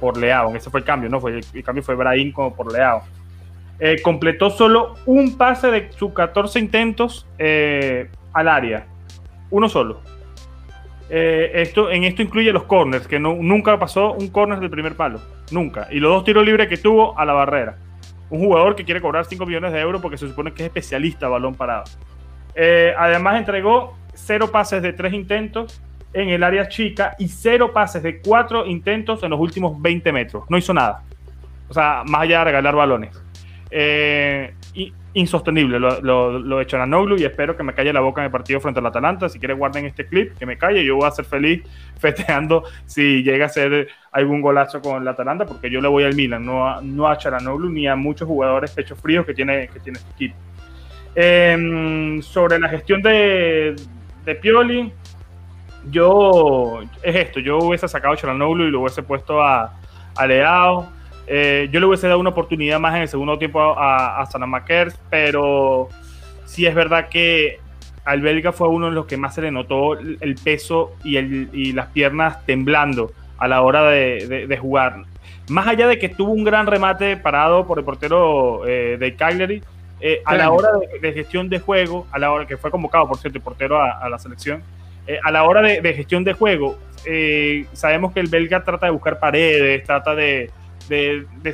por 0.00 0.16
Leao. 0.16 0.56
Ese 0.56 0.68
fue 0.68 0.80
el 0.80 0.86
cambio, 0.86 1.08
¿no? 1.08 1.20
Fue, 1.20 1.38
el, 1.38 1.62
cambio 1.62 1.84
fue 1.84 1.94
Brahim 1.94 2.32
como 2.32 2.56
por 2.56 2.72
Leao. 2.72 3.02
Eh, 3.78 4.02
completó 4.02 4.50
solo 4.50 4.96
un 5.06 5.36
pase 5.38 5.70
de 5.70 5.92
sus 5.92 6.12
14 6.12 6.58
intentos 6.58 7.28
eh, 7.38 8.10
al 8.32 8.48
área. 8.48 8.86
Uno 9.50 9.68
solo. 9.68 10.00
Esto, 11.08 11.90
en 11.90 12.04
esto 12.04 12.22
incluye 12.22 12.52
los 12.52 12.64
corners, 12.64 13.08
que 13.08 13.18
no, 13.18 13.34
nunca 13.34 13.76
pasó 13.78 14.12
un 14.12 14.28
corner 14.28 14.58
del 14.58 14.70
primer 14.70 14.96
palo. 14.96 15.20
Nunca. 15.52 15.88
Y 15.90 16.00
los 16.00 16.10
dos 16.12 16.24
tiros 16.24 16.44
libres 16.44 16.68
que 16.68 16.78
tuvo 16.78 17.16
a 17.18 17.24
la 17.24 17.32
barrera. 17.32 17.76
Un 18.30 18.40
jugador 18.40 18.76
que 18.76 18.84
quiere 18.84 19.00
cobrar 19.00 19.24
5 19.24 19.44
millones 19.44 19.72
de 19.72 19.80
euros 19.80 20.00
porque 20.00 20.16
se 20.16 20.28
supone 20.28 20.52
que 20.52 20.62
es 20.62 20.66
especialista 20.66 21.28
balón 21.28 21.54
parado. 21.54 21.84
además 22.96 23.38
entregó 23.38 23.96
cero 24.14 24.50
pases 24.50 24.82
de 24.82 24.92
tres 24.92 25.12
intentos 25.12 25.80
en 26.12 26.28
el 26.28 26.42
área 26.42 26.68
chica 26.68 27.14
y 27.18 27.28
cero 27.28 27.72
pases 27.72 28.02
de 28.02 28.20
cuatro 28.20 28.66
intentos 28.66 29.22
en 29.22 29.30
los 29.30 29.40
últimos 29.40 29.80
20 29.80 30.12
metros. 30.12 30.44
No 30.48 30.58
hizo 30.58 30.74
nada. 30.74 31.02
O 31.68 31.74
sea, 31.74 32.02
más 32.06 32.22
allá 32.22 32.40
de 32.40 32.44
regalar 32.46 32.74
balones. 32.74 33.22
Eh, 33.70 34.54
insostenible 35.12 35.80
lo, 35.80 36.00
lo, 36.00 36.38
lo 36.38 36.58
de 36.58 36.66
Charanoglu 36.66 37.18
y 37.18 37.24
espero 37.24 37.56
que 37.56 37.62
me 37.62 37.74
calle 37.74 37.92
la 37.92 38.00
boca 38.00 38.20
en 38.20 38.26
el 38.26 38.30
partido 38.30 38.60
frente 38.60 38.80
al 38.80 38.86
Atalanta. 38.86 39.28
Si 39.28 39.38
quieren 39.38 39.58
guarden 39.58 39.86
este 39.86 40.06
clip, 40.06 40.36
que 40.38 40.46
me 40.46 40.56
calle. 40.56 40.84
Yo 40.84 40.96
voy 40.96 41.08
a 41.08 41.10
ser 41.10 41.24
feliz 41.24 41.62
festeando 41.98 42.64
si 42.86 43.22
llega 43.22 43.46
a 43.46 43.48
ser 43.48 43.88
algún 44.12 44.40
golazo 44.40 44.80
con 44.80 45.02
el 45.02 45.08
Atalanta, 45.08 45.46
porque 45.46 45.70
yo 45.70 45.80
le 45.80 45.88
voy 45.88 46.04
al 46.04 46.14
Milan, 46.14 46.44
no 46.44 46.68
a, 46.68 46.80
no 46.82 47.08
a 47.08 47.16
Charanoglu 47.16 47.70
ni 47.70 47.86
a 47.88 47.96
muchos 47.96 48.26
jugadores 48.26 48.70
pechos 48.72 48.98
fríos 49.00 49.26
que 49.26 49.34
tiene, 49.34 49.68
que 49.68 49.80
tiene 49.80 49.98
este 49.98 50.12
equipo. 50.12 50.36
Em, 51.14 52.22
sobre 52.22 52.58
la 52.60 52.68
gestión 52.68 53.02
de, 53.02 53.74
de 54.24 54.34
Pioli, 54.36 54.92
yo, 55.90 56.82
es 57.02 57.16
esto, 57.16 57.40
yo 57.40 57.58
hubiese 57.58 57.88
sacado 57.88 58.14
a 58.14 58.16
Charanoglu 58.16 58.64
y 58.64 58.70
lo 58.70 58.80
hubiese 58.80 59.02
puesto 59.02 59.42
a, 59.42 59.74
a 60.16 60.26
Leao. 60.26 60.99
Eh, 61.32 61.68
yo 61.70 61.78
le 61.78 61.86
hubiese 61.86 62.08
dado 62.08 62.18
una 62.18 62.30
oportunidad 62.30 62.80
más 62.80 62.96
en 62.96 63.02
el 63.02 63.08
segundo 63.08 63.38
tiempo 63.38 63.60
a, 63.60 64.20
a 64.20 64.26
Sanamakers, 64.26 64.98
pero 65.08 65.88
sí 66.44 66.66
es 66.66 66.74
verdad 66.74 67.08
que 67.08 67.60
al 68.04 68.20
belga 68.20 68.50
fue 68.50 68.66
uno 68.66 68.86
de 68.86 68.92
los 68.92 69.06
que 69.06 69.16
más 69.16 69.36
se 69.36 69.42
le 69.42 69.52
notó 69.52 69.94
el 69.94 70.34
peso 70.42 70.96
y, 71.04 71.16
el, 71.18 71.48
y 71.52 71.72
las 71.72 71.86
piernas 71.88 72.44
temblando 72.46 73.12
a 73.38 73.46
la 73.46 73.62
hora 73.62 73.84
de, 73.84 74.46
de, 74.48 74.58
jugar. 74.58 75.04
Más 75.48 75.68
allá 75.68 75.86
de 75.86 76.00
que 76.00 76.08
tuvo 76.08 76.32
un 76.32 76.42
gran 76.42 76.66
remate 76.66 77.16
parado 77.16 77.64
por 77.64 77.78
el 77.78 77.84
portero 77.84 78.66
eh, 78.66 78.96
de 78.98 79.14
Cagliari, 79.14 79.62
eh, 80.00 80.22
a 80.24 80.34
la 80.34 80.50
hora 80.50 80.70
de, 81.00 81.12
gestión 81.12 81.48
de 81.48 81.60
juego, 81.60 82.06
a 82.10 82.18
la 82.18 82.32
hora 82.32 82.46
que 82.46 82.56
fue 82.56 82.70
convocado, 82.70 83.06
por 83.06 83.18
cierto, 83.18 83.38
el 83.38 83.44
portero 83.44 83.80
a, 83.80 83.98
a 83.98 84.08
la 84.08 84.18
selección, 84.18 84.62
eh, 85.06 85.18
a 85.22 85.30
la 85.30 85.44
hora 85.44 85.60
de, 85.60 85.94
gestión 85.94 86.24
de 86.24 86.34
juego, 86.34 86.78
eh, 87.04 87.66
sabemos 87.72 88.12
que 88.12 88.20
el 88.20 88.28
belga 88.28 88.62
trata 88.62 88.86
de 88.86 88.92
buscar 88.92 89.18
paredes, 89.18 89.82
trata 89.84 90.14
de, 90.14 90.50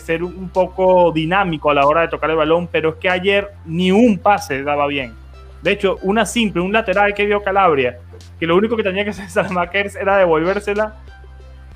ser 0.01 0.23
un 0.25 0.49
poco 0.49 1.13
dinámico 1.13 1.71
a 1.71 1.75
la 1.75 1.87
hora 1.87 2.03
de 2.03 2.09
tocar 2.09 2.31
el 2.31 2.37
balón, 2.37 2.69
pero 2.71 2.91
es 2.91 2.95
que 2.97 3.09
ayer 3.09 3.51
ni 3.65 3.93
un 3.93 4.19
pase 4.19 4.63
daba 4.63 4.87
bien. 4.87 5.15
De 5.63 5.73
hecho, 5.73 5.99
una 6.03 6.25
simple, 6.27 6.63
un 6.63 6.73
lateral 6.73 7.15
que 7.15 7.27
dio 7.27 7.43
Calabria, 7.43 7.99
que 8.39 8.47
lo 8.47 8.57
único 8.57 8.77
que 8.77 8.83
tenía 8.83 9.05
que 9.05 9.11
hacer 9.11 9.29
Salamakers 9.31 9.97
era 9.97 10.17
devolvérsela, 10.17 10.95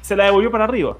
se 0.00 0.16
la 0.16 0.24
devolvió 0.24 0.50
para 0.50 0.64
arriba. 0.64 0.96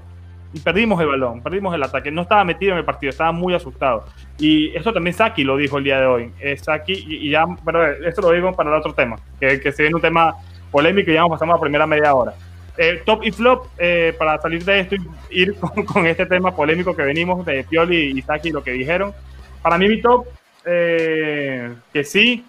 Y 0.53 0.59
perdimos 0.59 0.99
el 0.99 1.07
balón, 1.07 1.41
perdimos 1.41 1.73
el 1.73 1.81
ataque. 1.81 2.11
No 2.11 2.23
estaba 2.23 2.43
metido 2.43 2.73
en 2.73 2.79
el 2.79 2.85
partido, 2.85 3.09
estaba 3.09 3.31
muy 3.31 3.53
asustado. 3.53 4.05
Y 4.37 4.75
eso 4.75 4.91
también 4.91 5.13
Saki 5.13 5.45
lo 5.45 5.55
dijo 5.55 5.77
el 5.77 5.85
día 5.85 6.01
de 6.01 6.05
hoy. 6.05 6.31
Eh, 6.41 6.57
Saki, 6.57 7.05
y, 7.07 7.29
ya, 7.29 7.45
pero 7.63 7.89
esto 8.05 8.21
lo 8.21 8.31
digo 8.31 8.51
para 8.51 8.69
el 8.69 8.75
otro 8.75 8.93
tema, 8.93 9.15
que, 9.39 9.61
que 9.61 9.71
se 9.71 9.83
viene 9.83 9.95
un 9.95 10.01
tema 10.01 10.35
polémico 10.69 11.09
y 11.09 11.13
ya 11.13 11.25
pasamos 11.25 11.53
a 11.53 11.57
la 11.57 11.61
primera 11.61 11.87
media 11.87 12.13
hora. 12.13 12.33
Eh, 12.77 13.01
top 13.05 13.23
y 13.23 13.31
flop, 13.31 13.67
eh, 13.77 14.15
para 14.17 14.39
salir 14.39 14.63
de 14.63 14.79
esto 14.79 14.95
y 14.95 15.41
ir 15.41 15.55
con, 15.85 16.07
este 16.07 16.25
tema 16.25 16.55
polémico 16.55 16.95
que 16.95 17.03
venimos 17.03 17.45
de 17.45 17.63
Pioli 17.63 18.17
y 18.17 18.21
Saki, 18.21 18.51
lo 18.51 18.63
que 18.63 18.71
dijeron. 18.71 19.13
Para 19.61 19.77
mí 19.77 19.87
mi 19.87 20.01
top, 20.01 20.25
eh, 20.65 21.73
que 21.91 22.03
sí, 22.03 22.45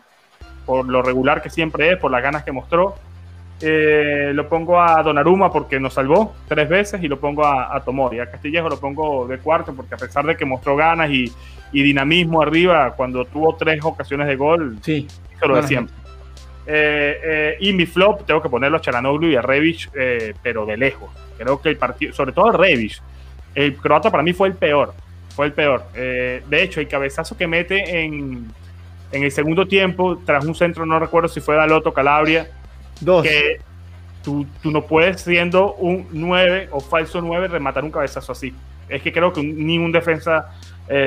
por 0.64 0.86
lo 0.86 1.02
regular 1.02 1.42
que 1.42 1.50
siempre 1.50 1.92
es, 1.92 1.98
por 1.98 2.10
las 2.10 2.22
ganas 2.22 2.44
que 2.44 2.52
mostró. 2.52 2.94
lo 3.60 4.48
pongo 4.48 4.80
a 4.80 5.02
Donnarumma 5.02 5.52
porque 5.52 5.78
nos 5.78 5.94
salvó 5.94 6.34
tres 6.48 6.68
veces 6.68 7.02
y 7.02 7.08
lo 7.08 7.18
pongo 7.18 7.44
a, 7.44 7.76
a, 7.76 7.80
Tomori. 7.80 8.20
A 8.20 8.30
Castillejo 8.30 8.68
lo 8.68 8.78
pongo 8.78 9.26
de 9.26 9.38
cuarto 9.38 9.74
porque 9.74 9.94
a 9.94 9.98
pesar 9.98 10.24
de 10.24 10.36
que 10.36 10.44
mostró 10.44 10.76
ganas 10.76 11.10
y, 11.10 11.30
y 11.72 11.82
dinamismo 11.82 12.42
arriba, 12.42 12.94
cuando 12.96 13.24
tuvo 13.24 13.56
tres 13.56 13.80
ocasiones 13.82 14.28
de 14.28 14.36
gol, 14.36 14.78
sí, 14.82 15.06
lo 15.40 15.56
de 15.56 15.62
siempre. 15.64 16.01
Eh, 16.66 17.20
eh, 17.24 17.56
y 17.60 17.72
mi 17.72 17.86
flop, 17.86 18.24
tengo 18.24 18.40
que 18.40 18.48
ponerlo 18.48 18.76
a 18.76 18.80
Charanoglu 18.80 19.28
y 19.28 19.36
a 19.36 19.42
Revich, 19.42 19.90
eh, 19.94 20.34
pero 20.42 20.64
de 20.64 20.76
lejos. 20.76 21.10
Creo 21.36 21.60
que 21.60 21.70
el 21.70 21.76
partido, 21.76 22.12
sobre 22.12 22.32
todo 22.32 22.48
a 22.50 22.56
Revich, 22.56 23.02
el 23.54 23.76
croata 23.76 24.10
para 24.10 24.22
mí 24.22 24.32
fue 24.32 24.48
el 24.48 24.54
peor. 24.54 24.94
Fue 25.34 25.46
el 25.46 25.52
peor. 25.52 25.84
de 25.94 26.62
hecho, 26.62 26.80
el 26.80 26.88
cabezazo 26.88 27.36
que 27.38 27.46
mete 27.46 28.02
en, 28.02 28.52
en, 29.12 29.24
el 29.24 29.30
segundo 29.32 29.66
tiempo, 29.66 30.18
tras 30.26 30.44
un 30.44 30.54
centro, 30.54 30.84
no 30.84 30.98
recuerdo 30.98 31.28
si 31.28 31.40
fue 31.40 31.56
Daloto 31.56 31.94
Calabria, 31.94 32.50
Dos. 33.00 33.22
que 33.22 33.58
tú, 34.22 34.46
tú, 34.62 34.70
no 34.70 34.82
puedes, 34.82 35.22
siendo 35.22 35.72
un 35.74 36.06
9 36.12 36.68
o 36.70 36.80
falso 36.80 37.22
9, 37.22 37.48
rematar 37.48 37.82
un 37.82 37.90
cabezazo 37.90 38.32
así. 38.32 38.52
Es 38.90 39.00
que 39.00 39.10
creo 39.10 39.32
que 39.32 39.42
ni 39.42 39.78
un 39.78 39.90
defensa 39.90 40.52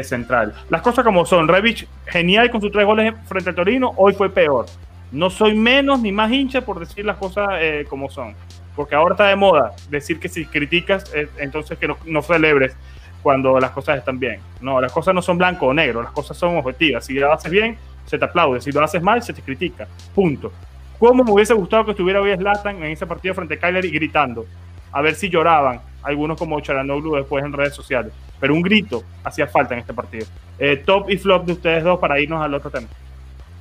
central. 0.01 0.55
Las 0.69 0.81
cosas 0.81 1.05
como 1.05 1.23
son. 1.27 1.47
Revich, 1.47 1.87
genial 2.07 2.49
con 2.49 2.59
sus 2.59 2.71
tres 2.71 2.87
goles 2.87 3.13
frente 3.27 3.51
al 3.51 3.55
Torino, 3.55 3.93
hoy 3.95 4.13
fue 4.13 4.31
peor. 4.31 4.65
No 5.11 5.29
soy 5.29 5.55
menos 5.55 6.01
ni 6.01 6.11
más 6.11 6.31
hincha 6.31 6.61
por 6.61 6.79
decir 6.79 7.05
las 7.05 7.17
cosas 7.17 7.47
eh, 7.59 7.85
como 7.89 8.09
son. 8.09 8.35
Porque 8.75 8.95
ahora 8.95 9.13
está 9.13 9.27
de 9.27 9.35
moda 9.35 9.73
decir 9.89 10.19
que 10.19 10.27
si 10.27 10.45
criticas, 10.45 11.11
eh, 11.13 11.29
entonces 11.37 11.77
que 11.77 11.87
no, 11.87 12.21
celebres 12.21 12.75
cuando 13.23 13.59
las 13.59 13.71
cosas 13.71 13.97
están 13.97 14.19
bien. 14.19 14.39
No, 14.61 14.81
las 14.81 14.91
cosas 14.91 15.15
no 15.15 15.21
son 15.21 15.37
blanco 15.37 15.67
o 15.67 15.73
negro, 15.73 16.01
las 16.01 16.11
cosas 16.11 16.37
son 16.37 16.57
objetivas. 16.57 17.05
Si 17.05 17.13
lo 17.13 17.31
haces 17.31 17.51
bien, 17.51 17.77
se 18.05 18.19
te 18.19 18.25
aplaude. 18.25 18.61
Si 18.61 18.71
lo 18.71 18.83
haces 18.83 19.01
mal, 19.01 19.23
se 19.23 19.33
te 19.33 19.41
critica. 19.41 19.87
Punto. 20.13 20.51
¿Cómo 20.99 21.23
me 21.23 21.31
hubiese 21.31 21.53
gustado 21.53 21.85
que 21.85 21.91
estuviera 21.91 22.21
hoy 22.21 22.35
Slatan 22.35 22.77
en 22.77 22.91
ese 22.91 23.05
partido 23.05 23.33
frente 23.33 23.55
a 23.55 23.59
Kyler 23.59 23.85
y 23.85 23.91
gritando? 23.91 24.45
A 24.91 25.01
ver 25.01 25.15
si 25.15 25.29
lloraban 25.29 25.81
algunos 26.03 26.37
como 26.37 26.59
Charanoglu 26.59 27.15
después 27.15 27.43
en 27.43 27.51
redes 27.51 27.73
sociales. 27.73 28.13
Pero 28.39 28.53
un 28.53 28.61
grito 28.61 29.03
hacía 29.23 29.47
falta 29.47 29.73
en 29.73 29.81
este 29.81 29.93
partido. 29.93 30.25
Eh, 30.59 30.77
top 30.85 31.09
y 31.09 31.17
flop 31.17 31.45
de 31.45 31.53
ustedes 31.53 31.83
dos 31.83 31.99
para 31.99 32.19
irnos 32.19 32.41
al 32.41 32.53
otro 32.53 32.69
tema. 32.69 32.87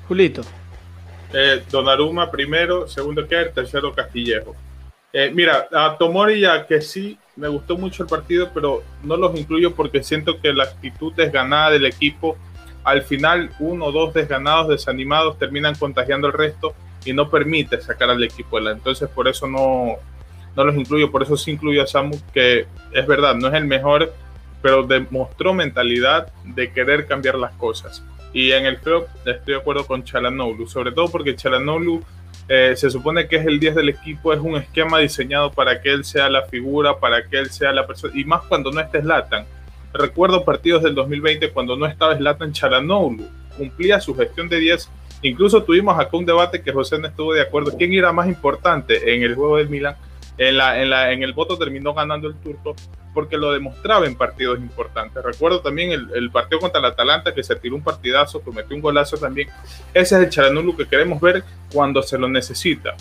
Julito. 0.07 0.43
Eh, 1.37 1.65
Donnarumma 1.69 2.31
primero, 2.31 2.87
segundo 2.87 3.27
Kerr, 3.27 3.53
tercero 3.53 3.93
Castillejo. 3.93 4.55
Eh, 5.13 5.33
mira, 5.35 5.69
a 5.73 5.97
Tomori 5.99 6.41
ya 6.41 6.65
que 6.65 6.81
sí, 6.81 7.19
me 7.35 7.49
gustó 7.49 7.77
mucho 7.77 8.05
el 8.05 8.09
partido, 8.09 8.51
pero 8.55 8.85
no 9.03 9.17
los 9.17 9.37
incluyo 9.37 9.75
porque 9.75 10.03
siento 10.05 10.41
que 10.41 10.53
la 10.53 10.65
actitud 10.65 11.13
desganada 11.13 11.71
del 11.71 11.87
equipo, 11.87 12.37
al 12.85 13.03
final 13.03 13.51
uno 13.59 13.87
o 13.87 13.93
dos 13.93 14.15
desganados, 14.15 14.69
desanimados, 14.69 15.37
terminan 15.37 15.75
contagiando 15.75 16.29
el 16.29 16.33
resto 16.33 16.73
y 17.05 17.13
no 17.13 17.29
permite 17.29 17.81
sacar 17.81 18.11
al 18.11 18.23
equipo. 18.23 18.61
Entonces 18.61 19.09
por 19.09 19.27
eso 19.27 19.49
no, 19.49 19.97
no 20.55 20.65
los 20.65 20.77
incluyo, 20.77 21.11
por 21.11 21.25
eso 21.25 21.37
sí 21.37 21.51
incluyo 21.51 21.83
a 21.83 21.87
Samu, 21.89 22.17
que 22.33 22.67
es 22.93 23.07
verdad, 23.09 23.35
no 23.35 23.49
es 23.49 23.55
el 23.55 23.65
mejor, 23.65 24.15
pero 24.63 24.85
demostró 24.85 25.53
mentalidad 25.53 26.33
de 26.45 26.73
querer 26.73 27.07
cambiar 27.07 27.35
las 27.35 27.55
cosas. 27.57 28.05
Y 28.35 28.51
en 28.51 28.67
el 28.67 28.79
flop 28.79 29.07
estoy 29.25 29.55
de 29.55 29.61
acuerdo 29.61 29.87
con 29.87 30.03
Chalanoglu, 30.03 30.67
sobre 30.67 30.91
todo 30.91 31.09
porque 31.09 31.37
Chalanoglu 31.37 32.03
eh, 32.49 32.75
se 32.77 32.91
supone 32.91 33.27
que 33.29 33.37
es 33.37 33.47
el 33.47 33.59
10 33.59 33.77
del 33.77 33.89
equipo, 33.89 34.33
es 34.33 34.41
un 34.41 34.57
esquema 34.57 34.99
diseñado 34.99 35.53
para 35.53 35.81
que 35.81 35.91
él 35.91 36.05
sea 36.05 36.29
la 36.29 36.43
figura, 36.43 36.99
para 36.99 37.27
que 37.27 37.39
él 37.39 37.51
sea 37.51 37.73
la 37.73 37.87
persona, 37.87 38.13
y 38.15 38.25
más 38.25 38.43
cuando 38.43 38.71
no 38.73 38.81
esté 38.81 39.01
Slatan. 39.01 39.47
Recuerdo 39.93 40.45
partidos 40.45 40.83
del 40.83 40.97
2020 40.97 41.51
cuando 41.53 41.77
no 41.77 41.87
estaba 41.87 42.17
Slatan 42.17 42.53
Chalanoglu, 42.53 43.25
cumplía 43.57 44.01
su 44.01 44.15
gestión 44.17 44.49
de 44.49 44.59
10. 44.59 44.91
Incluso 45.23 45.63
tuvimos 45.63 45.99
acá 45.99 46.17
un 46.17 46.27
debate 46.27 46.61
que 46.61 46.73
José 46.73 46.99
no 46.99 47.07
estuvo 47.07 47.33
de 47.33 47.41
acuerdo. 47.41 47.75
¿Quién 47.79 47.93
era 47.95 48.13
más 48.13 48.27
importante 48.27 49.15
en 49.15 49.23
el 49.23 49.37
juego 49.37 49.59
del 49.59 49.71
Milan? 49.71 49.97
En, 50.37 50.57
la, 50.57 50.83
en, 50.83 50.91
la, 50.91 51.13
en 51.13 51.23
el 51.23 51.33
voto 51.33 51.57
terminó 51.57 51.95
ganando 51.95 52.29
el 52.29 52.35
turco 52.35 52.75
porque 53.15 53.37
lo 53.39 53.53
demostraba 53.53 54.07
en 54.07 54.17
partidos 54.17 54.59
importantes. 54.59 55.23
Recuerdo 55.23 55.61
también 55.61 55.93
el, 55.93 56.31
partido 56.31 56.61
contra 56.61 56.81
el 56.81 56.87
Atalanta 56.87 57.33
que 57.33 57.45
se 57.45 57.55
tiró 57.55 57.77
un 57.77 57.83
partidazo, 57.83 58.43
que 58.43 58.51
metió 58.51 58.75
un 58.75 58.83
golazo 58.83 59.17
también. 59.17 59.49
Ese 59.95 60.17
es 60.17 60.23
el 60.23 60.29
Charanulu 60.29 60.77
que 60.77 60.87
queremos 60.87 61.21
ver 61.21 61.45
cuando 61.73 62.03
se 62.03 62.19
lo 62.19 62.29
necesita, 62.29 62.95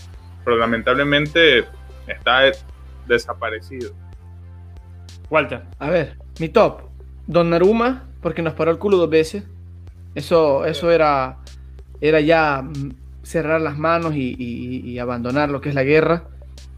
pero 0.45 0.55
lamentablemente 0.55 1.65
está 2.07 2.51
desaparecido. 3.07 3.91
Walter. 5.29 5.63
A 5.79 5.89
ver, 5.89 6.17
mi 6.39 6.49
top. 6.49 6.81
Don 7.25 7.49
Naruma, 7.49 8.03
porque 8.21 8.41
nos 8.41 8.53
paró 8.53 8.69
el 8.69 8.77
culo 8.77 8.97
dos 8.97 9.09
veces. 9.09 9.43
Eso, 10.13 10.65
eso 10.65 10.91
era, 10.91 11.39
era 12.01 12.19
ya 12.19 12.61
mm, 12.61 12.91
cerrar 13.23 13.61
las 13.61 13.77
manos 13.77 14.13
y, 14.15 14.99
abandonar 14.99 15.49
lo 15.49 15.59
que 15.59 15.69
es 15.69 15.75
la 15.75 15.84
guerra, 15.84 16.25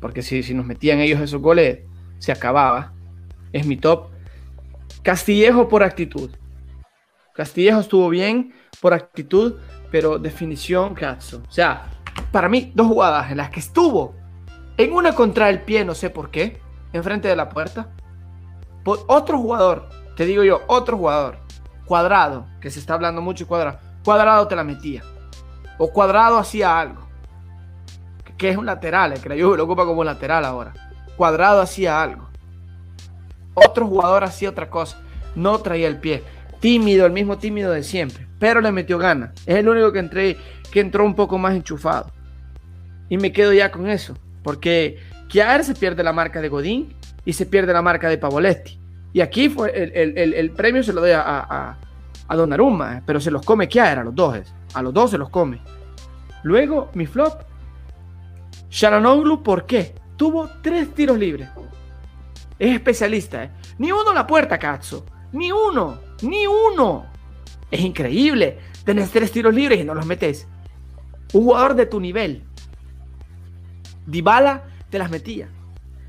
porque 0.06 0.22
si, 0.22 0.44
si 0.44 0.54
nos 0.54 0.68
metían 0.68 1.00
ellos 1.00 1.20
esos 1.20 1.42
goles, 1.42 1.80
se 2.20 2.32
acababa 2.32 2.94
es 3.52 3.66
mi 3.66 3.76
top. 3.76 4.10
Castillejo 5.02 5.68
por 5.68 5.82
actitud. 5.82 6.30
Castillejo 7.34 7.80
estuvo 7.80 8.08
bien 8.10 8.54
por 8.80 8.94
actitud, 8.94 9.56
pero 9.90 10.20
definición, 10.20 10.94
cazzo. 10.94 11.42
O 11.50 11.52
sea, 11.52 11.88
para 12.32 12.48
mí, 12.48 12.72
dos 12.76 12.86
jugadas 12.86 13.32
en 13.32 13.38
las 13.38 13.50
que 13.50 13.60
estuvo 13.60 14.14
en 14.78 14.94
una 14.94 15.16
contra 15.16 15.50
el 15.50 15.62
pie, 15.62 15.84
no 15.84 15.96
sé 15.96 16.12
por 16.12 16.30
qué, 16.30 16.62
enfrente 16.94 17.28
de 17.28 17.36
la 17.36 17.50
puerta. 17.50 17.90
otro 18.86 19.40
jugador, 19.40 19.90
te 20.16 20.28
digo 20.28 20.44
yo, 20.44 20.62
otro 20.68 21.00
jugador, 21.00 21.40
cuadrado, 21.88 22.46
que 22.62 22.70
se 22.70 22.78
está 22.78 22.94
hablando 22.94 23.24
mucho 23.24 23.48
cuadrado, 23.48 23.80
cuadrado 24.04 24.48
te 24.48 24.56
la 24.56 24.64
metía. 24.64 25.02
O 25.80 25.92
cuadrado 25.92 26.38
hacía 26.38 26.80
algo. 26.80 27.05
Que 28.38 28.50
es 28.50 28.58
un 28.58 28.66
lateral, 28.66 29.14
el 29.14 29.38
yo 29.38 29.56
lo 29.56 29.64
ocupa 29.64 29.86
como 29.86 30.04
lateral 30.04 30.46
ahora. 30.46 30.74
Cuadrado 31.16 31.62
hacía 31.62 32.02
algo. 32.02 32.28
Otro 33.54 33.88
jugador 33.88 34.24
hacía 34.24 34.50
otra 34.50 34.70
cosa. 34.70 35.00
No 35.36 35.60
traía 35.60 35.88
el 35.88 35.98
pie. 35.98 36.24
Tímido, 36.60 37.06
el 37.06 37.14
mismo 37.14 37.38
tímido 37.38 37.72
de 37.72 37.84
siempre. 37.84 38.28
Pero 38.40 38.62
le 38.62 38.72
metió 38.72 38.98
ganas. 38.98 39.32
Es 39.46 39.56
el 39.56 39.70
único 39.70 39.92
que, 39.92 40.00
entré, 40.00 40.38
que 40.72 40.82
entró 40.82 41.06
un 41.06 41.16
poco 41.16 41.38
más 41.38 41.56
enchufado. 41.56 42.12
Y 43.08 43.18
me 43.18 43.32
quedo 43.32 43.54
ya 43.54 43.72
con 43.72 43.90
eso. 43.90 44.18
Porque 44.44 45.00
Kiar 45.30 45.64
se 45.64 45.74
pierde 45.74 46.04
la 46.04 46.14
marca 46.14 46.42
de 46.42 46.50
Godín 46.50 46.94
y 47.24 47.34
se 47.34 47.46
pierde 47.46 47.74
la 47.74 47.82
marca 47.82 48.10
de 48.10 48.18
Pavoletti. 48.18 48.80
Y 49.14 49.22
aquí 49.22 49.48
fue 49.48 49.72
el, 49.74 50.52
premio 50.52 50.84
se 50.84 50.92
lo 50.92 51.00
doy 51.00 51.12
a, 51.12 51.22
a, 51.22 51.78
a 52.28 52.36
Donnarumma, 52.36 52.98
eh, 52.98 53.02
pero 53.06 53.20
se 53.20 53.32
los 53.32 53.46
come 53.46 53.68
Kiar 53.70 54.00
a 54.00 54.04
los 54.04 54.14
dos. 54.14 54.38
A 54.74 54.82
los 54.82 54.94
dos 54.94 55.12
se 55.12 55.18
los 55.18 55.30
come. 55.30 55.62
Luego, 56.44 56.90
mi 56.94 57.06
flop. 57.06 57.42
Sharanoglu, 58.76 59.42
¿por 59.42 59.66
qué? 59.66 59.96
Tuvo 60.18 60.50
tres 60.62 60.94
tiros 60.94 61.18
libres. 61.18 61.48
Es 62.60 62.74
especialista, 62.74 63.46
¿eh? 63.46 63.52
Ni 63.78 63.94
uno 63.94 64.12
a 64.12 64.14
la 64.14 64.28
puerta, 64.28 64.60
Cazzo. 64.60 65.06
Ni 65.32 65.50
uno. 65.50 65.98
Ni 66.24 66.46
uno. 66.46 67.06
Es 67.72 67.80
increíble. 67.80 68.60
Tenés 68.84 69.12
tres 69.12 69.32
tiros 69.32 69.56
libres 69.56 69.80
y 69.80 69.86
no 69.86 69.96
los 69.96 70.06
metes. 70.06 70.46
Un 71.32 71.46
jugador 71.46 71.76
de 71.76 71.86
tu 71.86 72.02
nivel. 72.02 72.44
Dybala 74.08 74.64
te 74.90 75.00
las 75.00 75.10
metía. 75.10 75.48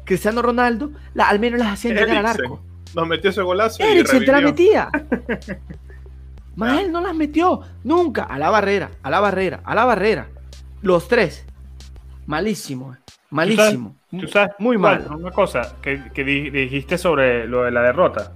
Cristiano 0.04 0.42
Ronaldo 0.42 0.90
la, 1.14 1.28
al 1.28 1.38
menos 1.38 1.60
las 1.60 1.68
hacía 1.68 1.92
llegar 1.92 2.18
al 2.18 2.26
arco. 2.26 2.60
Nos 2.96 3.06
metió 3.06 3.30
ese 3.30 3.42
golazo. 3.42 3.80
Eriksen 3.80 4.24
te 4.24 4.32
las 4.32 4.42
metía. 4.42 4.90
Más 6.56 6.80
él 6.80 6.90
no 6.90 7.00
las 7.00 7.14
metió. 7.14 7.60
Nunca. 7.84 8.24
A 8.24 8.40
la 8.40 8.50
barrera, 8.50 8.90
a 9.04 9.10
la 9.10 9.20
barrera, 9.20 9.60
a 9.62 9.74
la 9.76 9.84
barrera. 9.84 10.28
Los 10.82 11.06
tres. 11.06 11.45
Malísimo. 12.26 12.94
Eh. 12.94 12.98
Malísimo. 13.30 13.96
¿Tú 14.10 14.28
sabes, 14.28 14.54
muy 14.58 14.78
mal. 14.78 15.06
Una 15.10 15.30
cosa 15.30 15.76
que, 15.80 15.96
dijiste 16.24 16.98
sobre 16.98 17.46
lo 17.46 17.64
de 17.64 17.70
la 17.70 17.82
derrota. 17.82 18.32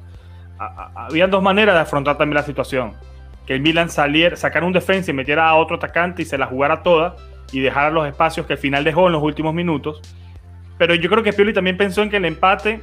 Habían 0.59 1.31
dos 1.31 1.43
maneras 1.43 1.75
de 1.75 1.81
afrontar 1.81 2.19
también 2.19 2.37
la 2.37 2.43
situación. 2.43 2.93
Que 3.47 3.55
el 3.55 3.61
Milan 3.61 3.89
saliera, 3.91 4.37
sacara 4.37 4.67
un 4.67 4.73
defensa 4.73 5.11
y 5.11 5.15
metiera 5.15 5.49
a 5.49 5.55
otro 5.55 5.77
atacante 5.77 6.23
y 6.23 6.25
se 6.25 6.39
la 6.39 6.47
jugara 6.47 6.83
toda 6.83 7.17
y 7.53 7.61
dejara 7.61 7.91
los 7.91 8.07
espacios 8.07 8.47
que 8.47 8.53
al 8.55 8.59
final 8.59 8.85
dejó 8.85 9.07
en 9.07 9.13
los 9.13 9.23
últimos 9.23 9.55
minutos. 9.55 10.01
Pero 10.79 10.95
yo 10.95 11.11
creo 11.11 11.23
que 11.23 11.33
Pioli 11.33 11.53
también 11.53 11.77
pensó 11.77 12.03
en 12.03 12.11
que 12.11 12.19
el 12.19 12.25
empate 12.25 12.81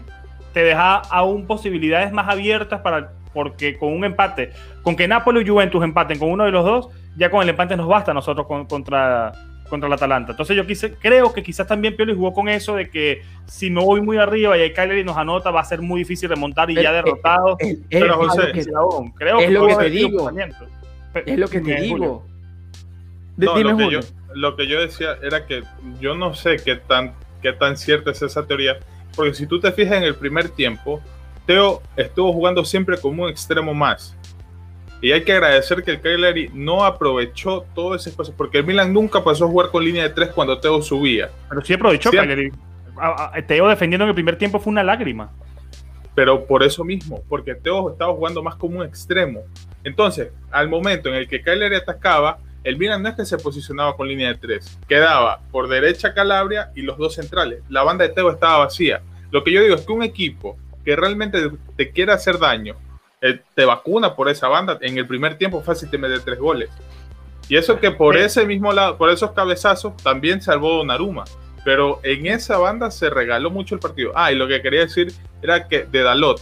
te 0.53 0.63
deja 0.63 0.97
aún 0.97 1.45
posibilidades 1.45 2.11
más 2.11 2.27
abiertas 2.29 2.81
para 2.81 3.11
porque 3.33 3.77
con 3.77 3.93
un 3.93 4.03
empate, 4.03 4.51
con 4.81 4.95
que 4.95 5.07
Napoli 5.07 5.41
y 5.41 5.47
Juventus 5.47 5.83
empaten 5.83 6.17
con 6.17 6.31
uno 6.31 6.45
de 6.45 6.51
los 6.51 6.65
dos, 6.65 6.89
ya 7.15 7.29
con 7.29 7.43
el 7.43 7.49
empate 7.49 7.77
nos 7.77 7.87
basta 7.87 8.11
nosotros 8.11 8.47
contra 8.67 9.31
contra 9.69 9.87
el 9.87 9.93
Atalanta. 9.93 10.31
Entonces 10.31 10.55
yo 10.55 10.65
quise, 10.65 10.93
creo 10.93 11.33
que 11.33 11.43
quizás 11.43 11.67
también 11.67 11.95
Pioli 11.95 12.13
jugó 12.13 12.33
con 12.33 12.49
eso 12.49 12.75
de 12.75 12.89
que 12.89 13.23
si 13.45 13.69
me 13.69 13.81
voy 13.81 14.01
muy 14.01 14.17
arriba 14.17 14.57
y 14.57 14.61
hay 14.61 14.73
Kyler 14.73 14.99
y 14.99 15.03
nos 15.03 15.17
anota, 15.17 15.51
va 15.51 15.61
a 15.61 15.65
ser 15.65 15.81
muy 15.81 15.99
difícil 15.99 16.29
remontar 16.29 16.69
y 16.69 16.75
ya 16.75 16.91
derrotado. 16.91 17.57
pero 17.89 18.17
José, 18.17 18.51
creo 19.15 19.39
es 19.39 19.51
lo 19.51 19.67
que 19.67 19.75
te 19.75 19.89
digo. 19.89 20.31
Es 21.25 21.39
lo 21.39 21.47
que 21.47 21.61
te 21.61 21.75
digo. 21.81 22.25
No, 23.37 23.55
lo, 23.55 23.77
que 23.77 23.91
yo, 23.91 23.99
lo 24.33 24.55
que 24.55 24.67
yo 24.67 24.81
decía 24.81 25.17
era 25.21 25.45
que 25.45 25.61
yo 25.99 26.15
no 26.15 26.33
sé 26.33 26.57
qué 26.57 26.75
tan, 26.75 27.13
qué 27.43 27.53
tan 27.53 27.77
cierta 27.77 28.09
es 28.09 28.23
esa 28.23 28.47
teoría, 28.47 28.77
porque 29.15 29.35
si 29.35 29.45
tú 29.45 29.59
te 29.59 29.71
fijas 29.71 29.97
en 29.97 30.03
el 30.03 30.15
primer 30.15 30.49
tiempo, 30.49 31.01
Teo 31.45 31.83
estuvo 31.95 32.33
jugando 32.33 32.65
siempre 32.65 32.97
como 32.97 33.23
un 33.23 33.29
extremo 33.29 33.75
más. 33.75 34.16
Y 35.01 35.11
hay 35.11 35.23
que 35.23 35.33
agradecer 35.33 35.83
que 35.83 35.91
el 35.91 36.01
Cagliari 36.01 36.49
no 36.53 36.83
aprovechó 36.83 37.65
todo 37.75 37.93
ese 37.95 38.09
espacio, 38.09 38.33
porque 38.35 38.57
el 38.57 38.65
Milan 38.65 38.91
nunca 38.91 39.23
pasó 39.23 39.45
a 39.45 39.47
jugar 39.47 39.69
con 39.69 39.83
línea 39.83 40.03
de 40.03 40.09
tres 40.09 40.29
cuando 40.29 40.59
Teo 40.59 40.81
subía. 40.81 41.29
Pero 41.49 41.61
sí 41.63 41.73
aprovechó 41.73 42.11
Cagliari. 42.11 42.51
Teo 43.45 43.67
defendiendo 43.67 44.05
en 44.05 44.09
el 44.09 44.15
primer 44.15 44.37
tiempo 44.37 44.59
fue 44.59 44.71
una 44.71 44.83
lágrima. 44.83 45.29
Pero 46.15 46.45
por 46.45 46.63
eso 46.63 46.83
mismo, 46.83 47.21
porque 47.29 47.53
Teo 47.53 47.91
estaba 47.91 48.11
jugando 48.13 48.41
más 48.41 48.55
como 48.55 48.79
un 48.79 48.85
extremo. 48.85 49.43
Entonces, 49.83 50.29
al 50.49 50.67
momento 50.67 51.09
en 51.09 51.15
el 51.15 51.27
que 51.27 51.41
Cagliari 51.41 51.75
atacaba, 51.75 52.39
el 52.63 52.77
Milan 52.77 53.03
no 53.03 53.09
es 53.09 53.15
que 53.15 53.25
se 53.25 53.37
posicionaba 53.37 53.95
con 53.95 54.07
línea 54.07 54.29
de 54.29 54.35
tres, 54.35 54.79
quedaba 54.89 55.41
por 55.51 55.67
derecha 55.67 56.15
Calabria 56.15 56.71
y 56.75 56.81
los 56.81 56.97
dos 56.97 57.13
centrales. 57.13 57.61
La 57.69 57.83
banda 57.83 58.07
de 58.07 58.13
Teo 58.13 58.31
estaba 58.31 58.65
vacía. 58.65 59.01
Lo 59.29 59.43
que 59.43 59.51
yo 59.51 59.61
digo 59.61 59.75
es 59.75 59.85
que 59.85 59.93
un 59.93 60.01
equipo 60.01 60.57
que 60.83 60.95
realmente 60.95 61.51
te 61.75 61.91
quiera 61.91 62.15
hacer 62.15 62.39
daño 62.39 62.75
eh, 63.21 63.39
te 63.55 63.65
vacuna 63.65 64.15
por 64.15 64.29
esa 64.29 64.47
banda. 64.47 64.77
En 64.81 64.97
el 64.97 65.07
primer 65.07 65.37
tiempo 65.37 65.61
fácil 65.61 65.89
te 65.89 65.97
mete 65.97 66.19
tres 66.19 66.39
goles. 66.39 66.69
Y 67.49 67.55
eso 67.55 67.79
que 67.79 67.91
por 67.91 68.17
ese 68.17 68.45
mismo 68.45 68.73
lado, 68.73 68.97
por 68.97 69.09
esos 69.09 69.31
cabezazos, 69.31 69.95
también 69.97 70.41
salvó 70.41 70.75
Donnarumma. 70.77 71.23
Pero 71.63 71.99
en 72.03 72.27
esa 72.27 72.57
banda 72.57 72.91
se 72.91 73.09
regaló 73.09 73.49
mucho 73.49 73.75
el 73.75 73.81
partido. 73.81 74.11
Ah, 74.15 74.31
y 74.31 74.35
lo 74.35 74.47
que 74.47 74.61
quería 74.61 74.81
decir 74.81 75.13
era 75.41 75.67
que 75.67 75.83
de 75.83 76.01
Dalot, 76.01 76.39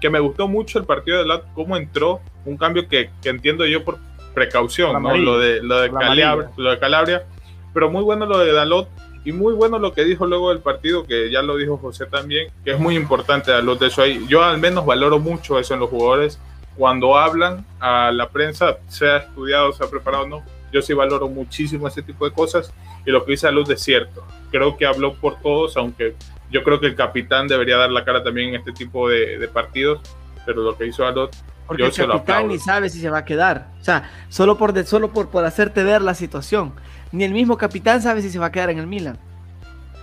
que 0.00 0.10
me 0.10 0.20
gustó 0.20 0.48
mucho 0.48 0.78
el 0.78 0.84
partido 0.84 1.18
de 1.18 1.24
Dalot, 1.24 1.52
cómo 1.54 1.76
entró, 1.76 2.20
un 2.44 2.56
cambio 2.56 2.88
que, 2.88 3.10
entiendo 3.24 3.66
yo 3.66 3.84
por 3.84 3.98
precaución, 4.34 5.02
¿no? 5.02 5.16
Lo 5.16 5.38
de, 5.38 5.62
lo, 5.62 5.80
de 5.80 5.90
Calabria, 5.90 6.50
lo 6.56 6.70
de 6.70 6.78
Calabria. 6.78 7.26
Pero 7.72 7.90
muy 7.90 8.02
bueno 8.02 8.26
lo 8.26 8.38
de 8.38 8.52
Dalot 8.52 8.88
y 9.24 9.32
muy 9.32 9.52
bueno 9.52 9.78
lo 9.78 9.92
que 9.92 10.04
dijo 10.04 10.26
luego 10.26 10.48
del 10.50 10.60
partido, 10.60 11.06
que 11.06 11.30
ya 11.30 11.42
lo 11.42 11.56
dijo 11.56 11.76
José 11.76 12.06
también, 12.06 12.50
que 12.64 12.72
es 12.72 12.78
muy 12.78 12.96
importante 12.96 13.52
a 13.52 13.60
los 13.60 13.78
de 13.78 13.88
eso 13.88 14.02
ahí. 14.02 14.24
Yo 14.28 14.42
al 14.42 14.58
menos 14.58 14.86
valoro 14.86 15.18
mucho 15.18 15.58
eso 15.58 15.74
en 15.74 15.80
los 15.80 15.90
jugadores. 15.90 16.38
Cuando 16.76 17.18
hablan 17.18 17.66
a 17.80 18.10
la 18.12 18.30
prensa, 18.30 18.78
sea 18.88 19.18
estudiado, 19.18 19.72
sea 19.72 19.88
preparado 19.90 20.24
o 20.24 20.28
no, 20.28 20.42
yo 20.72 20.80
sí 20.80 20.94
valoro 20.94 21.28
muchísimo 21.28 21.86
ese 21.86 22.02
tipo 22.02 22.24
de 22.24 22.32
cosas. 22.32 22.72
Y 23.04 23.10
lo 23.10 23.24
que 23.24 23.32
dice 23.32 23.46
a 23.46 23.50
luz 23.50 23.68
de 23.68 23.76
cierto. 23.76 24.24
Creo 24.50 24.76
que 24.76 24.86
habló 24.86 25.14
por 25.14 25.40
todos, 25.40 25.76
aunque 25.76 26.14
yo 26.50 26.62
creo 26.62 26.80
que 26.80 26.86
el 26.86 26.94
capitán 26.94 27.46
debería 27.46 27.76
dar 27.76 27.90
la 27.90 28.04
cara 28.04 28.22
también 28.22 28.50
en 28.50 28.54
este 28.56 28.72
tipo 28.72 29.08
de, 29.08 29.48
partidos. 29.52 30.00
Pero 30.46 30.62
lo 30.62 30.78
que 30.78 30.86
hizo 30.86 31.04
Alot, 31.04 31.36
porque 31.70 32.02
el 32.02 32.08
capitán 32.08 32.48
ni 32.48 32.58
sabe 32.58 32.90
si 32.90 33.00
se 33.00 33.10
va 33.10 33.18
a 33.18 33.24
quedar. 33.24 33.68
O 33.80 33.84
sea, 33.84 34.10
solo 34.28 34.58
por, 34.58 34.84
solo 34.84 35.12
por, 35.12 35.28
por 35.28 35.44
hacerte 35.44 35.84
ver 35.84 36.02
la 36.02 36.14
situación 36.14 36.72
ni 37.12 37.24
el 37.24 37.32
mismo 37.32 37.56
capitán 37.56 38.02
sabe 38.02 38.22
si 38.22 38.30
se 38.30 38.38
va 38.38 38.46
a 38.46 38.52
quedar 38.52 38.70
en 38.70 38.78
el 38.78 38.86
Milan. 38.86 39.18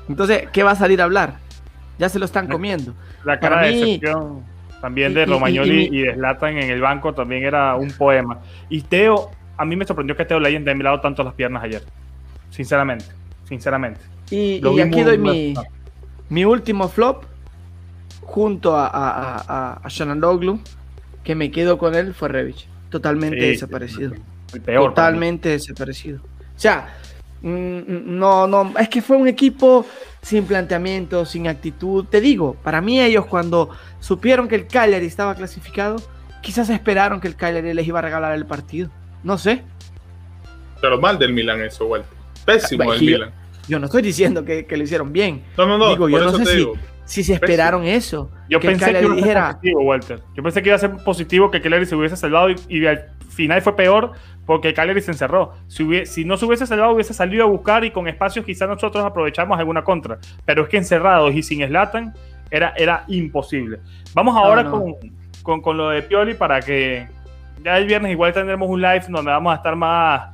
Entonces, 0.10 0.48
¿qué 0.52 0.64
va 0.64 0.72
a 0.72 0.76
salir 0.76 1.02
a 1.02 1.06
hablar? 1.06 1.36
Ya 1.98 2.10
se 2.10 2.20
lo 2.20 2.26
están 2.26 2.48
comiendo. 2.48 2.94
La 3.24 3.40
cara 3.40 3.62
de 3.62 3.70
excepción 3.70 4.44
también 4.82 5.14
de 5.14 5.26
Romagnoli 5.26 5.90
y, 5.92 6.02
de 6.02 6.14
Zlatan 6.14 6.58
en 6.58 6.70
el 6.70 6.82
banco 6.82 7.14
también 7.14 7.44
era 7.44 7.76
un 7.76 7.92
poema. 7.92 8.40
Y 8.70 8.82
Teo, 8.82 9.32
a 9.58 9.66
mí 9.66 9.76
me 9.76 9.86
sorprendió 9.86 10.16
que 10.16 10.26
Teo 10.26 10.40
le 10.40 10.50
hayan 10.50 10.66
lado 10.84 11.02
tanto 11.02 11.24
las 11.24 11.34
piernas 11.34 11.64
ayer. 11.64 11.84
Sinceramente, 12.52 13.06
sinceramente. 13.46 14.02
Y, 14.30 14.62
aquí 14.80 15.04
doy 15.04 15.18
mi, 15.18 15.54
mi, 16.30 16.46
último 16.46 16.90
flop 16.90 17.24
junto 18.22 18.76
a, 18.76 18.88
a, 18.88 19.80
a, 19.84 19.90
Shannon 19.90 20.20
Doglu, 20.20 20.60
que 21.28 21.36
me 21.36 21.52
quedo 21.52 21.78
con 21.78 21.94
él, 21.94 22.14
fue 22.14 22.30
Revich. 22.30 22.70
Totalmente 22.90 23.36
desaparecido. 23.36 24.14
Totalmente 24.64 25.50
desaparecido. 25.50 26.22
O 26.22 26.60
sea, 26.60 26.96
mm, 27.42 28.18
no, 28.18 28.48
no, 28.48 28.74
es 28.80 28.88
que 28.88 29.02
fue 29.02 29.18
un 29.18 29.28
equipo 29.28 29.86
sin 30.22 30.46
planteamiento, 30.46 31.26
sin 31.26 31.50
actitud. 31.50 32.06
Te 32.06 32.22
digo, 32.22 32.56
para 32.64 32.80
mí 32.80 33.02
ellos 33.02 33.26
cuando 33.26 33.72
supieron 34.00 34.48
que 34.48 34.56
el 34.56 34.68
Cagliari 34.68 35.06
estaba 35.06 35.36
clasificado, 35.36 35.98
quizás 36.42 36.70
esperaron 36.70 37.20
que 37.20 37.28
el 37.28 37.36
Cagliari 37.36 37.74
les 37.74 37.86
iba 37.86 38.00
a 38.00 38.04
regalar 38.04 38.34
el 38.34 38.46
partido. 38.46 38.90
No 39.22 39.38
sé. 39.38 39.64
Pero 40.80 40.98
mal 40.98 41.20
del 41.20 41.34
Milan 41.34 41.60
eso, 41.60 41.88
Walter. 41.88 42.10
Pésimo 42.46 42.90
del 42.94 43.02
Milan. 43.02 43.34
Yo 43.68 43.80
no 43.80 43.88
estoy 43.88 44.02
diciendo 44.02 44.46
que, 44.46 44.66
lo 44.70 44.82
hicieron 44.82 45.12
bien. 45.12 45.44
No, 45.58 45.66
no, 45.66 45.78
no. 45.78 45.90
Digo, 45.90 46.08
yo 46.08 46.20
no 46.20 46.38
sé 46.38 46.46
si, 46.46 46.68
si, 47.08 47.24
se 47.24 47.34
esperaron 47.34 47.86
eso. 47.86 48.30
Yo 48.50 48.60
pensé 48.60 48.92
que 48.94 49.00
iba 49.02 49.10
a 49.10 49.22
ser 49.22 49.38
positivo, 49.54 49.82
Walter. 49.82 50.22
Yo 50.36 50.44
pensé 50.44 50.62
que 50.62 50.70
iba 50.70 50.76
a 50.76 50.80
ser 50.80 50.96
positivo 51.04 51.50
que 51.50 51.62
Cagliari 51.62 51.86
se 51.86 51.96
hubiese 51.96 52.18
salvado 52.18 52.50
y, 52.50 52.56
y 52.68 52.86
al 52.86 53.10
final 53.30 53.62
fue 53.62 53.76
peor 53.76 54.12
porque 54.46 54.74
Cagliari 54.74 55.02
se 55.02 55.12
encerró. 55.12 55.54
Si, 55.68 56.06
si, 56.06 56.26
no 56.26 56.38
se 56.38 56.46
hubiese 56.46 56.68
salvado, 56.68 56.94
hubiese 56.94 57.14
salido 57.14 57.46
a 57.46 57.48
buscar 57.48 57.86
y 57.86 57.92
con 57.92 58.08
espacios 58.08 58.46
quizás 58.46 58.68
nosotros 58.68 59.04
aprovechamos 59.06 59.58
alguna 59.58 59.84
contra. 59.84 60.20
Pero 60.46 60.64
es 60.64 60.70
que 60.70 60.78
encerrados 60.78 61.34
y 61.34 61.44
sin 61.44 61.66
Slatan 61.66 62.14
era, 62.52 62.74
era 62.78 63.06
imposible. 63.08 63.80
Vamos 64.14 64.36
ahora 64.36 64.70
Con, 65.44 65.62
con, 65.62 65.78
lo 65.78 65.90
de 65.90 66.02
Pioli 66.02 66.34
para 66.34 66.60
que 66.60 67.08
ya 67.64 67.78
el 67.78 67.86
viernes 67.86 68.12
igual 68.12 68.34
tendremos 68.34 68.70
un 68.70 68.82
live 68.82 69.06
donde 69.08 69.32
vamos 69.32 69.54
a 69.54 69.56
estar 69.56 69.78
más 69.78 70.30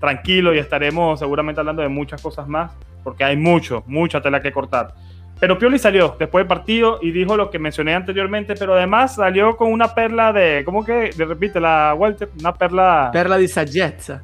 tranquilos 0.00 0.54
y 0.54 0.58
estaremos 0.58 1.18
seguramente 1.18 1.60
hablando 1.60 1.82
de 1.82 1.88
muchas 1.88 2.20
cosas 2.20 2.48
más, 2.48 2.72
porque 3.02 3.24
hay 3.24 3.36
mucho, 3.36 3.82
mucha 3.86 4.20
tela 4.20 4.40
que 4.40 4.52
cortar. 4.52 4.94
Pero 5.40 5.58
Pioli 5.58 5.78
salió 5.78 6.16
después 6.18 6.42
del 6.42 6.48
partido 6.48 6.98
y 7.02 7.10
dijo 7.10 7.36
lo 7.36 7.50
que 7.50 7.58
mencioné 7.58 7.94
anteriormente, 7.94 8.54
pero 8.54 8.74
además 8.74 9.16
salió 9.16 9.56
con 9.56 9.72
una 9.72 9.94
perla 9.94 10.32
de, 10.32 10.62
¿cómo 10.64 10.84
que? 10.84 11.10
De, 11.16 11.24
repite 11.24 11.60
la 11.60 11.94
Walter, 11.96 12.30
una 12.38 12.54
perla... 12.54 13.10
Perla 13.12 13.36
de 13.36 13.48
saggezza. 13.48 14.22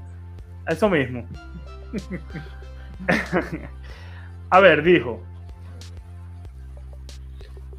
Eso 0.66 0.88
mismo. 0.88 1.26
A 4.50 4.60
ver, 4.60 4.82
dijo. 4.82 5.22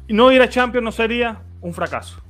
No 0.08 0.30
ir 0.30 0.42
a 0.42 0.48
Champions 0.48 0.84
no 0.84 0.92
sería 0.92 1.38
un 1.60 1.72
fracaso. 1.72 2.20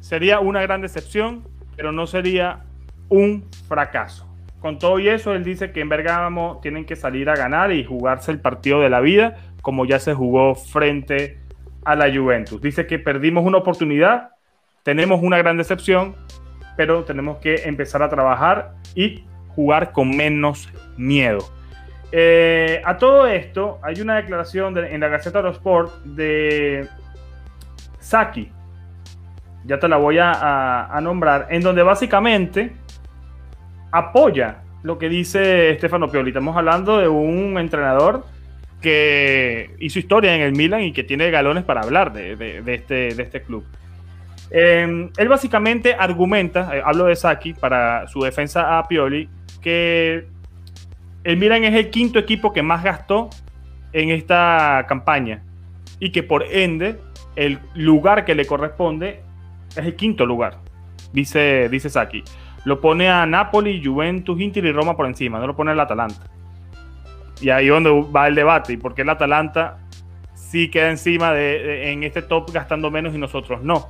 Sería 0.00 0.40
una 0.40 0.62
gran 0.62 0.80
decepción, 0.80 1.44
pero 1.76 1.92
no 1.92 2.06
sería 2.06 2.64
un 3.08 3.46
fracaso. 3.68 4.26
Con 4.60 4.78
todo 4.78 4.98
y 4.98 5.08
eso, 5.08 5.34
él 5.34 5.44
dice 5.44 5.70
que 5.70 5.80
en 5.80 5.88
Bergamo 5.88 6.58
tienen 6.62 6.84
que 6.84 6.96
salir 6.96 7.30
a 7.30 7.36
ganar 7.36 7.72
y 7.72 7.84
jugarse 7.84 8.32
el 8.32 8.40
partido 8.40 8.80
de 8.80 8.90
la 8.90 9.00
vida, 9.00 9.36
como 9.62 9.84
ya 9.84 9.98
se 9.98 10.14
jugó 10.14 10.54
frente 10.54 11.38
a 11.84 11.94
la 11.94 12.12
Juventus. 12.14 12.60
Dice 12.60 12.86
que 12.86 12.98
perdimos 12.98 13.44
una 13.44 13.58
oportunidad, 13.58 14.30
tenemos 14.82 15.20
una 15.22 15.38
gran 15.38 15.56
decepción, 15.56 16.14
pero 16.76 17.04
tenemos 17.04 17.38
que 17.38 17.62
empezar 17.64 18.02
a 18.02 18.08
trabajar 18.08 18.74
y 18.94 19.24
jugar 19.48 19.92
con 19.92 20.16
menos 20.16 20.68
miedo. 20.96 21.38
Eh, 22.12 22.80
a 22.84 22.96
todo 22.96 23.26
esto, 23.26 23.78
hay 23.82 24.00
una 24.00 24.16
declaración 24.16 24.76
en 24.78 25.00
la 25.00 25.08
Gaceta 25.08 25.38
de 25.38 25.44
los 25.44 25.56
Sport 25.56 26.04
de 26.04 26.88
Saki, 27.98 28.50
ya 29.64 29.78
te 29.78 29.88
la 29.88 29.98
voy 29.98 30.18
a 30.18 30.98
nombrar, 31.02 31.48
en 31.50 31.62
donde 31.62 31.82
básicamente 31.82 32.72
apoya 33.90 34.62
lo 34.82 34.98
que 34.98 35.08
dice 35.08 35.74
Stefano 35.76 36.08
Pioli. 36.08 36.30
Estamos 36.30 36.56
hablando 36.56 36.98
de 36.98 37.08
un 37.08 37.58
entrenador 37.58 38.24
que 38.80 39.74
hizo 39.80 39.98
historia 39.98 40.34
en 40.34 40.42
el 40.42 40.52
Milan 40.52 40.82
y 40.82 40.92
que 40.92 41.04
tiene 41.04 41.30
galones 41.30 41.64
para 41.64 41.80
hablar 41.80 42.12
de, 42.12 42.62
este, 42.66 43.08
este, 43.08 43.42
club. 43.42 43.64
Em, 44.50 45.10
él 45.16 45.28
básicamente 45.28 45.94
argumenta, 45.94 46.76
eh, 46.76 46.82
hablo 46.84 47.04
de 47.06 47.16
Saki 47.16 47.54
para 47.54 48.06
su 48.08 48.22
defensa 48.22 48.78
a 48.78 48.88
Pioli, 48.88 49.28
que 49.60 50.26
el 51.24 51.36
Milan 51.36 51.64
es 51.64 51.74
el 51.74 51.90
quinto 51.90 52.18
equipo 52.18 52.52
que 52.52 52.62
más 52.62 52.82
gastó 52.82 53.28
en 53.92 54.10
esta 54.10 54.86
campaña 54.88 55.42
y 55.98 56.12
que 56.12 56.22
por 56.22 56.44
ende 56.44 56.96
el 57.36 57.58
lugar 57.74 58.24
que 58.24 58.34
le 58.34 58.46
corresponde 58.46 59.20
es 59.76 59.84
el 59.84 59.96
quinto 59.96 60.24
lugar, 60.24 60.58
dice, 61.12 61.68
dice 61.68 61.90
Saki 61.90 62.22
lo 62.68 62.80
pone 62.80 63.08
a 63.08 63.24
Napoli, 63.24 63.82
Juventus, 63.82 64.38
Inter 64.38 64.64
y 64.66 64.72
Roma 64.72 64.96
por 64.96 65.06
encima, 65.06 65.38
no 65.38 65.46
lo 65.46 65.56
pone 65.56 65.70
al 65.70 65.80
Atalanta. 65.80 66.26
Y 67.40 67.50
ahí 67.50 67.66
es 67.66 67.72
donde 67.72 67.90
va 67.90 68.28
el 68.28 68.34
debate, 68.34 68.72
y 68.72 68.76
por 68.76 68.94
qué 68.94 69.02
el 69.02 69.10
Atalanta 69.10 69.78
sí 70.34 70.70
queda 70.70 70.90
encima 70.90 71.32
de, 71.32 71.92
en 71.92 72.02
este 72.02 72.22
top 72.22 72.52
gastando 72.52 72.90
menos 72.90 73.14
y 73.14 73.18
nosotros 73.18 73.62
no. 73.62 73.88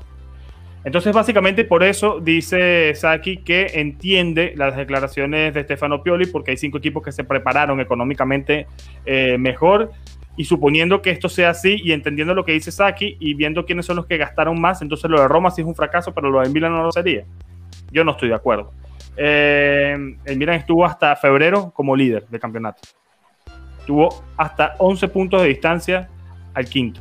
Entonces, 0.84 1.12
básicamente 1.12 1.64
por 1.64 1.82
eso 1.82 2.20
dice 2.20 2.94
Saki 2.94 3.38
que 3.38 3.72
entiende 3.74 4.55
las 4.57 4.76
declaraciones 4.76 5.53
de 5.53 5.62
Stefano 5.64 6.03
Pioli, 6.03 6.26
porque 6.26 6.53
hay 6.53 6.57
cinco 6.57 6.78
equipos 6.78 7.03
que 7.03 7.12
se 7.12 7.24
prepararon 7.24 7.80
económicamente 7.80 8.66
eh, 9.05 9.36
mejor. 9.38 9.90
Y 10.36 10.44
suponiendo 10.44 11.03
que 11.03 11.11
esto 11.11 11.28
sea 11.28 11.51
así 11.51 11.80
y 11.82 11.90
entendiendo 11.90 12.32
lo 12.32 12.44
que 12.44 12.53
dice 12.53 12.70
Saki 12.70 13.16
y 13.18 13.34
viendo 13.34 13.66
quiénes 13.66 13.86
son 13.86 13.96
los 13.96 14.07
que 14.07 14.16
gastaron 14.16 14.61
más, 14.61 14.80
entonces 14.82 15.11
lo 15.11 15.20
de 15.20 15.26
Roma 15.26 15.51
sí 15.51 15.62
es 15.62 15.66
un 15.66 15.74
fracaso, 15.74 16.14
pero 16.14 16.30
lo 16.30 16.40
de 16.40 16.49
Milan 16.49 16.72
no 16.72 16.84
lo 16.84 16.92
sería. 16.92 17.24
Yo 17.90 18.05
no 18.05 18.12
estoy 18.12 18.28
de 18.28 18.36
acuerdo. 18.36 18.72
Eh, 19.16 19.96
el 20.24 20.38
Milan 20.38 20.55
estuvo 20.55 20.84
hasta 20.84 21.16
febrero 21.16 21.72
como 21.74 21.96
líder 21.96 22.28
del 22.28 22.38
campeonato. 22.38 22.80
Tuvo 23.89 24.22
hasta 24.36 24.74
11 24.76 25.09
puntos 25.09 25.41
de 25.41 25.49
distancia 25.49 26.11
al 26.53 26.66
quinto. 26.66 27.01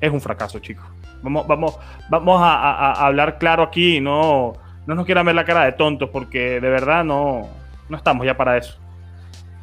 Es 0.00 0.12
un 0.12 0.20
fracaso, 0.20 0.58
chicos. 0.58 0.84
Vamos, 1.22 1.46
vamos, 1.46 1.78
vamos 2.10 2.40
a, 2.42 3.06
hablar 3.06 3.38
claro 3.38 3.62
aquí. 3.62 4.00
No, 4.00 4.54
no 4.84 4.96
nos 4.96 5.06
quieran 5.06 5.26
ver 5.26 5.36
la 5.36 5.44
cara 5.44 5.64
de 5.64 5.70
tontos 5.70 6.10
porque 6.10 6.60
de 6.60 6.68
verdad 6.68 7.04
no, 7.04 7.48
no 7.88 7.96
estamos 7.96 8.26
ya 8.26 8.36
para 8.36 8.56
eso. 8.56 8.80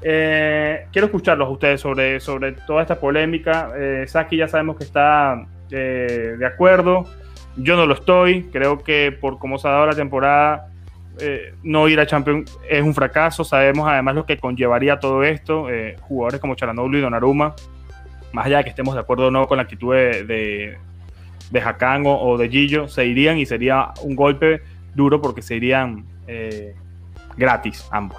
Eh, 0.02 0.88
quiero 0.94 1.08
escucharlos 1.08 1.50
a 1.50 1.52
ustedes 1.52 1.82
sobre, 1.82 2.22
sobre 2.22 2.54
toda 2.54 2.84
esta 2.84 3.02
polémica. 3.02 3.74
Eh, 3.76 4.06
Saki 4.08 4.38
ya 4.38 4.48
sabemos 4.48 4.78
que 4.78 4.86
está 4.86 5.46
eh, 5.72 6.38
de 6.40 6.46
acuerdo. 6.46 7.04
Yo 7.58 7.76
no 7.76 7.86
lo 7.86 7.96
estoy. 7.96 8.44
Creo 8.44 8.82
que 8.82 9.12
por 9.12 9.40
cómo 9.40 9.58
se 9.58 9.68
ha 9.68 9.72
dado 9.72 9.88
la 9.88 9.96
temporada, 9.96 10.70
eh, 11.20 11.54
no 11.64 11.88
ir 11.88 12.00
a 12.00 12.06
Champions 12.06 12.58
es 12.70 12.82
un 12.82 12.94
fracaso. 12.94 13.44
Sabemos 13.44 13.88
además 13.88 14.16
lo 14.16 14.26
que 14.26 14.38
conllevaría 14.38 15.00
todo 15.00 15.24
esto. 15.24 15.70
Eh, 15.70 15.96
jugadores 16.02 16.40
como 16.40 16.56
Charanoglu 16.56 16.98
y 16.98 17.02
Donnarumma, 17.02 17.56
más 18.34 18.46
allá 18.46 18.60
de 18.60 18.64
que 18.66 18.70
estemos 18.70 18.94
de 18.94 19.02
acuerdo 19.02 19.28
o 19.28 19.32
no 19.32 19.48
con 19.48 19.58
la 19.58 19.64
actitud 19.64 19.94
de, 19.94 20.24
de, 20.24 20.78
o, 22.06 22.38
de 22.38 22.50
Gillo, 22.50 22.88
se 22.88 23.06
irían 23.06 23.38
y 23.38 23.46
sería 23.46 23.92
un 24.02 24.16
golpe 24.16 24.62
duro 24.96 25.22
porque 25.22 25.42
se 25.42 25.56
irían 25.56 26.06
eh, 26.28 26.76
gratis 27.38 27.88
ambos. 27.92 28.18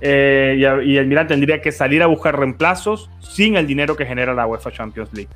y, 0.00 0.06
y 0.06 0.96
el 0.96 1.06
Milan 1.06 1.26
tendría 1.26 1.60
que 1.60 1.72
salir 1.72 2.02
a 2.02 2.06
buscar 2.06 2.38
reemplazos 2.38 3.10
sin 3.20 3.56
el 3.56 3.66
dinero 3.66 3.96
que 3.96 4.06
genera 4.06 4.32
la 4.34 4.46
UEFA 4.46 4.72
Champions 4.72 5.12
League. 5.12 5.30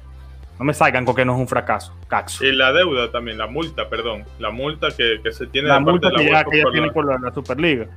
No 0.63 0.67
me 0.67 0.75
salgan 0.75 1.05
con 1.05 1.17
que 1.17 1.25
no 1.25 1.35
es 1.35 1.41
un 1.41 1.49
fracaso. 1.49 1.93
Caxo. 2.07 2.45
Y 2.45 2.53
la 2.53 2.73
deuda 2.73 3.11
también, 3.11 3.37
la 3.37 3.49
multa, 3.49 3.89
perdón. 3.89 4.25
La 4.39 4.53
multa 4.53 4.91
que, 4.97 5.19
se 5.33 5.49
tiene 5.49 5.67
la 5.67 5.81
multa 5.81 6.09
que, 6.17 6.25
ya, 6.25 6.45
tiene 6.71 6.93
por 6.93 7.05
la, 7.05 7.35
Superliga. 7.35 7.89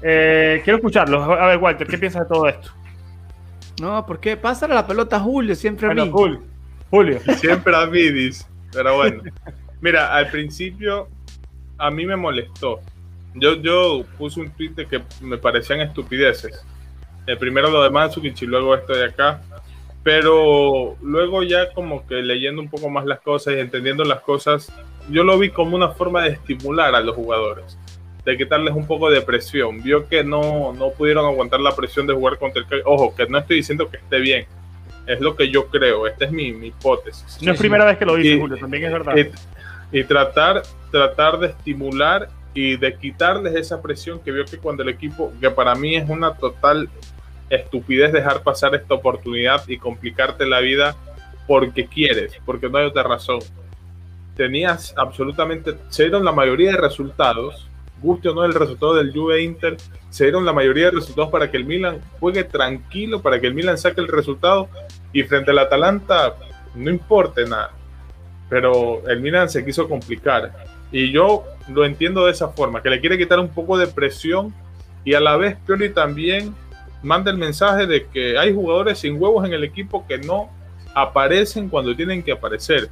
Eh, 0.00 0.62
quiero 0.64 0.78
escucharlo. 0.78 1.22
A 1.24 1.46
ver, 1.48 1.58
Walter, 1.58 1.86
¿qué 1.86 1.98
piensas 1.98 2.22
de 2.22 2.34
todo 2.34 2.48
esto? 2.48 2.70
No, 3.82 4.06
porque 4.06 4.38
pásale 4.38 4.72
la 4.72 4.86
pelota 4.86 5.16
a 5.16 5.20
Julio, 5.20 5.54
siempre 5.54 5.90
a 5.90 5.92
mí. 5.92 6.10
Julio. 6.90 7.20
Siempre 7.36 7.76
a 7.76 7.84
mí, 7.84 8.00
dice. 8.12 8.46
Pero 8.72 8.96
bueno. 8.96 9.22
Mira, 9.82 10.14
al 10.14 10.30
principio 10.30 11.08
a 11.76 11.90
mí 11.90 12.06
me 12.06 12.16
molestó. 12.16 12.80
Yo, 13.34 13.56
yo 13.56 14.06
puse 14.16 14.40
un 14.40 14.50
tweet 14.52 14.70
de 14.70 14.86
que 14.86 15.02
me 15.20 15.36
parecían 15.36 15.82
estupideces. 15.82 16.64
El 17.26 17.36
primero 17.36 17.68
lo 17.68 17.82
de 17.82 17.90
Mansukic 17.90 18.40
y 18.40 18.46
luego 18.46 18.74
esto 18.74 18.94
de 18.94 19.04
acá 19.04 19.42
pero 20.02 20.96
luego 21.02 21.42
ya 21.42 21.72
como 21.72 22.06
que 22.06 22.16
leyendo 22.16 22.62
un 22.62 22.68
poco 22.68 22.88
más 22.88 23.04
las 23.04 23.20
cosas 23.20 23.54
y 23.54 23.58
entendiendo 23.58 24.04
las 24.04 24.20
cosas, 24.20 24.72
yo 25.10 25.24
lo 25.24 25.38
vi 25.38 25.50
como 25.50 25.76
una 25.76 25.90
forma 25.90 26.22
de 26.22 26.30
estimular 26.30 26.94
a 26.94 27.00
los 27.00 27.16
jugadores, 27.16 27.78
de 28.24 28.36
quitarles 28.36 28.74
un 28.74 28.86
poco 28.86 29.10
de 29.10 29.22
presión. 29.22 29.82
Vio 29.82 30.08
que 30.08 30.24
no, 30.24 30.72
no 30.72 30.90
pudieron 30.90 31.26
aguantar 31.26 31.60
la 31.60 31.74
presión 31.74 32.06
de 32.06 32.14
jugar 32.14 32.38
contra 32.38 32.62
el... 32.62 32.82
Ojo, 32.84 33.14
que 33.14 33.26
no 33.26 33.38
estoy 33.38 33.56
diciendo 33.56 33.90
que 33.90 33.96
esté 33.98 34.18
bien, 34.20 34.46
es 35.08 35.20
lo 35.20 35.34
que 35.34 35.50
yo 35.50 35.66
creo, 35.68 36.06
esta 36.06 36.26
es 36.26 36.30
mi, 36.32 36.48
hipótesis. 36.48 37.38
No 37.42 37.52
es 37.52 37.58
primera 37.58 37.84
vez 37.84 37.96
que 37.96 38.04
lo 38.04 38.16
dice, 38.16 38.38
Julio, 38.38 38.58
también 38.58 38.84
es 38.84 38.92
verdad. 38.92 39.14
Y, 39.90 40.04
tratar, 40.04 40.62
tratar 40.90 41.38
de 41.38 41.46
estimular 41.48 42.28
y 42.52 42.76
de 42.76 42.94
quitarles 42.94 43.54
esa 43.54 43.80
presión 43.80 44.20
que 44.20 44.30
vio 44.30 44.44
que 44.44 44.58
cuando 44.58 44.82
el 44.82 44.90
equipo, 44.90 45.32
que 45.40 45.50
para 45.50 45.74
mí 45.74 45.96
es 45.96 46.08
una 46.10 46.34
total 46.34 46.90
estupidez 47.50 48.12
dejar 48.12 48.42
pasar 48.42 48.74
esta 48.74 48.94
oportunidad 48.94 49.66
y 49.68 49.78
complicarte 49.78 50.46
la 50.46 50.60
vida 50.60 50.96
porque 51.46 51.86
quieres, 51.86 52.38
porque 52.44 52.68
no 52.68 52.78
hay 52.78 52.86
otra 52.86 53.02
razón. 53.02 53.40
Tenías 54.36 54.94
absolutamente, 54.96 55.74
se 55.88 56.04
dieron 56.04 56.24
la 56.24 56.32
mayoría 56.32 56.72
de 56.72 56.76
resultados, 56.76 57.68
guste 58.00 58.28
o 58.28 58.34
no 58.34 58.44
el 58.44 58.54
resultado 58.54 58.94
del 58.94 59.12
Juve 59.12 59.42
Inter, 59.42 59.76
se 60.10 60.24
dieron 60.24 60.44
la 60.44 60.52
mayoría 60.52 60.86
de 60.86 60.92
resultados 60.92 61.30
para 61.30 61.50
que 61.50 61.56
el 61.56 61.64
Milan 61.64 62.00
juegue 62.20 62.44
tranquilo, 62.44 63.20
para 63.20 63.40
que 63.40 63.48
el 63.48 63.54
Milan 63.54 63.78
saque 63.78 64.00
el 64.00 64.08
resultado 64.08 64.68
y 65.12 65.22
frente 65.24 65.50
al 65.50 65.58
Atalanta 65.58 66.34
no 66.74 66.90
importe 66.90 67.44
nada. 67.44 67.72
Pero 68.48 69.06
el 69.08 69.20
Milan 69.20 69.48
se 69.48 69.64
quiso 69.64 69.88
complicar 69.88 70.52
y 70.92 71.10
yo 71.10 71.44
lo 71.68 71.84
entiendo 71.84 72.24
de 72.24 72.32
esa 72.32 72.48
forma, 72.48 72.82
que 72.82 72.90
le 72.90 73.00
quiere 73.00 73.18
quitar 73.18 73.38
un 73.40 73.48
poco 73.48 73.76
de 73.76 73.86
presión 73.88 74.54
y 75.04 75.14
a 75.14 75.20
la 75.20 75.36
vez 75.36 75.56
Pioli 75.66 75.90
también 75.90 76.54
manda 77.02 77.30
el 77.30 77.38
mensaje 77.38 77.86
de 77.86 78.06
que 78.06 78.38
hay 78.38 78.52
jugadores 78.52 78.98
sin 78.98 79.20
huevos 79.20 79.44
en 79.46 79.52
el 79.52 79.64
equipo 79.64 80.06
que 80.06 80.18
no 80.18 80.50
aparecen 80.94 81.68
cuando 81.68 81.94
tienen 81.94 82.22
que 82.22 82.32
aparecer. 82.32 82.88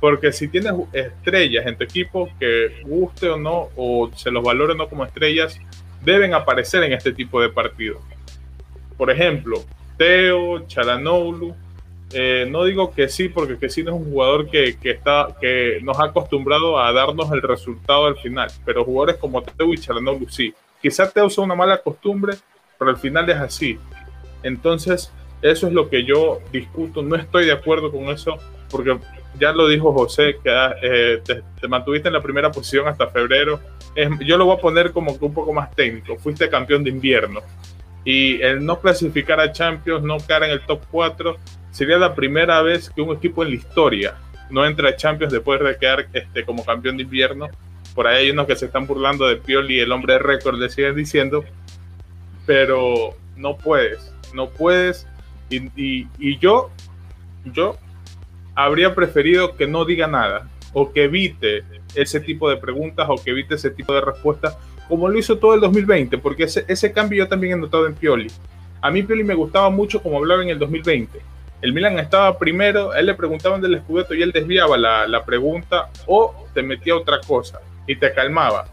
Porque 0.00 0.32
si 0.32 0.48
tienes 0.48 0.72
estrellas 0.92 1.66
en 1.66 1.76
tu 1.76 1.84
equipo 1.84 2.28
que 2.38 2.82
guste 2.84 3.28
o 3.28 3.36
no, 3.36 3.68
o 3.76 4.10
se 4.14 4.30
los 4.30 4.42
valore 4.42 4.72
o 4.72 4.76
no 4.76 4.88
como 4.88 5.04
estrellas, 5.04 5.58
deben 6.02 6.34
aparecer 6.34 6.82
en 6.82 6.92
este 6.92 7.12
tipo 7.12 7.40
de 7.40 7.48
partidos. 7.48 8.02
Por 8.96 9.10
ejemplo, 9.10 9.62
Teo, 9.96 10.66
Charanoglu. 10.66 11.54
Eh, 12.12 12.46
no 12.48 12.64
digo 12.64 12.92
que 12.92 13.08
sí, 13.08 13.28
porque 13.28 13.58
que 13.58 13.68
sí 13.68 13.82
no 13.82 13.94
es 13.94 14.00
un 14.00 14.12
jugador 14.12 14.48
que, 14.48 14.76
está, 14.82 15.28
que 15.40 15.80
nos 15.82 15.98
ha 15.98 16.04
acostumbrado 16.04 16.78
a 16.78 16.92
darnos 16.92 17.32
el 17.32 17.42
resultado 17.42 18.06
al 18.06 18.16
final. 18.16 18.50
Pero 18.64 18.84
jugadores 18.84 19.16
como 19.16 19.42
Teo 19.42 19.72
y 19.72 19.78
Charanoglu 19.78 20.28
sí. 20.28 20.54
Quizás 20.80 21.12
Teo 21.12 21.30
sea 21.30 21.44
una 21.44 21.54
mala 21.54 21.78
costumbre, 21.78 22.34
pero 22.84 22.96
al 22.96 23.00
final 23.00 23.28
es 23.30 23.36
así. 23.36 23.78
Entonces, 24.42 25.10
eso 25.40 25.66
es 25.66 25.72
lo 25.72 25.88
que 25.88 26.04
yo 26.04 26.40
discuto, 26.52 27.02
no 27.02 27.16
estoy 27.16 27.46
de 27.46 27.52
acuerdo 27.52 27.90
con 27.90 28.04
eso, 28.10 28.36
porque 28.70 28.98
ya 29.38 29.52
lo 29.52 29.68
dijo 29.68 29.92
José, 29.92 30.36
que 30.42 30.50
ah, 30.50 30.74
eh, 30.82 31.22
te, 31.24 31.68
mantuviste 31.68 32.08
en 32.08 32.14
la 32.14 32.22
primera 32.22 32.50
posición 32.50 32.86
hasta 32.86 33.08
febrero. 33.08 33.60
yo 34.20 34.36
lo 34.36 34.46
voy 34.46 34.56
a 34.56 34.60
poner 34.60 34.92
como 34.92 35.18
que 35.18 35.24
un 35.24 35.32
poco 35.32 35.52
más 35.52 35.74
técnico, 35.74 36.16
fuiste 36.18 36.48
campeón 36.48 36.84
de 36.84 36.90
invierno. 36.90 37.40
Y 38.04 38.40
el 38.42 38.64
no 38.64 38.80
clasificar 38.80 39.40
a 39.40 39.50
Champions, 39.50 40.04
no 40.04 40.18
quedar 40.18 40.44
en 40.44 40.50
el 40.50 40.60
top 40.60 40.82
4, 40.90 41.36
sería 41.70 41.96
la 41.96 42.14
primera 42.14 42.60
vez 42.60 42.90
que 42.90 43.00
un 43.00 43.16
equipo 43.16 43.42
en 43.42 43.50
la 43.50 43.56
historia 43.56 44.14
no 44.50 44.64
entra 44.66 44.90
a 44.90 44.96
Champions 44.96 45.32
después 45.32 45.58
de 45.58 45.76
quedar 45.78 46.06
este, 46.12 46.44
como 46.44 46.64
campeón 46.64 46.98
de 46.98 47.04
invierno. 47.04 47.48
Por 47.94 48.06
ahí 48.06 48.26
hay 48.26 48.30
unos 48.30 48.46
que 48.46 48.56
se 48.56 48.66
están 48.66 48.86
burlando 48.86 49.26
de 49.26 49.36
Pioli, 49.36 49.80
el 49.80 49.90
hombre 49.90 50.18
récord, 50.18 50.58
le 50.58 50.68
siguen 50.68 50.96
diciendo, 50.96 51.44
pero 52.46 53.14
no 53.36 53.56
puedes, 53.56 54.12
no 54.32 54.48
puedes. 54.48 55.06
Y, 55.50 56.08
y, 56.18 56.38
yo, 56.38 56.70
yo 57.44 57.76
habría 58.54 58.94
preferido 58.94 59.56
que 59.56 59.66
no 59.66 59.84
diga 59.84 60.06
nada 60.06 60.48
o 60.72 60.92
que 60.92 61.04
evite 61.04 61.62
ese 61.94 62.18
tipo 62.20 62.50
de 62.50 62.56
preguntas 62.56 63.06
o 63.08 63.22
que 63.22 63.30
evite 63.30 63.54
ese 63.54 63.70
tipo 63.70 63.94
de 63.94 64.00
respuestas, 64.00 64.56
como 64.88 65.08
lo 65.08 65.18
hizo 65.18 65.38
todo 65.38 65.54
el 65.54 65.60
2020, 65.60 66.18
porque 66.18 66.44
ese, 66.44 66.64
ese 66.66 66.92
cambio 66.92 67.24
yo 67.24 67.28
también 67.28 67.54
he 67.54 67.56
notado 67.56 67.86
en 67.86 67.94
Pioli. 67.94 68.30
A 68.80 68.90
mí 68.90 69.02
Pioli 69.02 69.22
me 69.22 69.34
gustaba 69.34 69.70
mucho 69.70 70.02
como 70.02 70.18
hablaba 70.18 70.42
en 70.42 70.48
el 70.48 70.58
2020. 70.58 71.20
El 71.62 71.72
Milan 71.72 71.98
estaba 71.98 72.38
primero, 72.38 72.92
él 72.92 73.06
le 73.06 73.14
preguntaban 73.14 73.60
del 73.60 73.76
escudeto 73.76 74.14
y 74.14 74.22
él 74.22 74.32
desviaba 74.32 74.76
la, 74.76 75.06
la 75.06 75.24
pregunta 75.24 75.88
o 76.06 76.46
te 76.52 76.62
metía 76.62 76.96
otra 76.96 77.20
cosa 77.20 77.60
y 77.86 77.96
te 77.96 78.12
calmaba. 78.12 78.66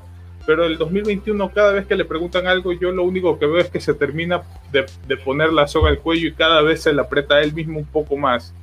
Pero 0.46 0.66
el 0.66 0.78
2021, 0.78 1.52
cada 1.52 1.74
vez 1.74 1.86
que 1.86 1.96
le 1.96 2.06
preguntan 2.06 2.48
algo, 2.48 2.74
yo 2.74 2.92
lo 2.92 3.04
único 3.04 3.38
que 3.38 3.46
veo 3.46 3.60
es 3.60 3.70
que 3.70 3.80
se 3.80 3.94
termina 3.94 4.42
de, 4.72 5.18
poner 5.18 5.54
la 5.54 5.68
soga 5.68 5.90
al 5.90 6.00
cuello 6.00 6.28
y 6.28 6.34
cada 6.34 6.62
vez 6.62 6.84
se 6.84 6.94
le 6.94 7.02
aprieta 7.02 7.36
a 7.36 7.42
él 7.42 7.54
mismo 7.54 7.80
un 7.80 7.86
poco 7.86 8.18
más. 8.18 8.54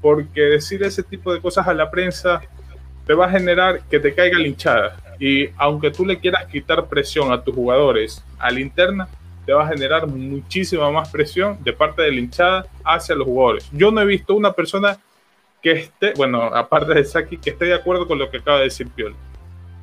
Porque 0.00 0.40
decir 0.40 0.82
ese 0.82 1.02
tipo 1.02 1.32
de 1.32 1.40
cosas 1.40 1.66
a 1.66 1.74
la 1.74 1.90
prensa 1.90 2.42
te 3.06 3.14
va 3.14 3.26
a 3.26 3.30
generar 3.30 3.80
que 3.90 3.98
te 3.98 4.14
caiga 4.14 4.38
la. 4.38 4.96
Y 5.18 5.48
aunque 5.56 5.90
tú 5.90 6.04
le 6.04 6.18
quieras 6.18 6.46
quitar 6.46 6.86
presión 6.86 7.32
a 7.32 7.42
tus 7.42 7.54
jugadores 7.54 8.22
a 8.38 8.50
la 8.50 8.60
interna, 8.60 9.08
te 9.46 9.52
va 9.52 9.64
a 9.64 9.68
generar 9.68 10.06
muchísima 10.06 10.90
más 10.90 11.08
presión 11.08 11.56
de 11.62 11.72
parte 11.72 12.02
de 12.02 12.10
la 12.12 12.18
hinchada 12.18 12.66
hacia 12.84 13.14
los 13.14 13.26
jugadores. 13.26 13.68
Yo 13.72 13.90
no 13.90 14.00
he 14.00 14.04
visto 14.04 14.34
una 14.34 14.52
persona 14.52 14.98
que 15.62 15.72
esté, 15.72 16.12
bueno, 16.16 16.42
aparte 16.42 16.94
de 16.94 17.04
Saki, 17.04 17.38
que 17.38 17.50
esté 17.50 17.66
de 17.66 17.74
acuerdo 17.74 18.06
con 18.06 18.18
lo 18.18 18.28
que 18.30 18.38
acaba 18.38 18.58
de 18.58 18.64
decir 18.64 18.88
Piol. 18.88 19.14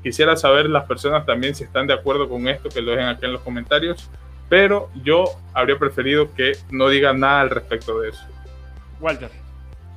Quisiera 0.03 0.35
saber 0.35 0.69
las 0.69 0.85
personas 0.85 1.25
también 1.25 1.55
si 1.55 1.63
están 1.63 1.87
de 1.87 1.93
acuerdo 1.93 2.27
con 2.27 2.47
esto, 2.47 2.69
que 2.69 2.81
lo 2.81 2.91
dejen 2.91 3.07
aquí 3.07 3.25
en 3.25 3.33
los 3.33 3.41
comentarios, 3.41 4.09
pero 4.49 4.89
yo 5.03 5.23
habría 5.53 5.79
preferido 5.79 6.33
que 6.33 6.51
no 6.69 6.89
digan 6.89 7.21
nada 7.21 7.41
al 7.41 7.49
respecto 7.49 7.99
de 8.01 8.09
eso. 8.09 8.25
Walter. 8.99 9.29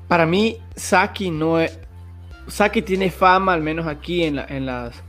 Para 0.09 0.25
mí, 0.25 0.59
Saki 0.77 1.31
no 1.31 1.59
es, 1.59 1.79
Saki 2.47 2.83
tiene 2.83 3.11
fama, 3.11 3.53
al 3.53 3.63
menos 3.63 3.87
aquí 3.87 4.23
en, 4.23 4.37
la, 4.37 4.47
en 4.49 4.67
las. 4.67 5.03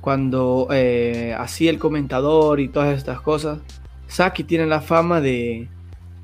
Cuando 0.00 0.66
eh, 0.72 1.34
hacía 1.38 1.70
el 1.70 1.78
comentador 1.78 2.58
y 2.58 2.68
todas 2.68 2.96
estas 2.96 3.20
cosas. 3.20 3.60
Saki 4.08 4.44
tiene 4.44 4.66
la 4.66 4.80
fama 4.80 5.20
de, 5.20 5.68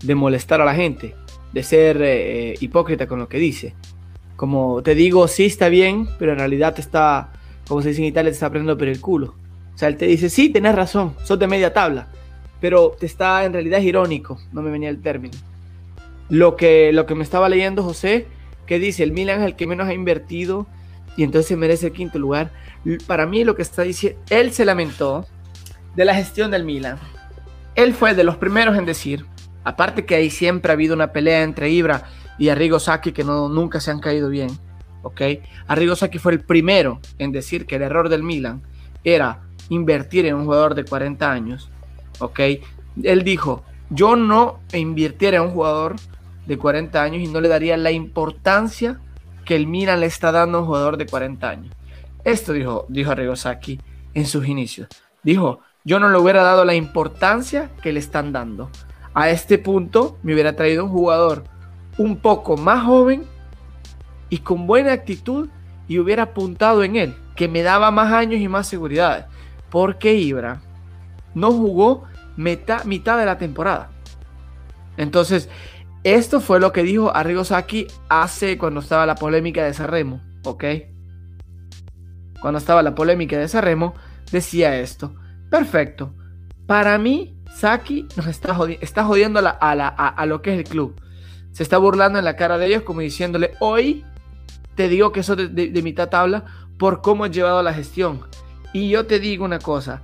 de 0.02 0.14
molestar 0.14 0.60
a 0.60 0.64
la 0.64 0.74
gente, 0.74 1.14
de 1.52 1.62
ser 1.62 2.02
eh, 2.02 2.54
hipócrita 2.60 3.06
con 3.06 3.20
lo 3.20 3.28
que 3.28 3.38
dice. 3.38 3.74
Como 4.36 4.82
te 4.82 4.94
digo, 4.94 5.26
sí 5.28 5.46
está 5.46 5.68
bien, 5.68 6.08
pero 6.18 6.32
en 6.32 6.38
realidad 6.38 6.74
te 6.74 6.80
está, 6.80 7.32
como 7.68 7.82
se 7.82 7.90
dice 7.90 8.00
en 8.00 8.08
Italia, 8.08 8.30
te 8.30 8.34
está 8.34 8.46
aprendiendo 8.46 8.78
por 8.78 8.88
el 8.88 9.00
culo. 9.00 9.34
O 9.74 9.78
sea, 9.78 9.88
él 9.88 9.96
te 9.96 10.06
dice, 10.06 10.28
sí, 10.28 10.48
tenés 10.48 10.74
razón, 10.74 11.14
sos 11.22 11.38
de 11.38 11.46
media 11.46 11.72
tabla, 11.72 12.08
pero 12.60 12.96
te 12.98 13.06
está, 13.06 13.44
en 13.44 13.52
realidad 13.52 13.78
es 13.78 13.84
irónico, 13.84 14.40
no 14.52 14.62
me 14.62 14.70
venía 14.70 14.88
el 14.88 15.00
término. 15.00 15.36
Lo 16.28 16.56
que, 16.56 16.92
lo 16.92 17.06
que 17.06 17.14
me 17.14 17.22
estaba 17.22 17.48
leyendo 17.48 17.82
José 17.82 18.26
que 18.68 18.78
dice 18.78 19.02
el 19.02 19.12
Milan 19.12 19.40
es 19.40 19.46
el 19.46 19.56
que 19.56 19.66
menos 19.66 19.88
ha 19.88 19.94
invertido 19.94 20.66
y 21.16 21.24
entonces 21.24 21.56
merece 21.56 21.86
el 21.86 21.92
quinto 21.92 22.18
lugar. 22.18 22.52
Para 23.06 23.26
mí 23.26 23.42
lo 23.42 23.56
que 23.56 23.62
está 23.62 23.82
diciendo, 23.82 24.20
él 24.30 24.52
se 24.52 24.64
lamentó 24.64 25.26
de 25.96 26.04
la 26.04 26.14
gestión 26.14 26.50
del 26.50 26.64
Milan. 26.64 26.98
Él 27.74 27.94
fue 27.94 28.14
de 28.14 28.24
los 28.24 28.36
primeros 28.36 28.76
en 28.76 28.84
decir, 28.84 29.24
aparte 29.64 30.04
que 30.04 30.14
ahí 30.14 30.30
siempre 30.30 30.70
ha 30.70 30.74
habido 30.74 30.94
una 30.94 31.12
pelea 31.12 31.42
entre 31.42 31.70
Ibra 31.70 32.04
y 32.38 32.50
Arrigo 32.50 32.78
Sacchi 32.78 33.12
que 33.12 33.24
no, 33.24 33.48
nunca 33.48 33.80
se 33.80 33.90
han 33.90 34.00
caído 34.00 34.28
bien, 34.28 34.50
¿ok? 35.02 35.20
Arrigo 35.66 35.96
Sacchi 35.96 36.18
fue 36.18 36.32
el 36.32 36.40
primero 36.40 37.00
en 37.18 37.32
decir 37.32 37.66
que 37.66 37.76
el 37.76 37.82
error 37.82 38.08
del 38.08 38.22
Milan 38.22 38.62
era 39.04 39.42
invertir 39.68 40.26
en 40.26 40.34
un 40.34 40.44
jugador 40.44 40.74
de 40.74 40.84
40 40.84 41.30
años, 41.30 41.70
¿ok? 42.18 42.40
Él 43.02 43.22
dijo, 43.22 43.64
yo 43.90 44.16
no 44.16 44.60
invirtiera 44.72 45.38
en 45.38 45.44
un 45.44 45.50
jugador 45.50 45.96
de 46.46 46.58
40 46.58 47.02
años 47.02 47.22
y 47.22 47.28
no 47.28 47.40
le 47.40 47.48
daría 47.48 47.76
la 47.76 47.90
importancia 47.90 49.00
que 49.44 49.56
el 49.56 49.66
Milan 49.66 50.00
le 50.00 50.06
está 50.06 50.32
dando 50.32 50.58
a 50.58 50.60
un 50.62 50.66
jugador 50.66 50.96
de 50.96 51.06
40 51.06 51.48
años. 51.48 51.74
Esto 52.24 52.52
dijo, 52.52 52.86
dijo 52.88 53.36
Sacchi 53.36 53.80
en 54.14 54.26
sus 54.26 54.46
inicios. 54.46 54.88
Dijo, 55.22 55.60
yo 55.84 55.98
no 55.98 56.10
le 56.10 56.18
hubiera 56.18 56.42
dado 56.42 56.64
la 56.64 56.74
importancia 56.74 57.70
que 57.82 57.92
le 57.92 58.00
están 58.00 58.32
dando. 58.32 58.70
A 59.14 59.30
este 59.30 59.58
punto 59.58 60.18
me 60.22 60.34
hubiera 60.34 60.54
traído 60.54 60.84
un 60.84 60.90
jugador 60.90 61.44
un 61.96 62.18
poco 62.18 62.56
más 62.56 62.84
joven 62.84 63.24
y 64.30 64.38
con 64.38 64.66
buena 64.66 64.92
actitud 64.92 65.48
y 65.86 65.98
hubiera 65.98 66.24
apuntado 66.24 66.84
en 66.84 66.96
él, 66.96 67.14
que 67.34 67.48
me 67.48 67.62
daba 67.62 67.90
más 67.90 68.12
años 68.12 68.40
y 68.40 68.48
más 68.48 68.66
seguridad. 68.66 69.28
Porque 69.70 70.14
Ibra 70.14 70.60
no 71.34 71.52
jugó 71.52 72.04
mitad, 72.36 72.84
mitad 72.84 73.18
de 73.18 73.26
la 73.26 73.38
temporada. 73.38 73.90
Entonces, 74.96 75.48
esto 76.04 76.40
fue 76.40 76.60
lo 76.60 76.72
que 76.72 76.82
dijo 76.82 77.14
Arrigo 77.14 77.44
Sacchi 77.44 77.86
hace 78.08 78.58
cuando 78.58 78.80
estaba 78.80 79.06
la 79.06 79.14
polémica 79.14 79.64
de 79.64 79.74
Sanremo, 79.74 80.20
¿ok? 80.44 80.64
Cuando 82.40 82.58
estaba 82.58 82.82
la 82.82 82.94
polémica 82.94 83.38
de 83.38 83.48
Sanremo, 83.48 83.94
decía 84.30 84.78
esto. 84.78 85.14
Perfecto. 85.50 86.14
Para 86.66 86.98
mí, 86.98 87.34
Saki 87.54 88.06
nos 88.16 88.26
está, 88.26 88.54
jodiendo 89.04 89.40
a, 89.40 90.26
lo 90.26 90.42
que 90.42 90.52
es 90.52 90.58
el 90.58 90.64
club. 90.64 91.00
Se 91.52 91.62
está 91.62 91.78
burlando 91.78 92.18
en 92.18 92.24
la 92.24 92.36
cara 92.36 92.58
de 92.58 92.66
ellos 92.66 92.82
como 92.82 93.00
diciéndole, 93.00 93.54
hoy 93.58 94.04
te 94.78 94.88
digo 94.88 95.10
que 95.10 95.20
eso 95.20 95.34
de, 95.34 95.48
de 95.48 95.82
mitad 95.82 96.08
tabla 96.08 96.44
por 96.78 97.02
cómo 97.02 97.26
he 97.26 97.30
llevado 97.30 97.64
la 97.64 97.74
gestión. 97.74 98.20
Y 98.72 98.90
yo 98.90 99.06
te 99.06 99.18
digo 99.18 99.44
una 99.44 99.58
cosa, 99.58 100.02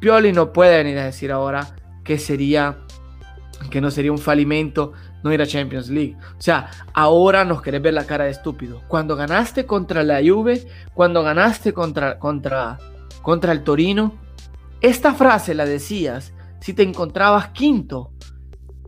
Pioli 0.00 0.32
no 0.32 0.50
puede 0.50 0.78
venir 0.78 0.98
a 0.98 1.04
decir 1.04 1.30
ahora 1.30 1.76
que 2.04 2.16
sería 2.16 2.78
que 3.70 3.82
no 3.82 3.90
sería 3.90 4.12
un 4.12 4.18
falimento 4.18 4.94
no 5.22 5.30
ir 5.30 5.42
a 5.42 5.46
Champions 5.46 5.90
League. 5.90 6.16
O 6.38 6.40
sea, 6.40 6.70
ahora 6.94 7.44
nos 7.44 7.60
querés 7.60 7.82
ver 7.82 7.92
la 7.92 8.06
cara 8.06 8.24
de 8.24 8.30
estúpido. 8.30 8.80
Cuando 8.88 9.14
ganaste 9.14 9.66
contra 9.66 10.02
la 10.02 10.20
Juve, 10.24 10.66
cuando 10.94 11.22
ganaste 11.22 11.74
contra, 11.74 12.18
contra, 12.18 12.78
contra 13.20 13.52
el 13.52 13.62
Torino, 13.62 14.14
esta 14.80 15.12
frase 15.12 15.54
la 15.54 15.66
decías 15.66 16.32
si 16.60 16.72
te 16.72 16.82
encontrabas 16.82 17.48
quinto 17.48 18.13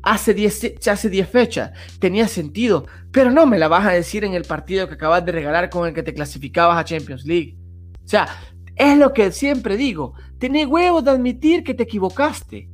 hace 0.07 0.35
10 0.35 0.87
hace 0.89 1.11
diez 1.11 1.29
fechas. 1.29 1.73
Tenía 1.99 2.29
sentido, 2.29 2.87
pero 3.11 3.31
no 3.31 3.45
me 3.45 3.59
la 3.59 3.69
vas 3.69 3.85
a 3.85 3.93
decir 3.93 4.25
en 4.25 4.35
el 4.35 4.45
partido 4.45 4.89
que 4.89 4.95
acabas 4.95 5.25
de 5.27 5.33
regalar 5.33 5.69
con 5.69 5.87
el 5.87 5.93
que 5.93 6.05
te 6.05 6.15
clasificabas 6.15 6.79
a 6.79 6.85
Champions 6.85 7.25
League. 7.25 7.59
O 8.05 8.09
sea, 8.09 8.29
es 8.77 8.97
lo 8.97 9.13
que 9.13 9.33
siempre 9.33 9.77
digo. 9.77 10.15
Tenés 10.39 10.67
huevos 10.67 11.05
de 11.05 11.11
admitir 11.11 11.65
que 11.65 11.75
te 11.75 11.83
equivocaste 11.83 12.69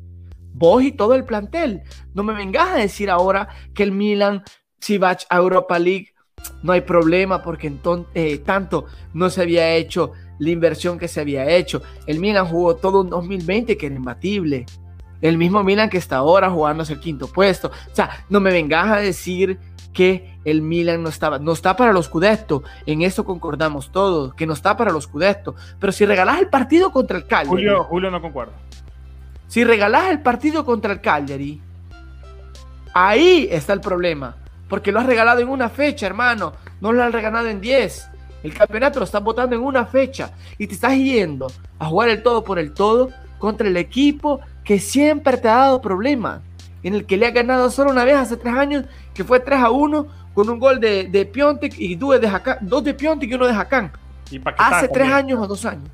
vos 0.52 0.82
y 0.82 0.92
todo 0.92 1.14
el 1.14 1.24
plantel. 1.24 1.82
No 2.12 2.22
me 2.22 2.34
vengas 2.34 2.68
a 2.68 2.76
decir 2.76 3.08
ahora 3.08 3.48
que 3.74 3.82
el 3.82 3.92
Milan, 3.92 4.42
si 4.78 4.98
va 4.98 5.16
a 5.30 5.36
Europa 5.36 5.78
League, 5.78 6.08
no 6.62 6.72
hay 6.72 6.82
problema 6.82 7.42
porque 7.42 7.66
entonces, 7.68 8.10
eh, 8.14 8.38
tanto 8.38 8.86
no 9.14 9.30
se 9.30 9.40
había 9.40 9.74
hecho 9.74 10.12
la 10.38 10.50
inversión 10.50 10.98
que 10.98 11.08
se 11.08 11.20
había 11.20 11.48
hecho. 11.48 11.82
El 12.06 12.18
Milan 12.18 12.46
jugó 12.46 12.76
todo 12.76 13.00
un 13.00 13.08
2020 13.08 13.78
que 13.78 13.86
era 13.86 13.94
imbatible. 13.94 14.66
El 15.22 15.38
mismo 15.38 15.62
Milan 15.62 15.88
que 15.88 15.98
está 15.98 16.16
ahora 16.16 16.50
jugándose 16.50 16.92
el 16.92 17.00
quinto 17.00 17.28
puesto. 17.28 17.68
O 17.68 17.94
sea, 17.94 18.24
no 18.28 18.40
me 18.40 18.52
vengas 18.52 18.88
a 18.88 18.96
decir 18.96 19.58
que 19.92 20.38
el 20.44 20.62
Milan 20.62 21.02
no 21.02 21.08
estaba, 21.08 21.38
no 21.38 21.52
está 21.52 21.76
para 21.76 21.92
los 21.92 22.06
Scudetto. 22.06 22.62
En 22.86 23.02
eso 23.02 23.24
concordamos 23.24 23.92
todos, 23.92 24.34
que 24.34 24.46
no 24.46 24.52
está 24.52 24.76
para 24.76 24.90
los 24.90 25.04
Scudetto. 25.04 25.54
Pero 25.78 25.92
si 25.92 26.04
regalás 26.04 26.40
el 26.40 26.48
partido 26.48 26.90
contra 26.90 27.16
el 27.16 27.26
Cagliari. 27.26 27.48
Julio, 27.48 27.84
Julio 27.84 28.10
no 28.10 28.20
concuerda. 28.20 28.52
Si 29.46 29.64
regalás 29.64 30.10
el 30.10 30.20
partido 30.22 30.64
contra 30.64 30.92
el 30.92 31.00
Cagliari, 31.00 31.60
ahí 32.94 33.48
está 33.50 33.74
el 33.74 33.80
problema. 33.80 34.36
Porque 34.68 34.90
lo 34.90 35.00
has 35.00 35.06
regalado 35.06 35.40
en 35.40 35.48
una 35.48 35.68
fecha, 35.68 36.06
hermano. 36.06 36.54
No 36.80 36.92
lo 36.92 37.02
has 37.02 37.12
regalado 37.12 37.48
en 37.48 37.60
10. 37.60 38.08
El 38.42 38.54
campeonato 38.54 38.98
lo 38.98 39.04
estás 39.04 39.22
votando 39.22 39.54
en 39.54 39.62
una 39.62 39.84
fecha. 39.84 40.32
Y 40.56 40.66
te 40.66 40.74
estás 40.74 40.96
yendo 40.96 41.48
a 41.78 41.86
jugar 41.86 42.08
el 42.08 42.22
todo 42.22 42.42
por 42.42 42.58
el 42.58 42.72
todo 42.72 43.10
contra 43.38 43.68
el 43.68 43.76
equipo 43.76 44.40
que 44.64 44.78
siempre 44.78 45.36
te 45.36 45.48
ha 45.48 45.56
dado 45.56 45.80
problemas. 45.80 46.40
En 46.82 46.94
el 46.94 47.06
que 47.06 47.16
le 47.16 47.26
ha 47.26 47.30
ganado 47.30 47.70
solo 47.70 47.90
una 47.90 48.04
vez 48.04 48.16
hace 48.16 48.36
tres 48.36 48.54
años, 48.54 48.84
que 49.14 49.22
fue 49.22 49.38
3 49.38 49.60
a 49.60 49.70
1 49.70 50.06
con 50.34 50.48
un 50.48 50.58
gol 50.58 50.80
de, 50.80 51.04
de 51.04 51.26
Piontek 51.26 51.74
y 51.78 51.94
dos 51.94 52.20
de, 52.20 52.30
dos 52.62 52.82
de 52.82 52.94
Piontek 52.94 53.30
y 53.30 53.34
uno 53.34 53.46
de 53.46 53.54
Hakan. 53.54 53.92
Hace 54.56 54.88
tres 54.88 55.08
años 55.10 55.38
o 55.40 55.46
dos 55.46 55.64
años. 55.64 55.88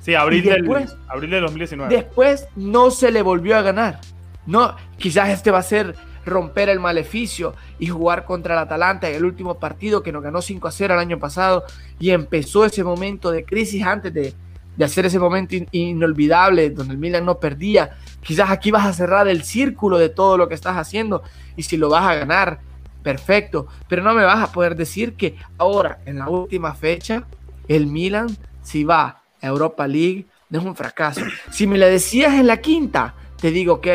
Sí, 0.00 0.14
abril, 0.14 0.42
después, 0.42 0.90
del, 0.90 0.98
abril 1.08 1.30
de 1.30 1.40
2019. 1.40 1.94
Después 1.94 2.48
no 2.56 2.90
se 2.90 3.10
le 3.10 3.22
volvió 3.22 3.56
a 3.56 3.62
ganar. 3.62 4.00
No, 4.46 4.74
quizás 4.96 5.28
este 5.28 5.50
va 5.50 5.58
a 5.58 5.62
ser 5.62 5.94
romper 6.24 6.68
el 6.68 6.80
maleficio 6.80 7.54
y 7.78 7.86
jugar 7.86 8.24
contra 8.24 8.54
el 8.54 8.60
Atalanta 8.60 9.08
en 9.08 9.16
el 9.16 9.24
último 9.24 9.58
partido 9.58 10.02
que 10.02 10.12
nos 10.12 10.22
ganó 10.22 10.42
5 10.42 10.68
a 10.68 10.70
0 10.70 10.94
el 10.94 11.00
año 11.00 11.18
pasado 11.18 11.64
y 11.98 12.10
empezó 12.10 12.64
ese 12.64 12.84
momento 12.84 13.30
de 13.30 13.44
crisis 13.44 13.84
antes 13.84 14.12
de, 14.12 14.34
de 14.80 14.86
hacer 14.86 15.04
ese 15.04 15.18
momento 15.18 15.54
inolvidable 15.72 16.70
donde 16.70 16.94
el 16.94 16.98
Milan 16.98 17.26
no 17.26 17.38
perdía. 17.38 17.98
Quizás 18.22 18.50
aquí 18.50 18.70
vas 18.70 18.86
a 18.86 18.94
cerrar 18.94 19.28
el 19.28 19.42
círculo 19.42 19.98
de 19.98 20.08
todo 20.08 20.38
lo 20.38 20.48
que 20.48 20.54
estás 20.54 20.78
haciendo 20.78 21.22
y 21.54 21.64
si 21.64 21.76
lo 21.76 21.90
vas 21.90 22.04
a 22.06 22.14
ganar, 22.14 22.60
perfecto. 23.02 23.66
Pero 23.90 24.02
no 24.02 24.14
me 24.14 24.24
vas 24.24 24.42
a 24.42 24.52
poder 24.52 24.76
decir 24.76 25.16
que 25.16 25.36
ahora, 25.58 25.98
en 26.06 26.18
la 26.18 26.30
última 26.30 26.72
fecha, 26.74 27.24
el 27.68 27.88
Milan, 27.88 28.34
si 28.62 28.82
va 28.84 29.20
Europa 29.42 29.86
League 29.86 30.24
no 30.48 30.60
es 30.60 30.64
un 30.64 30.74
fracaso. 30.74 31.20
Si 31.50 31.66
me 31.66 31.76
la 31.76 31.88
decías 31.88 32.32
en 32.32 32.46
la 32.46 32.56
quinta, 32.62 33.14
te 33.38 33.50
digo, 33.50 33.74
ok, 33.74 33.86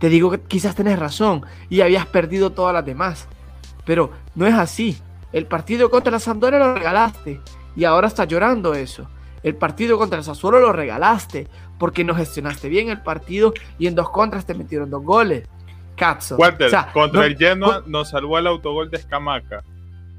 te 0.00 0.08
digo 0.08 0.28
que 0.32 0.40
quizás 0.40 0.74
tenés 0.74 0.98
razón 0.98 1.44
y 1.70 1.82
habías 1.82 2.06
perdido 2.06 2.50
todas 2.50 2.74
las 2.74 2.84
demás. 2.84 3.28
Pero 3.86 4.10
no 4.34 4.44
es 4.44 4.54
así. 4.54 4.98
El 5.32 5.46
partido 5.46 5.88
contra 5.88 6.10
la 6.10 6.18
Sampdoria 6.18 6.58
lo 6.58 6.74
regalaste 6.74 7.40
y 7.76 7.84
ahora 7.84 8.08
está 8.08 8.24
llorando 8.24 8.74
eso. 8.74 9.08
El 9.44 9.54
partido 9.54 9.98
contra 9.98 10.18
el 10.18 10.24
Sassuolo 10.24 10.58
lo 10.58 10.72
regalaste 10.72 11.46
porque 11.78 12.02
no 12.02 12.14
gestionaste 12.14 12.68
bien 12.68 12.88
el 12.88 13.02
partido 13.02 13.52
y 13.78 13.86
en 13.86 13.94
dos 13.94 14.10
contras 14.10 14.46
te 14.46 14.54
metieron 14.54 14.90
dos 14.90 15.04
goles. 15.04 15.46
Cazzo. 15.96 16.36
Walter, 16.36 16.72
contra 16.92 17.26
el 17.26 17.36
Genoa 17.36 17.84
nos 17.86 18.08
salvó 18.08 18.38
el 18.38 18.48
autogol 18.48 18.90
de 18.90 18.96
Escamaca. 18.96 19.62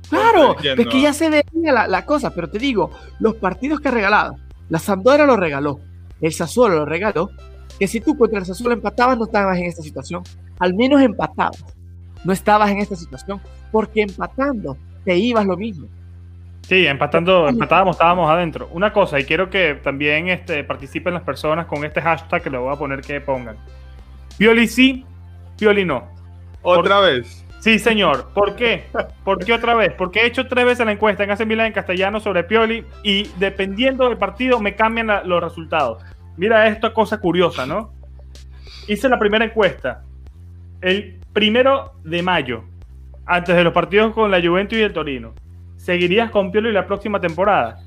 Claro, 0.10 0.56
es 0.60 0.88
que 0.88 1.02
ya 1.02 1.12
se 1.12 1.30
veía 1.30 1.74
la, 1.74 1.88
la, 1.88 2.06
cosa, 2.06 2.30
pero 2.30 2.50
te 2.50 2.60
digo, 2.60 2.92
los 3.20 3.36
partidos 3.36 3.80
que 3.80 3.88
ha 3.88 3.92
regalado, 3.92 4.36
la 4.70 4.78
Sampdoria 4.78 5.26
lo 5.26 5.36
regaló, 5.36 5.80
el 6.22 6.32
Sassuolo 6.32 6.76
lo 6.76 6.86
regaló, 6.86 7.32
que 7.80 7.88
si 7.88 8.00
tú 8.00 8.16
contra 8.16 8.38
el 8.38 8.46
Sassuolo 8.46 8.74
empatabas 8.74 9.18
no 9.18 9.26
estabas 9.26 9.58
en 9.58 9.66
esta 9.66 9.82
situación, 9.82 10.22
al 10.60 10.76
menos 10.76 11.02
empatabas, 11.02 11.64
no 12.24 12.32
estabas 12.32 12.70
en 12.70 12.78
esta 12.78 12.96
situación, 12.96 13.42
porque 13.72 14.04
empatando 14.04 14.78
te 15.04 15.18
ibas 15.18 15.46
lo 15.46 15.58
mismo. 15.58 15.88
Sí, 16.68 16.88
empatando, 16.88 17.48
empatábamos, 17.48 17.96
estábamos 17.96 18.30
adentro. 18.30 18.70
Una 18.72 18.92
cosa, 18.92 19.20
y 19.20 19.26
quiero 19.26 19.50
que 19.50 19.76
también 19.76 20.30
este, 20.30 20.64
participen 20.64 21.14
las 21.14 21.24
personas 21.24 21.68
con 21.68 21.86
este 21.86 22.02
hashtag 22.02 22.42
que 22.42 22.50
le 22.50 22.58
voy 22.58 22.74
a 22.74 22.78
poner 22.78 23.02
que 23.02 23.22
pongan. 23.22 23.58
Pioli 24.38 24.68
sí, 24.68 25.06
Pioli 25.58 25.86
no. 25.86 26.08
¿Otra 26.64 27.00
vez? 27.00 27.46
Sí, 27.60 27.78
señor. 27.78 28.30
¿Por 28.34 28.56
qué? 28.56 28.86
¿Por 29.24 29.44
qué 29.44 29.54
otra 29.54 29.76
vez? 29.76 29.94
Porque 29.94 30.22
he 30.22 30.26
hecho 30.26 30.48
tres 30.48 30.66
veces 30.66 30.86
la 30.86 30.92
encuesta 30.92 31.24
en 31.24 31.32
hace 31.32 31.46
Milán 31.46 31.68
en 31.68 31.74
castellano 31.74 32.20
sobre 32.20 32.44
Pioli 32.44 32.84
y 33.04 33.30
dependiendo 33.38 34.08
del 34.08 34.18
partido 34.18 34.60
me 34.60 34.76
cambian 34.76 35.08
los 35.26 35.44
resultados. 35.44 36.04
Mira 36.38 36.68
esta 36.68 36.94
cosa 36.94 37.20
curiosa, 37.20 37.66
¿no? 37.66 37.94
Hice 38.88 39.08
la 39.08 39.20
primera 39.20 39.46
encuesta 39.46 40.04
el 40.86 41.20
primero 41.34 41.94
de 42.04 42.22
mayo, 42.22 42.64
antes 43.26 43.56
de 43.56 43.64
los 43.64 43.74
partidos 43.74 44.14
con 44.14 44.30
la 44.30 44.42
Juventus 44.42 44.78
y 44.78 44.84
el 44.84 44.94
Torino. 44.94 45.34
¿Seguirías 45.86 46.32
con 46.32 46.52
Pioli 46.52 46.72
la 46.72 46.88
próxima 46.88 47.22
temporada? 47.22 47.78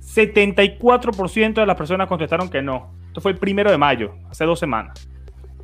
74% 0.00 1.54
de 1.54 1.64
las 1.64 1.76
personas 1.76 2.08
contestaron 2.08 2.50
que 2.50 2.60
no. 2.60 2.92
Esto 3.06 3.20
fue 3.20 3.30
el 3.30 3.38
primero 3.38 3.70
de 3.70 3.78
mayo, 3.78 4.16
hace 4.28 4.44
dos 4.44 4.58
semanas. 4.58 5.08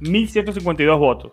1.152 0.01 0.97
votos. 0.97 1.33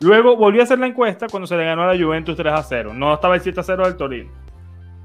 Luego 0.00 0.36
volví 0.36 0.60
a 0.60 0.64
hacer 0.64 0.78
la 0.78 0.86
encuesta 0.86 1.28
cuando 1.30 1.46
se 1.46 1.56
le 1.56 1.64
ganó 1.64 1.84
a 1.84 1.94
la 1.94 2.04
Juventus 2.04 2.36
3 2.36 2.52
a 2.52 2.62
0. 2.62 2.92
No 2.92 3.14
estaba 3.14 3.36
el 3.36 3.40
7 3.40 3.58
a 3.58 3.62
0 3.62 3.84
del 3.86 3.96
Torino. 3.96 4.30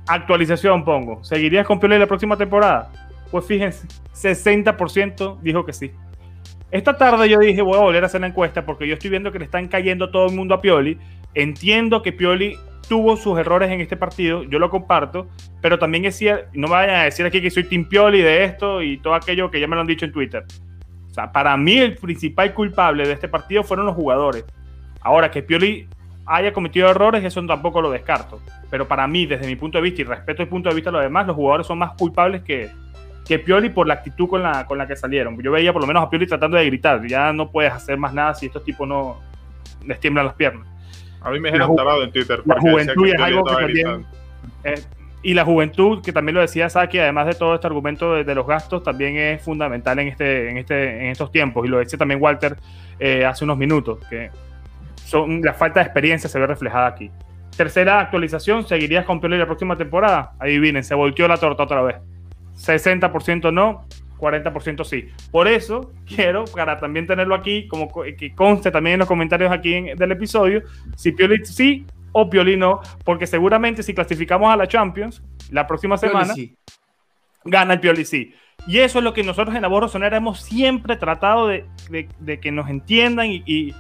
Actualización 0.10 0.84
pongo. 0.84 1.24
¿Seguirías 1.24 1.66
con 1.66 1.80
Pioli 1.80 1.98
la 1.98 2.06
próxima 2.06 2.36
temporada? 2.36 2.92
Pues 3.32 3.46
fíjense, 3.46 3.88
60% 4.14 5.40
dijo 5.40 5.66
que 5.66 5.72
sí. 5.72 5.92
Esta 6.70 6.98
tarde 6.98 7.30
yo 7.30 7.40
dije, 7.40 7.62
voy 7.62 7.78
a 7.78 7.82
volver 7.82 8.04
a 8.04 8.08
hacer 8.08 8.20
la 8.20 8.28
encuesta 8.28 8.66
porque 8.66 8.86
yo 8.86 8.96
estoy 8.96 9.10
viendo 9.10 9.32
que 9.32 9.40
le 9.40 9.46
están 9.46 9.70
cayendo 9.70 10.12
todo 10.12 10.26
el 10.28 10.36
mundo 10.36 10.54
a 10.54 10.60
Pioli. 10.60 11.00
Entiendo 11.34 12.02
que 12.02 12.12
Pioli 12.12 12.58
tuvo 12.88 13.16
sus 13.18 13.38
errores 13.38 13.72
en 13.72 13.82
este 13.82 13.96
partido, 13.96 14.44
yo 14.44 14.58
lo 14.58 14.70
comparto, 14.70 15.28
pero 15.62 15.78
también 15.78 16.06
es 16.06 16.18
cierto, 16.18 16.50
no 16.54 16.68
me 16.68 16.74
vayan 16.74 16.96
a 16.96 17.04
decir 17.04 17.26
aquí 17.26 17.40
que 17.40 17.52
soy 17.52 17.64
Tim 17.64 17.88
Pioli 17.88 18.22
de 18.22 18.44
esto 18.44 18.82
y 18.82 18.98
todo 18.98 19.14
aquello 19.14 19.52
que 19.52 19.60
ya 19.60 19.68
me 19.68 19.76
lo 19.76 19.82
han 19.82 19.88
dicho 19.88 20.06
en 20.06 20.12
Twitter. 20.12 20.46
O 21.10 21.14
sea, 21.14 21.32
para 21.32 21.56
mí 21.56 21.78
el 21.78 21.96
principal 21.96 22.54
culpable 22.54 23.08
de 23.08 23.14
este 23.14 23.28
partido 23.28 23.64
fueron 23.64 23.86
los 23.86 23.96
jugadores. 23.96 24.46
Ahora, 25.02 25.32
que 25.32 25.42
Pioli 25.42 25.88
haya 26.26 26.54
cometido 26.54 26.90
errores, 26.90 27.24
eso 27.24 27.44
tampoco 27.46 27.82
lo 27.82 27.90
descarto. 27.90 28.42
Pero 28.70 28.88
para 28.88 29.08
mí, 29.08 29.26
desde 29.26 29.48
mi 29.48 29.56
punto 29.56 29.78
de 29.78 29.84
vista 29.84 30.02
y 30.02 30.06
respeto 30.06 30.44
el 30.44 30.50
punto 30.50 30.70
de 30.70 30.76
vista 30.76 30.92
de 30.92 30.98
los 30.98 31.04
demás, 31.04 31.26
los 31.26 31.36
jugadores 31.36 31.66
son 31.66 31.80
más 31.80 31.94
culpables 31.94 32.44
que, 32.44 32.70
que 33.26 33.40
Pioli 33.40 33.70
por 33.70 33.88
la 33.88 33.96
actitud 33.96 34.28
con 34.28 34.44
la, 34.44 34.66
con 34.66 34.78
la 34.78 34.88
que 34.88 34.96
salieron. 34.96 35.42
Yo 35.42 35.52
veía 35.52 35.74
por 35.74 35.82
lo 35.82 35.88
menos 35.88 36.04
a 36.04 36.10
Pioli 36.10 36.28
tratando 36.28 36.58
de 36.58 36.66
gritar. 36.66 37.06
Ya 37.08 37.34
no 37.34 37.52
puedes 37.52 37.74
hacer 37.74 37.98
más 37.98 38.14
nada 38.14 38.36
si 38.36 38.46
estos 38.46 38.64
tipos 38.64 38.88
no 38.88 39.20
les 39.86 40.00
tiemblan 40.00 40.26
las 40.26 40.36
piernas. 40.36 40.68
A 41.22 41.32
mí 41.32 41.40
me 41.40 41.50
dijeron 41.50 41.76
tarado 41.76 42.04
en 42.04 42.12
Twitter. 42.12 42.42
La 42.46 42.60
juventud 42.60 43.08
es 43.08 43.22
algo 43.22 43.44
que 43.44 43.56
también. 43.56 44.06
Eh, 44.64 44.82
y 45.22 45.34
la 45.34 45.44
juventud, 45.44 46.02
que 46.02 46.14
también 46.14 46.36
lo 46.36 46.42
decía 46.42 46.70
Saki, 46.70 46.98
además 46.98 47.28
de 47.28 47.34
todo 47.34 47.56
este 47.56 47.68
argumento 47.68 48.14
de, 48.24 48.36
los 48.36 48.48
gastos, 48.48 48.84
también 48.84 49.18
es 49.18 49.42
fundamental 49.42 50.00
en, 50.00 50.08
este, 50.08 50.50
en, 50.50 50.58
este, 50.58 51.02
en 51.02 51.06
estos 51.08 51.32
tiempos. 51.32 51.66
Y 51.66 51.70
lo 51.70 51.80
decía 51.80 52.00
también 52.00 52.22
Walter 52.22 52.56
eh, 53.00 53.26
hace 53.26 53.44
unos 53.44 53.58
minutos, 53.58 54.00
que 54.10 54.32
son, 54.96 55.42
la 55.42 55.54
falta 55.54 55.82
de 55.82 55.88
experiencia 55.88 56.30
se 56.30 56.40
ve 56.40 56.48
reflejada 56.48 56.88
aquí. 56.88 57.12
Tercera 57.56 58.00
actualización, 58.00 58.66
¿seguirías 58.66 59.04
con 59.04 59.20
Pioli 59.20 59.38
la 59.38 59.46
próxima 59.46 59.76
temporada? 59.76 60.32
Adivinen, 60.40 60.86
se 60.86 60.96
volteó 60.96 61.28
la 61.28 61.36
torta 61.36 61.64
otra 61.64 61.82
vez. 61.82 61.98
60% 62.56 63.52
no, 63.52 63.86
40% 64.20 64.84
sí. 64.84 65.08
Por 65.32 65.48
eso 65.48 65.92
quiero, 66.06 66.46
para 66.46 66.78
también 66.78 67.08
tenerlo 67.08 67.36
aquí, 67.36 67.68
como 67.68 67.90
que 67.92 68.34
conste 68.36 68.72
también 68.72 68.96
en 68.96 69.00
los 69.00 69.08
comentarios 69.08 69.52
aquí 69.52 69.82
del 69.96 70.12
episodio, 70.12 70.64
si 70.96 71.12
Pioli 71.12 71.46
sí 71.46 71.86
o 72.12 72.30
Pioli 72.30 72.58
no, 72.58 72.82
porque 73.04 73.28
seguramente 73.28 73.84
si 73.84 73.94
clasificamos 73.94 74.52
a 74.52 74.58
la 74.58 74.68
Champions 74.68 75.22
la 75.52 75.68
próxima 75.68 75.98
semana, 75.98 76.34
gana 77.46 77.74
el 77.74 77.80
Pioli 77.80 78.06
sí. 78.06 78.34
Y 78.68 78.80
eso 78.80 79.00
es 79.00 79.04
lo 79.04 79.14
que 79.14 79.24
nosotros 79.24 79.56
en 79.56 79.62
la 79.62 79.68
Borro 79.68 79.88
Sonera 79.88 80.18
hemos 80.18 80.42
siempre 80.42 80.98
tratado 80.98 81.48
de, 81.48 81.66
que 82.42 82.52
nos 82.52 82.70
entiendan 82.70 83.28
y, 83.30 83.74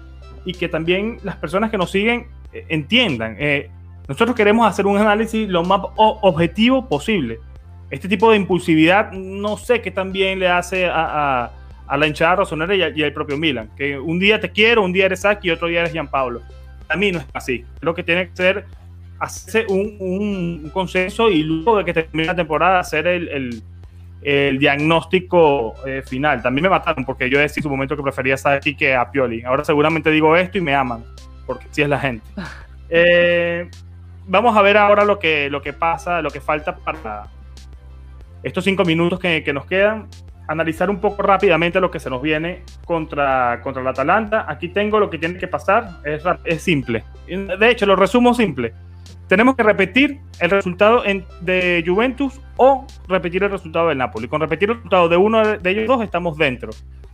que 0.57 0.67
también 0.67 1.19
las 1.23 1.35
personas 1.35 1.69
que 1.69 1.77
nos 1.77 1.91
siguen 1.91 2.27
eh, 2.53 2.65
entiendan. 2.69 3.35
Eh, 3.37 3.69
nosotros 4.07 4.35
queremos 4.35 4.67
hacer 4.67 4.87
un 4.87 4.97
análisis 4.97 5.47
lo 5.47 5.63
más 5.63 5.81
objetivo 5.95 6.89
posible 6.89 7.39
este 7.89 8.07
tipo 8.07 8.29
de 8.31 8.37
impulsividad 8.37 9.11
no 9.11 9.57
sé 9.57 9.81
qué 9.81 9.91
también 9.91 10.39
le 10.39 10.47
hace 10.47 10.87
a, 10.91 11.51
la 11.89 12.07
hinchada 12.07 12.37
rosonera 12.37 12.75
y, 12.75 13.03
al 13.03 13.13
propio 13.13 13.37
Milan. 13.37 13.69
Que 13.75 13.97
un 13.97 14.19
día 14.19 14.39
te 14.39 14.51
quiero, 14.51 14.83
un 14.83 14.93
día 14.93 15.05
eres 15.05 15.21
Saki 15.21 15.47
y 15.47 15.51
otro 15.51 15.67
día 15.67 15.81
eres 15.81 15.91
Gianpaolo. 15.91 16.41
A 16.87 16.95
mí 16.95 17.11
no 17.11 17.19
es 17.19 17.25
así. 17.33 17.65
Creo 17.79 17.95
que 17.95 18.03
tiene 18.03 18.29
que 18.29 18.35
ser 18.35 18.65
hacerse 19.19 19.65
un, 19.69 20.69
consenso 20.71 21.29
y 21.29 21.43
luego 21.43 21.77
de 21.77 21.85
que 21.85 21.93
termine 21.93 22.27
la 22.27 22.35
temporada 22.35 22.79
hacer 22.79 23.07
el, 23.07 23.63
diagnóstico 24.59 25.73
eh, 25.85 26.03
final. 26.05 26.43
También 26.43 26.63
me 26.63 26.69
mataron 26.69 27.05
porque 27.05 27.29
yo 27.29 27.39
decía 27.39 27.61
en 27.61 27.63
su 27.63 27.69
momento 27.69 27.95
que 27.95 28.03
prefería 28.03 28.37
Saki 28.37 28.75
que 28.75 28.95
a 28.95 29.09
Pioli. 29.09 29.43
Ahora 29.43 29.63
seguramente 29.63 30.11
digo 30.11 30.35
esto 30.35 30.57
y 30.57 30.61
me 30.61 30.75
aman, 30.75 31.03
porque 31.47 31.65
sí 31.71 31.81
es 31.81 31.89
la 31.89 31.99
gente. 31.99 32.25
Eh, 32.91 33.69
vamos 34.25 34.57
a 34.57 34.63
ver 34.63 34.75
ahora 34.75 35.05
lo 35.05 35.19
que, 35.19 35.47
lo 35.51 35.61
que 35.61 35.73
pasa, 35.73 36.23
lo 36.23 36.31
que 36.31 36.41
falta 36.41 36.75
para, 36.75 37.27
estos 38.43 38.63
cinco 38.63 38.83
minutos 38.85 39.19
que, 39.19 39.53
nos 39.53 39.65
quedan, 39.65 40.07
analizar 40.47 40.89
un 40.89 40.99
poco 40.99 41.21
rápidamente 41.21 41.79
lo 41.79 41.91
que 41.91 41.99
se 41.99 42.09
nos 42.09 42.21
viene 42.21 42.63
contra, 42.85 43.61
contra 43.61 43.81
el 43.81 43.87
Atalanta. 43.87 44.45
Aquí 44.47 44.69
tengo 44.69 44.99
lo 44.99 45.09
que 45.09 45.17
tiene 45.17 45.37
que 45.37 45.47
pasar, 45.47 46.01
es, 46.03 46.23
es 46.45 46.61
simple. 46.61 47.03
De 47.27 47.69
hecho, 47.69 47.85
lo 47.85 47.95
resumo 47.95 48.33
simple. 48.33 48.73
Tenemos 49.27 49.55
que 49.55 49.61
repetir 49.61 50.19
el 50.39 50.49
resultado 50.49 51.03
de 51.41 51.83
Juventus 51.85 52.41
o 52.57 52.87
repetir 53.07 53.43
el 53.43 53.51
resultado 53.51 53.89
del 53.89 53.99
Napoli. 53.99 54.27
Con 54.27 54.41
repetir 54.41 54.71
el 54.71 54.77
resultado 54.77 55.07
de 55.07 55.17
uno 55.17 55.57
de 55.57 55.69
ellos 55.69 55.85
dos 55.85 56.01
estamos 56.01 56.35
dentro. 56.35 56.71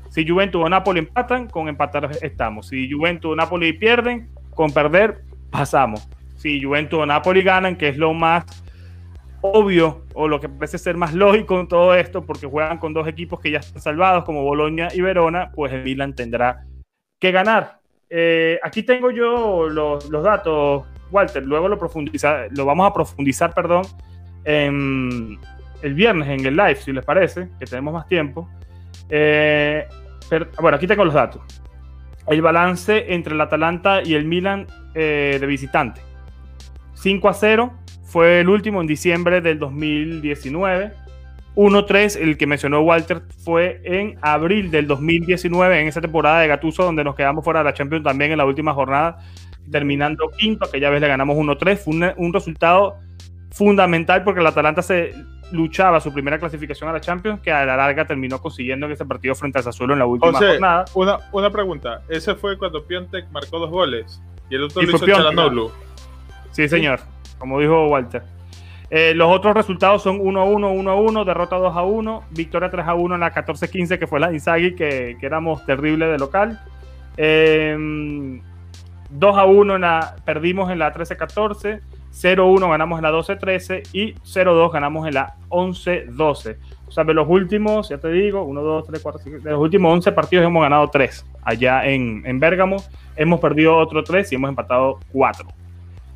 Si 0.09 0.25
Juventus 0.25 0.61
o 0.63 0.69
Napoli 0.69 0.99
empatan, 0.99 1.47
con 1.49 1.67
empatar 1.67 2.09
estamos. 2.21 2.69
Si 2.69 2.89
Juventus 2.89 3.33
o 3.33 3.35
Napoli 3.35 3.73
pierden, 3.73 4.29
con 4.51 4.71
perder 4.71 5.23
pasamos. 5.51 6.07
Si 6.37 6.63
Juventus 6.63 6.99
o 6.99 7.05
Napoli 7.05 7.41
ganan, 7.41 7.75
que 7.75 7.89
es 7.89 7.97
lo 7.97 8.13
más 8.13 8.45
obvio 9.51 10.05
o 10.13 10.27
lo 10.27 10.39
que 10.39 10.49
parece 10.49 10.77
ser 10.77 10.97
más 10.97 11.13
lógico 11.13 11.59
en 11.59 11.67
todo 11.67 11.95
esto, 11.95 12.25
porque 12.25 12.47
juegan 12.47 12.77
con 12.77 12.93
dos 12.93 13.07
equipos 13.07 13.39
que 13.39 13.51
ya 13.51 13.59
están 13.59 13.81
salvados, 13.81 14.23
como 14.23 14.43
Bolonia 14.43 14.89
y 14.93 15.01
Verona, 15.01 15.51
pues 15.53 15.73
el 15.73 15.83
Milan 15.83 16.15
tendrá 16.15 16.65
que 17.19 17.31
ganar. 17.31 17.79
Eh, 18.09 18.59
aquí 18.63 18.83
tengo 18.83 19.11
yo 19.11 19.67
los, 19.67 20.09
datos, 20.23 20.85
Walter, 21.11 21.43
luego 21.43 21.67
lo, 21.67 21.77
profundiza, 21.77 22.47
lo 22.51 22.65
vamos 22.65 22.89
a 22.89 22.93
profundizar, 22.93 23.53
perdón, 23.53 23.83
el 24.45 25.93
viernes 25.93 26.27
en 26.29 26.45
el 26.45 26.55
live, 26.55 26.75
si 26.75 26.91
les 26.91 27.03
parece, 27.03 27.49
que 27.59 27.65
tenemos 27.65 27.93
más 27.93 28.07
tiempo. 28.07 28.49
Eh, 29.09 29.85
pero, 30.29 30.47
bueno, 30.59 30.77
aquí 30.77 30.87
tengo 30.87 31.05
los 31.05 31.13
datos. 31.13 31.41
El 32.27 32.41
balance 32.41 33.13
entre 33.13 33.33
el 33.33 33.41
Atalanta 33.41 34.01
y 34.03 34.15
el 34.15 34.25
Milan 34.25 34.65
eh, 34.93 35.37
de 35.39 35.45
visitante. 35.45 36.01
5 36.93 37.29
a 37.29 37.33
0 37.33 37.73
fue 38.15 38.39
el 38.39 38.47
último 38.47 38.79
en 38.79 38.87
diciembre 38.87 39.41
del 39.41 39.59
2019. 39.59 40.93
1-3, 41.53 42.21
el 42.21 42.37
que 42.37 42.47
mencionó 42.47 42.79
Walter, 42.79 43.23
fue 43.43 43.81
en 43.83 44.17
abril 44.21 44.71
del 44.71 44.87
2019, 44.87 45.81
en 45.81 45.87
esa 45.89 45.99
temporada 45.99 46.39
de 46.39 46.47
Gatuso, 46.47 46.83
donde 46.83 47.03
nos 47.03 47.13
quedamos 47.13 47.43
fuera 47.43 47.59
de 47.59 47.65
la 47.65 47.73
Champions 47.73 48.05
también 48.05 48.31
en 48.31 48.37
la 48.37 48.45
última 48.45 48.73
jornada, 48.73 49.17
terminando 49.69 50.29
quinto, 50.29 50.63
aquella 50.63 50.89
vez 50.91 51.01
le 51.01 51.09
ganamos 51.09 51.35
1-3. 51.35 51.77
Fue 51.77 52.13
un, 52.15 52.31
resultado 52.31 52.95
fundamental 53.51 54.23
porque 54.23 54.39
el 54.39 54.47
Atalanta 54.47 54.81
se 54.81 55.13
luchaba 55.51 55.99
su 55.99 56.13
primera 56.13 56.39
clasificación 56.39 56.89
a 56.89 56.93
la 56.93 57.01
Champions, 57.01 57.41
que 57.41 57.51
a 57.51 57.65
la 57.65 57.75
larga 57.75 58.07
terminó 58.07 58.39
consiguiendo 58.39 58.85
en 58.85 58.93
ese 58.93 59.03
partido 59.03 59.35
frente 59.35 59.57
al 59.57 59.65
Sassuolo 59.65 59.91
en 59.91 59.99
la 59.99 60.05
última 60.05 60.39
jornada. 60.39 60.85
Una, 60.93 61.17
una 61.33 61.49
pregunta, 61.49 62.01
ese 62.07 62.33
fue 62.33 62.57
cuando 62.57 62.85
Piontek 62.85 63.29
marcó 63.31 63.59
dos 63.59 63.71
goles 63.71 64.21
y 64.49 64.55
el 64.55 64.63
otro 64.63 64.83
lo 64.83 64.89
hizo 64.89 65.71
Sí, 66.51 66.69
señor 66.69 67.01
como 67.37 67.59
dijo 67.59 67.87
Walter. 67.87 68.23
Eh, 68.89 69.13
los 69.15 69.31
otros 69.31 69.55
resultados 69.55 70.03
son 70.03 70.19
1 70.21 70.39
a 70.39 70.43
1, 70.43 70.71
1 70.71 70.91
a 70.91 70.95
1, 70.95 71.25
derrota 71.25 71.55
2 71.57 71.75
a 71.75 71.83
1, 71.83 72.23
victoria 72.31 72.69
3 72.69 72.87
a 72.87 72.93
1 72.93 73.15
en 73.15 73.21
la 73.21 73.33
14-15, 73.33 73.97
que 73.97 74.07
fue 74.07 74.19
la 74.19 74.27
de 74.29 74.35
Inzaghi, 74.35 74.75
que, 74.75 75.17
que, 75.19 75.25
éramos 75.25 75.65
terribles 75.65 76.09
de 76.11 76.17
local. 76.19 76.59
2 77.17 77.17
em, 77.17 78.41
a 79.21 79.45
1 79.45 79.75
en 79.75 79.81
la, 79.81 80.15
perdimos 80.23 80.71
en 80.71 80.79
la 80.79 80.93
13-14, 80.93 81.81
0-1 82.13 82.69
ganamos 82.69 82.99
en 82.99 83.03
la 83.03 83.11
12-13 83.11 83.89
y 83.91 84.13
0-2 84.13 84.71
ganamos 84.71 85.07
en 85.07 85.15
la 85.15 85.35
11-12. 85.49 86.57
O 86.87 86.91
sea, 86.91 87.03
de 87.03 87.13
los 87.13 87.27
últimos, 87.27 87.89
ya 87.89 87.97
te 87.97 88.09
digo, 88.09 88.43
1, 88.43 88.61
2, 88.61 88.87
3, 88.87 89.01
4, 89.01 89.21
5, 89.23 89.39
de 89.39 89.51
los 89.51 89.59
últimos 89.59 89.91
11 89.91 90.11
partidos 90.11 90.45
hemos 90.45 90.61
ganado 90.61 90.87
3 90.89 91.25
allá 91.43 91.85
en, 91.85 92.21
en 92.25 92.39
Bérgamo. 92.39 92.77
Hemos 93.15 93.39
perdido 93.39 93.75
otro 93.75 94.03
3 94.03 94.31
y 94.31 94.35
hemos 94.35 94.49
empatado 94.49 94.99
4. 95.11 95.64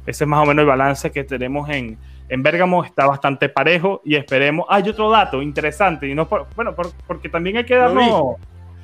Ese 0.05 0.23
es 0.23 0.27
más 0.27 0.41
o 0.43 0.45
menos 0.45 0.63
el 0.63 0.67
balance 0.67 1.11
que 1.11 1.23
tenemos 1.23 1.69
en, 1.69 1.97
en 2.29 2.43
Bérgamo. 2.43 2.83
Está 2.83 3.05
bastante 3.05 3.49
parejo 3.49 4.01
y 4.03 4.15
esperemos. 4.15 4.65
Hay 4.69 4.87
otro 4.89 5.09
dato 5.09 5.41
interesante, 5.41 6.07
y 6.07 6.15
no 6.15 6.27
por, 6.27 6.47
bueno, 6.55 6.75
por, 6.75 6.91
porque 7.07 7.29
también 7.29 7.57
hay 7.57 7.65
que 7.65 7.75
darnos. 7.75 8.37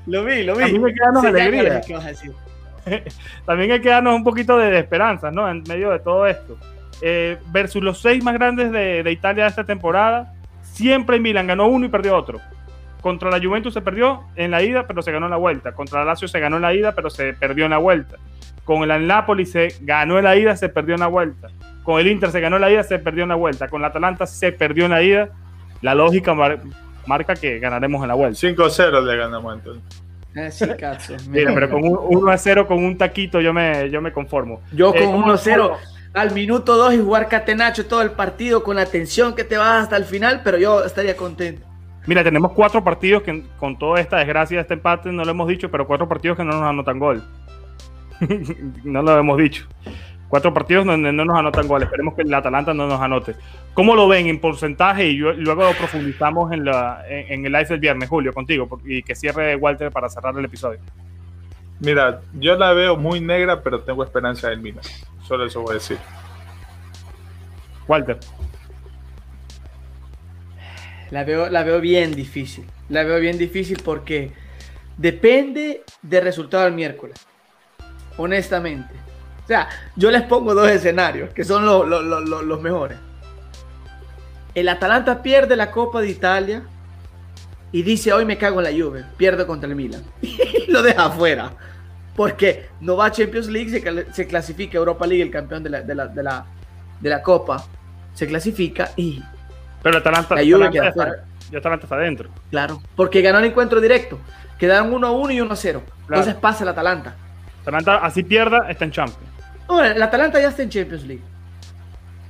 Lo 0.05 0.23
vi, 0.23 0.43
lo 0.43 0.55
vi. 0.55 0.63
También 0.63 0.85
hay 0.85 0.93
que 0.93 1.03
darnos 1.03 1.25
alegría. 1.25 1.81
también 3.45 3.71
hay 3.71 3.81
que 3.81 3.89
darnos 3.89 4.15
un 4.15 4.23
poquito 4.23 4.57
de, 4.57 4.69
de 4.69 4.79
esperanza, 4.79 5.31
¿no? 5.31 5.49
En 5.49 5.63
medio 5.67 5.89
de 5.89 5.99
todo 5.99 6.27
esto. 6.27 6.57
Eh, 7.01 7.37
versus 7.47 7.83
los 7.83 8.01
seis 8.01 8.23
más 8.23 8.33
grandes 8.35 8.71
de, 8.71 9.03
de 9.03 9.11
Italia 9.11 9.43
de 9.43 9.49
esta 9.49 9.63
temporada, 9.63 10.33
siempre 10.61 11.19
Milan 11.19 11.47
ganó 11.47 11.67
uno 11.67 11.85
y 11.85 11.89
perdió 11.89 12.15
otro. 12.15 12.39
Contra 13.01 13.29
la 13.29 13.39
Juventus 13.39 13.73
se 13.73 13.81
perdió 13.81 14.23
en 14.35 14.51
la 14.51 14.63
ida, 14.63 14.87
pero 14.87 15.01
se 15.01 15.11
ganó 15.11 15.27
en 15.27 15.31
la 15.31 15.37
vuelta. 15.37 15.73
Contra 15.73 15.99
la 15.99 16.05
Lazio 16.05 16.27
se 16.27 16.39
ganó 16.39 16.55
en 16.55 16.63
la 16.63 16.73
ida, 16.73 16.93
pero 16.93 17.09
se 17.09 17.33
perdió 17.33 17.65
en 17.65 17.71
la 17.71 17.77
vuelta. 17.77 18.17
Con 18.65 18.89
el 18.89 19.07
Napoli 19.07 19.45
se 19.45 19.75
ganó 19.81 20.17
en 20.17 20.25
la 20.25 20.35
ida, 20.35 20.55
se 20.57 20.67
perdió 20.69 20.95
en 20.95 20.99
la 21.01 21.07
vuelta. 21.07 21.47
Con 21.83 21.99
el 21.99 22.07
Inter 22.07 22.31
se 22.31 22.41
ganó 22.41 22.57
en 22.57 22.63
la 22.63 22.71
ida, 22.71 22.83
se 22.83 22.99
perdió 22.99 23.23
en 23.23 23.29
la 23.29 23.35
vuelta. 23.35 23.67
Con 23.67 23.81
la 23.81 23.87
Atalanta 23.87 24.25
se 24.25 24.51
perdió 24.51 24.85
en 24.85 24.91
la 24.91 25.03
ida. 25.03 25.29
La 25.81 25.93
lógica 25.95 26.33
mar 26.33 26.59
marca 27.05 27.35
que 27.35 27.59
ganaremos 27.59 28.01
en 28.01 28.07
la 28.07 28.15
vuelta. 28.15 28.39
5-0 28.39 29.05
le 29.05 29.15
ganamos 29.17 29.55
entonces. 29.55 29.83
Eh, 30.35 30.51
sí, 30.51 30.65
cacho. 30.77 31.13
Mira, 31.29 31.53
pero 31.53 31.69
con 31.69 31.83
un 31.83 31.97
1 32.01 32.31
a 32.31 32.37
0 32.37 32.67
con 32.67 32.83
un 32.83 32.97
taquito 32.97 33.39
yo 33.39 33.53
me, 33.53 33.89
yo 33.89 34.01
me 34.01 34.11
conformo. 34.11 34.61
Yo 34.73 34.91
con 34.91 35.01
Eh, 35.03 35.07
1 35.07 35.31
a 35.31 35.37
0 35.37 35.77
al 36.15 36.31
minuto 36.31 36.75
2 36.75 36.95
y 36.95 36.97
jugar 36.99 37.29
catenacho 37.29 37.85
todo 37.85 38.01
el 38.01 38.11
partido 38.11 38.63
con 38.63 38.75
la 38.77 38.85
tensión 38.85 39.35
que 39.35 39.43
te 39.43 39.57
vas 39.57 39.83
hasta 39.83 39.97
el 39.97 40.05
final, 40.05 40.41
pero 40.43 40.57
yo 40.57 40.83
estaría 40.83 41.15
contento. 41.15 41.65
Mira, 42.07 42.23
tenemos 42.23 42.51
cuatro 42.53 42.83
partidos 42.83 43.23
que 43.23 43.43
con 43.59 43.77
toda 43.77 43.99
esta 43.99 44.17
desgracia 44.17 44.57
de 44.57 44.61
este 44.61 44.75
empate 44.75 45.11
no 45.11 45.23
lo 45.23 45.31
hemos 45.31 45.47
dicho, 45.47 45.69
pero 45.71 45.87
cuatro 45.87 46.07
partidos 46.07 46.37
que 46.37 46.43
no 46.43 46.51
nos 46.51 46.63
anotan 46.63 46.99
gol. 46.99 47.23
no 48.83 49.01
lo 49.01 49.17
hemos 49.17 49.37
dicho. 49.37 49.65
Cuatro 50.27 50.53
partidos 50.53 50.85
donde 50.85 51.13
no 51.13 51.23
nos 51.23 51.37
anotan 51.37 51.67
gol. 51.67 51.83
Esperemos 51.83 52.15
que 52.15 52.23
el 52.23 52.33
Atalanta 52.33 52.73
no 52.73 52.87
nos 52.87 52.99
anote. 52.99 53.35
¿Cómo 53.73 53.95
lo 53.95 54.07
ven 54.07 54.27
en 54.27 54.39
porcentaje? 54.39 55.07
Y 55.09 55.17
yo- 55.17 55.33
luego 55.33 55.63
lo 55.63 55.73
profundizamos 55.73 56.51
en, 56.51 56.65
la, 56.65 57.03
en, 57.07 57.31
en 57.31 57.45
el 57.45 57.51
live 57.51 57.65
del 57.65 57.79
viernes, 57.79 58.09
Julio, 58.09 58.33
contigo, 58.33 58.67
y 58.85 59.03
que 59.03 59.15
cierre 59.15 59.55
Walter 59.55 59.91
para 59.91 60.09
cerrar 60.09 60.37
el 60.37 60.43
episodio. 60.45 60.79
Mira, 61.79 62.21
yo 62.33 62.55
la 62.55 62.73
veo 62.73 62.97
muy 62.97 63.19
negra, 63.19 63.61
pero 63.61 63.81
tengo 63.81 64.03
esperanza 64.03 64.51
en 64.51 64.61
Milan. 64.61 64.83
Solo 65.23 65.45
eso 65.45 65.61
voy 65.61 65.71
a 65.71 65.73
decir. 65.75 65.97
Walter. 67.87 68.17
La 71.11 71.23
veo, 71.23 71.49
la 71.49 71.63
veo 71.63 71.79
bien 71.79 72.15
difícil. 72.15 72.65
La 72.89 73.03
veo 73.03 73.19
bien 73.19 73.37
difícil 73.37 73.79
porque 73.83 74.31
depende 74.97 75.83
del 76.01 76.23
resultado 76.23 76.63
del 76.65 76.73
miércoles. 76.73 77.15
Honestamente. 78.17 78.93
O 79.43 79.47
sea, 79.47 79.69
yo 79.95 80.09
les 80.11 80.23
pongo 80.23 80.53
dos 80.55 80.69
escenarios 80.69 81.31
que 81.33 81.43
son 81.43 81.65
lo- 81.65 81.85
lo- 81.85 82.01
lo- 82.01 82.19
lo- 82.21 82.41
los 82.41 82.61
mejores. 82.61 82.97
El 84.53 84.69
Atalanta 84.69 85.21
pierde 85.21 85.55
la 85.55 85.69
Copa 85.71 86.01
de 86.01 86.09
Italia 86.09 86.63
y 87.71 87.83
dice 87.83 88.13
hoy 88.13 88.25
me 88.25 88.37
cago 88.37 88.61
en 88.61 88.63
la 88.75 88.83
Juve, 88.85 89.03
pierdo 89.17 89.45
contra 89.45 89.67
el 89.69 89.75
Milan. 89.75 90.03
Y 90.21 90.37
lo 90.71 90.81
deja 90.81 91.05
afuera. 91.05 91.51
Porque 92.15 92.69
no 92.79 92.95
va 92.95 93.07
a 93.07 93.11
Champions 93.11 93.47
League, 93.47 93.69
se, 93.69 94.13
se 94.13 94.25
clasifica 94.27 94.77
Europa 94.77 95.05
League, 95.05 95.21
el 95.23 95.31
campeón 95.31 95.61
de 95.63 95.69
la, 95.69 95.81
de 95.81 95.93
la, 95.95 96.07
de 96.07 96.23
la, 96.23 96.45
de 97.01 97.09
la 97.09 97.21
Copa. 97.21 97.65
Se 98.13 98.25
clasifica 98.25 98.91
y 98.95 99.21
Pero 99.83 99.97
el 99.97 100.01
Atalanta, 100.01 100.35
La 100.35 100.41
Juve 100.41 100.69
queda 100.71 100.87
está, 100.87 100.93
fuera. 100.93 101.25
ya 101.51 101.59
Atalanta 101.59 101.85
está 101.85 101.97
dentro. 101.97 102.29
Claro, 102.49 102.81
porque 102.95 103.21
ganó 103.21 103.39
el 103.39 103.45
encuentro 103.45 103.81
directo. 103.81 104.17
Quedaron 104.57 104.93
1 104.93 105.05
a 105.07 105.11
1 105.11 105.33
y 105.33 105.41
1 105.41 105.51
a 105.53 105.55
0. 105.57 105.83
Entonces 106.07 106.35
pasa 106.35 106.63
el 106.63 106.69
Atalanta. 106.69 107.17
Atalanta, 107.65 107.97
así 107.97 108.23
pierda, 108.23 108.69
está 108.69 108.85
en 108.85 108.91
Champions. 108.91 109.29
No, 109.67 109.83
el 109.83 110.01
Atalanta 110.01 110.39
ya 110.39 110.49
está 110.49 110.63
en 110.63 110.69
Champions 110.69 111.03
League. 111.05 111.23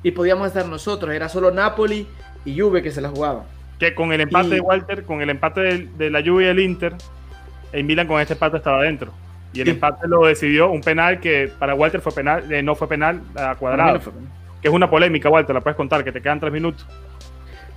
Y 0.04 0.12
podíamos 0.12 0.48
estar 0.48 0.66
nosotros. 0.66 1.14
Era 1.14 1.28
solo 1.30 1.52
Napoli 1.52 2.08
y 2.46 2.60
Juve 2.60 2.82
que 2.82 2.92
se 2.92 3.02
la 3.02 3.10
jugaban. 3.10 3.44
Que 3.80 3.94
con 3.94 4.14
el 4.14 4.22
empate 4.22 4.48
Y- 4.48 4.52
de 4.52 4.60
Walter, 4.62 5.04
con 5.04 5.22
el 5.22 5.30
empate 5.30 5.62
de, 5.62 5.88
de 5.98 6.10
la 6.10 6.22
Juve 6.24 6.46
y 6.46 6.48
el 6.48 6.60
Inter, 6.60 6.94
el 7.74 7.84
Milan 7.84 8.08
con 8.08 8.22
este 8.22 8.34
empate 8.34 8.58
estaba 8.58 8.82
dentro. 8.84 9.12
Y 9.52 9.60
el 9.62 9.66
Sí. 9.68 9.72
empate 9.72 10.08
lo 10.08 10.26
decidió 10.26 10.70
un 10.70 10.82
penal 10.82 11.20
que 11.20 11.52
para 11.60 11.76
Walter 11.76 12.00
fue 12.02 12.14
penal, 12.14 12.50
eh, 12.52 12.62
no 12.62 12.76
fue 12.76 12.88
penal 12.88 13.22
a 13.36 13.56
cuadrado. 13.56 14.00
Que 14.62 14.68
es 14.70 14.74
una 14.74 14.90
polémica, 14.90 15.30
Walter, 15.30 15.54
la 15.54 15.62
puedes 15.62 15.76
contar, 15.78 16.04
que 16.04 16.12
te 16.12 16.22
quedan 16.22 16.40
tres 16.40 16.54
minutos. 16.54 16.86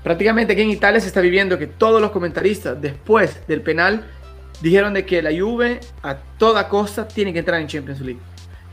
Prácticamente 0.03 0.53
aquí 0.53 0.63
en 0.63 0.71
Italia 0.71 1.01
se 1.01 1.09
está 1.09 1.21
viviendo 1.21 1.59
que 1.59 1.67
todos 1.67 2.01
los 2.01 2.11
comentaristas 2.13 2.81
después 2.81 3.45
del 3.49 3.63
penal 3.63 4.05
dijeron 4.61 4.95
de 4.95 5.05
que 5.05 5.23
la 5.23 5.31
Juve 5.31 5.81
a 6.03 6.17
toda 6.17 6.69
costa 6.69 7.07
tiene 7.07 7.33
que 7.33 7.41
entrar 7.41 7.61
en 7.61 7.67
Champions 7.67 8.01
League. 8.01 8.21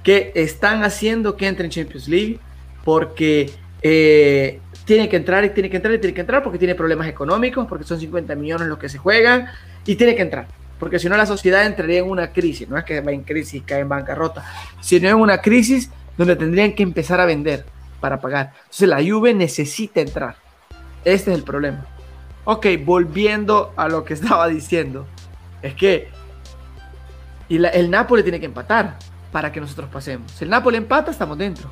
Que 0.03 0.31
están 0.35 0.83
haciendo 0.83 1.35
que 1.35 1.47
entre 1.47 1.65
en 1.65 1.71
Champions 1.71 2.07
League 2.07 2.39
porque 2.83 3.51
eh, 3.81 4.59
tiene 4.85 5.09
que 5.09 5.17
entrar 5.17 5.43
y 5.43 5.49
tiene 5.49 5.69
que 5.69 5.77
entrar 5.77 5.93
y 5.95 5.99
tiene 5.99 6.13
que 6.13 6.21
entrar 6.21 6.43
porque 6.43 6.59
tiene 6.59 6.75
problemas 6.75 7.07
económicos, 7.07 7.65
porque 7.67 7.85
son 7.85 7.99
50 7.99 8.35
millones 8.35 8.67
los 8.67 8.77
que 8.77 8.89
se 8.89 8.97
juegan 8.97 9.47
y 9.85 9.95
tiene 9.95 10.15
que 10.15 10.21
entrar. 10.21 10.47
Porque 10.79 10.99
si 10.99 11.09
no 11.09 11.17
la 11.17 11.25
sociedad 11.25 11.65
entraría 11.65 11.99
en 11.99 12.09
una 12.09 12.31
crisis, 12.31 12.67
no 12.69 12.77
es 12.77 12.83
que 12.83 13.01
va 13.01 13.11
en 13.11 13.23
crisis, 13.23 13.63
cae 13.65 13.79
en 13.79 13.89
bancarrota, 13.89 14.45
sino 14.81 15.09
en 15.09 15.15
una 15.15 15.41
crisis 15.41 15.89
donde 16.17 16.35
tendrían 16.35 16.73
que 16.73 16.83
empezar 16.83 17.19
a 17.19 17.25
vender 17.25 17.65
para 17.99 18.19
pagar. 18.19 18.51
Entonces 18.57 18.89
la 18.89 19.01
Juve 19.01 19.33
necesita 19.33 20.01
entrar. 20.01 20.35
Este 21.03 21.31
es 21.31 21.37
el 21.37 21.43
problema. 21.43 21.85
Ok, 22.43 22.67
volviendo 22.83 23.73
a 23.75 23.87
lo 23.87 24.03
que 24.05 24.13
estaba 24.15 24.47
diciendo. 24.47 25.07
Es 25.65 25.73
que 25.73 26.09
y 27.49 27.57
la- 27.59 27.69
el 27.69 27.89
Napoli 27.91 28.23
tiene 28.23 28.39
que 28.39 28.45
empatar 28.45 28.97
para 29.31 29.51
que 29.51 29.59
nosotros 29.59 29.89
pasemos. 29.91 30.31
Si 30.31 30.43
el 30.43 30.49
Napoli 30.49 30.77
empata, 30.77 31.11
estamos 31.11 31.37
dentro. 31.37 31.69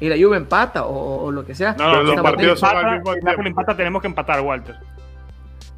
Y 0.00 0.08
la 0.08 0.16
Juve 0.16 0.36
empata 0.36 0.84
o, 0.86 1.24
o- 1.24 1.30
lo 1.32 1.44
que 1.44 1.54
sea. 1.54 1.72
No, 1.72 1.90
Pero 1.90 2.02
los 2.02 2.20
partidos 2.20 2.60
son 2.60 2.68
al 2.70 2.76
empata, 2.76 2.92
mismo 2.92 3.06
si 3.06 3.12
tiempo. 3.14 3.30
Napoli 3.30 3.48
empata, 3.48 3.76
tenemos 3.76 4.02
que 4.02 4.08
empatar, 4.08 4.40
Walter. 4.40 4.76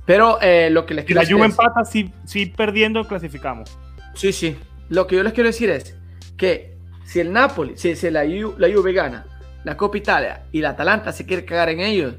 Pero 0.07 0.39
eh, 0.41 0.69
lo 0.71 0.85
que 0.87 0.95
les 0.95 1.03
Si 1.05 1.07
quiero 1.09 1.19
la 1.19 1.23
decir 1.23 1.37
Juve 1.37 1.47
es- 1.47 1.53
empata, 1.53 1.85
si, 1.85 2.13
si 2.25 2.47
perdiendo, 2.47 3.05
clasificamos. 3.07 3.77
Sí, 4.15 4.33
sí. 4.33 4.59
Lo 4.89 5.07
que 5.07 5.17
yo 5.17 5.23
les 5.23 5.33
quiero 5.33 5.49
decir 5.49 5.71
es 5.71 5.97
que 6.37 6.77
si 7.05 7.21
el 7.21 7.33
Napoli, 7.33 7.77
si, 7.77 7.97
si 7.97 8.11
la, 8.11 8.25
Ju- 8.25 8.55
la 8.59 8.69
Juve 8.75 8.93
gana 8.93 9.27
la 9.65 9.77
Copa 9.77 9.97
Italia 9.97 10.43
y 10.53 10.61
la 10.61 10.71
Atalanta 10.71 11.11
se 11.13 11.25
quiere 11.27 11.45
cagar 11.45 11.71
en 11.71 11.81
ellos, 11.81 12.15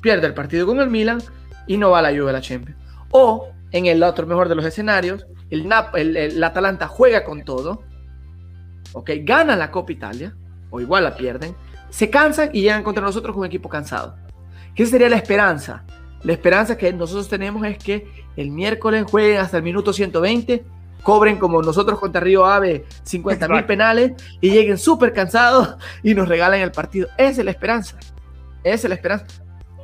pierde 0.00 0.26
el 0.26 0.34
partido 0.34 0.66
con 0.66 0.80
el 0.80 0.88
Milan 0.90 1.18
y 1.66 1.76
no 1.76 1.90
va 1.90 1.98
a 1.98 2.02
la 2.02 2.10
Juve 2.10 2.30
a 2.30 2.32
la 2.32 2.40
Champions. 2.40 2.78
O 3.10 3.48
en 3.76 3.86
el 3.86 4.02
otro 4.02 4.26
mejor 4.26 4.48
de 4.48 4.54
los 4.54 4.64
escenarios, 4.64 5.26
el, 5.50 5.68
Nap 5.68 5.94
el, 5.96 6.16
el- 6.16 6.40
la 6.40 6.48
Atalanta 6.48 6.88
juega 6.88 7.24
con 7.24 7.44
todo, 7.44 7.82
ok, 8.92 9.10
gana 9.22 9.56
la 9.56 9.70
Copa 9.70 9.92
Italia, 9.92 10.34
o 10.70 10.80
igual 10.80 11.04
la 11.04 11.14
pierden, 11.16 11.54
se 11.90 12.10
cansan 12.10 12.50
y 12.52 12.62
llegan 12.62 12.82
contra 12.82 13.02
nosotros 13.02 13.32
con 13.34 13.40
un 13.40 13.46
equipo 13.46 13.68
cansado. 13.68 14.16
¿Qué 14.74 14.84
sería 14.86 15.08
la 15.08 15.16
esperanza? 15.16 15.84
La 16.22 16.32
esperanza 16.32 16.76
que 16.76 16.92
nosotros 16.92 17.28
tenemos 17.28 17.64
es 17.66 17.78
que 17.78 18.06
el 18.36 18.50
miércoles 18.50 19.04
jueguen 19.08 19.38
hasta 19.38 19.56
el 19.58 19.62
minuto 19.62 19.92
120, 19.92 20.64
cobren 21.02 21.38
como 21.38 21.62
nosotros 21.62 22.00
contra 22.00 22.20
Río 22.20 22.44
Ave 22.44 22.84
50 23.04 23.46
mil 23.48 23.64
penales 23.64 24.12
y 24.40 24.50
lleguen 24.50 24.76
súper 24.76 25.12
cansados 25.12 25.76
y 26.02 26.14
nos 26.14 26.28
regalen 26.28 26.62
el 26.62 26.72
partido. 26.72 27.08
Esa 27.16 27.40
es 27.40 27.44
la 27.44 27.52
esperanza. 27.52 27.96
Esa 28.64 28.86
es 28.86 28.88
la 28.88 28.94
esperanza. 28.96 29.26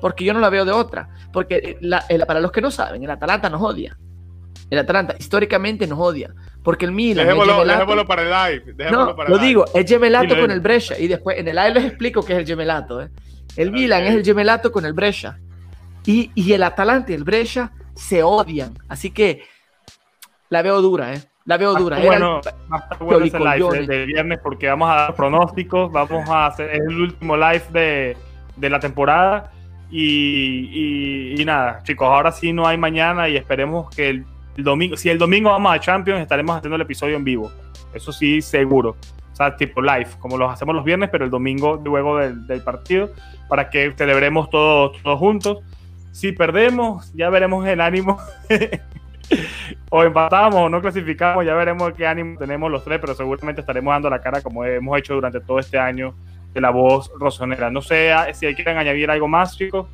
Porque 0.02 0.24
yo 0.24 0.34
no 0.34 0.40
la 0.40 0.50
veo 0.50 0.66
de 0.66 0.72
otra. 0.72 1.08
Porque 1.32 1.78
la- 1.80 2.04
el- 2.10 2.26
para 2.26 2.40
los 2.40 2.52
que 2.52 2.60
no 2.60 2.70
saben, 2.70 3.02
el 3.02 3.10
Atalanta 3.10 3.48
nos 3.48 3.62
odia. 3.62 3.96
El 4.68 4.78
Atalanta 4.78 5.14
históricamente 5.18 5.86
nos 5.86 5.98
odia. 5.98 6.34
Porque 6.62 6.84
el 6.84 6.92
Milan. 6.92 7.20
el 7.22 7.26
Dejémoslo, 7.28 7.54
Gemelato- 7.54 7.66
dejémoslo 7.78 8.06
para 8.06 8.22
el 8.22 8.28
live. 8.60 8.72
Dejémoslo 8.74 9.06
no, 9.06 9.16
para 9.16 9.28
lo 9.30 9.34
el 9.36 9.40
live. 9.40 9.48
digo, 9.48 9.64
es 9.74 9.88
gemelato 9.88 10.38
con 10.38 10.50
el 10.50 10.60
Brescia. 10.60 10.98
Y 10.98 11.08
después 11.08 11.38
en 11.38 11.48
el 11.48 11.56
live 11.56 11.70
les 11.74 11.84
explico 11.86 12.22
qué 12.24 12.34
es 12.34 12.38
el 12.40 12.46
gemelato. 12.46 13.00
¿eh? 13.00 13.08
El 13.56 13.68
Ok. 13.68 13.74
Milan 13.74 14.02
es 14.04 14.14
el 14.14 14.24
gemelato 14.24 14.70
con 14.72 14.84
el 14.84 14.92
Brescia. 14.92 15.38
Y, 16.04 16.30
y 16.34 16.52
el 16.52 16.62
Atalanta 16.64 17.12
y 17.12 17.14
el 17.14 17.24
Brescia 17.24 17.72
se 17.94 18.22
odian. 18.22 18.74
Así 18.88 19.10
que 19.10 19.42
la 20.48 20.62
veo 20.62 20.80
dura, 20.82 21.14
¿eh? 21.14 21.22
La 21.44 21.56
veo 21.58 21.74
dura. 21.74 21.96
Ah, 21.96 22.00
el- 22.00 22.06
bueno, 22.06 22.40
va 22.72 22.76
a 22.76 22.80
estar 22.80 22.98
bueno 22.98 23.24
ese 23.24 23.38
live 23.38 23.86
de 23.86 24.06
viernes 24.06 24.38
porque 24.42 24.68
vamos 24.68 24.88
a 24.90 24.94
dar 24.94 25.14
pronósticos, 25.14 25.90
vamos 25.92 26.28
a 26.28 26.46
hacer 26.46 26.70
es 26.70 26.80
el 26.80 27.00
último 27.00 27.36
live 27.36 27.62
de, 27.72 28.16
de 28.56 28.70
la 28.70 28.78
temporada 28.78 29.50
y, 29.94 31.44
nada, 31.44 31.82
chicos, 31.82 32.08
ahora 32.08 32.32
sí 32.32 32.52
no 32.52 32.66
hay 32.66 32.78
mañana 32.78 33.28
y 33.28 33.36
esperemos 33.36 33.94
que 33.94 34.08
el, 34.08 34.24
el 34.56 34.64
domingo, 34.64 34.96
si 34.96 35.10
el 35.10 35.18
domingo 35.18 35.50
vamos 35.50 35.74
a 35.74 35.80
Champions, 35.80 36.20
estaremos 36.20 36.56
haciendo 36.56 36.76
el 36.76 36.82
episodio 36.82 37.16
en 37.16 37.24
vivo, 37.24 37.52
eso 37.92 38.10
sí, 38.10 38.40
seguro, 38.40 38.96
o 39.32 39.36
sea, 39.36 39.54
tipo 39.56 39.82
live, 39.82 40.08
como 40.18 40.38
los 40.38 40.50
hacemos 40.50 40.74
los 40.74 40.84
viernes, 40.84 41.10
pero 41.10 41.26
el 41.26 41.30
domingo 41.30 41.80
luego 41.84 42.16
del, 42.16 42.46
del 42.46 42.62
partido, 42.62 43.10
para 43.48 43.68
que 43.68 43.92
celebremos 43.96 44.48
todos, 44.48 45.00
todos 45.02 45.18
juntos. 45.18 45.58
Si 46.10 46.32
perdemos, 46.32 47.12
ya 47.14 47.30
veremos 47.30 47.66
el 47.66 47.80
ánimo. 47.80 48.18
O 49.88 50.02
empatamos 50.02 50.56
o 50.56 50.68
no 50.68 50.82
clasificamos, 50.82 51.46
ya 51.46 51.54
veremos 51.54 51.92
qué 51.94 52.06
ánimo 52.06 52.38
tenemos 52.38 52.70
los 52.70 52.84
tres, 52.84 52.98
pero 53.00 53.14
seguramente 53.14 53.62
estaremos 53.62 53.92
dando 53.92 54.10
la 54.10 54.20
cara 54.20 54.42
como 54.42 54.62
hemos 54.64 54.98
hecho 54.98 55.14
durante 55.14 55.40
todo 55.40 55.58
este 55.58 55.78
año 55.78 56.14
de 56.52 56.60
la 56.60 56.70
voz 56.70 57.10
rosonera. 57.18 57.70
No 57.70 57.82
sé 57.82 58.12
ah, 58.12 58.32
si 58.32 58.52
quieren 58.54 58.78
añadir 58.78 59.10
algo 59.10 59.28
más, 59.28 59.56
chicos. 59.56 59.86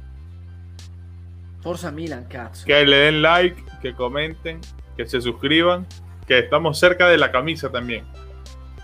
Forza 1.60 1.90
Milan, 1.90 2.24
Cats. 2.28 2.64
Que 2.64 2.84
le 2.86 2.96
den 2.96 3.22
like, 3.22 3.62
que 3.82 3.94
comenten, 3.94 4.60
que 4.96 5.06
se 5.06 5.20
suscriban, 5.20 5.86
que 6.26 6.38
estamos 6.38 6.78
cerca 6.78 7.08
de 7.08 7.18
la 7.18 7.30
camisa 7.30 7.70
también. 7.70 8.04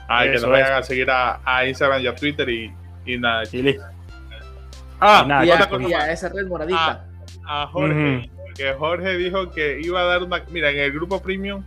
Ay, 0.08 0.32
que 0.32 0.34
nos 0.34 0.50
vayan 0.50 0.72
a 0.74 0.82
seguir 0.82 1.08
a, 1.10 1.66
Instagram 1.66 2.02
y 2.02 2.06
a 2.06 2.14
Twitter 2.14 2.48
y, 2.48 2.72
y 3.06 3.18
nada. 3.18 3.44
Ah, 5.00 5.22
y 5.24 5.28
nada, 5.28 6.12
esa 6.12 6.28
red 6.28 6.46
moradita. 6.46 7.04
A, 7.46 7.66
Jorge, 7.66 8.30
que 8.56 8.72
Jorge 8.72 9.16
dijo 9.16 9.50
que 9.50 9.80
iba 9.80 10.00
a 10.00 10.04
dar 10.04 10.22
una. 10.22 10.42
Mira, 10.50 10.70
en 10.70 10.78
el 10.78 10.92
grupo 10.92 11.20
premium, 11.22 11.62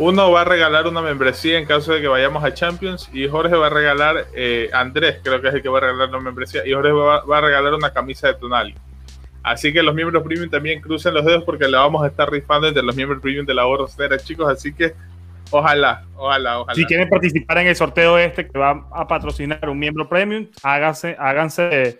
uno 0.00 0.32
va 0.32 0.40
a 0.40 0.44
regalar 0.44 0.86
una 0.86 1.02
membresía 1.02 1.58
en 1.58 1.66
caso 1.66 1.92
de 1.92 2.00
que 2.00 2.08
vayamos 2.08 2.42
a 2.42 2.54
Champions 2.54 3.08
y 3.12 3.28
Jorge 3.28 3.54
va 3.54 3.66
a 3.66 3.70
regalar, 3.70 4.26
eh, 4.34 4.70
Andrés 4.72 5.20
creo 5.22 5.40
que 5.40 5.48
es 5.48 5.54
el 5.54 5.62
que 5.62 5.68
va 5.68 5.78
a 5.78 5.82
regalar 5.82 6.08
una 6.08 6.20
membresía 6.20 6.66
y 6.66 6.72
Jorge 6.72 6.90
va, 6.90 7.24
va 7.24 7.38
a 7.38 7.40
regalar 7.42 7.74
una 7.74 7.92
camisa 7.92 8.28
de 8.28 8.34
Tonali. 8.34 8.74
Así 9.42 9.72
que 9.72 9.82
los 9.82 9.94
miembros 9.94 10.22
premium 10.22 10.50
también 10.50 10.80
crucen 10.80 11.14
los 11.14 11.24
dedos 11.24 11.44
porque 11.44 11.66
le 11.66 11.76
vamos 11.76 12.02
a 12.02 12.08
estar 12.08 12.30
rifando 12.30 12.68
entre 12.68 12.82
los 12.82 12.94
miembros 12.94 13.20
premium 13.20 13.46
de 13.46 13.54
la 13.54 13.64
borrosera, 13.64 14.18
chicos. 14.18 14.50
Así 14.50 14.72
que 14.72 14.94
ojalá, 15.50 16.04
ojalá, 16.16 16.60
ojalá. 16.60 16.74
Si 16.74 16.84
quieren 16.84 17.08
participar 17.08 17.58
en 17.58 17.68
el 17.68 17.76
sorteo 17.76 18.18
este 18.18 18.46
que 18.46 18.58
va 18.58 18.86
a 18.92 19.06
patrocinar 19.06 19.68
un 19.68 19.78
miembro 19.78 20.08
premium, 20.08 20.46
háganse, 20.62 21.16
háganse, 21.18 21.98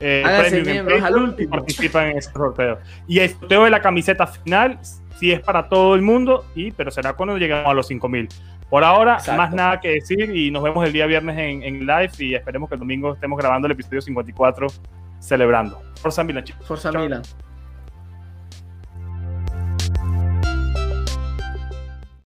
eh, 0.00 0.62
miembros 0.64 1.02
al 1.02 1.16
último. 1.16 1.50
Participan 1.50 2.08
en 2.08 2.18
ese 2.18 2.30
sorteo. 2.30 2.78
Y 3.06 3.20
el 3.20 3.30
sorteo 3.30 3.64
de 3.64 3.70
la 3.70 3.80
camiseta 3.80 4.26
final 4.26 4.78
sí 5.22 5.30
es 5.30 5.40
para 5.40 5.68
todo 5.68 5.94
el 5.94 6.02
mundo, 6.02 6.46
y, 6.56 6.72
pero 6.72 6.90
será 6.90 7.12
cuando 7.12 7.38
lleguemos 7.38 7.64
a 7.64 7.74
los 7.74 7.86
5000. 7.86 8.28
Por 8.68 8.82
ahora, 8.82 9.18
más 9.36 9.54
nada 9.54 9.78
que 9.78 9.90
decir 9.90 10.34
y 10.34 10.50
nos 10.50 10.64
vemos 10.64 10.84
el 10.84 10.92
día 10.92 11.06
viernes 11.06 11.38
en, 11.38 11.62
en 11.62 11.86
live 11.86 12.10
y 12.18 12.34
esperemos 12.34 12.68
que 12.68 12.74
el 12.74 12.80
domingo 12.80 13.14
estemos 13.14 13.38
grabando 13.38 13.66
el 13.66 13.72
episodio 13.72 14.00
54 14.00 14.66
celebrando. 15.20 15.80
Forza 16.00 16.24
Milan, 16.24 16.42
chicos. 16.42 16.66
Forza 16.66 16.90
Milan. 16.90 17.22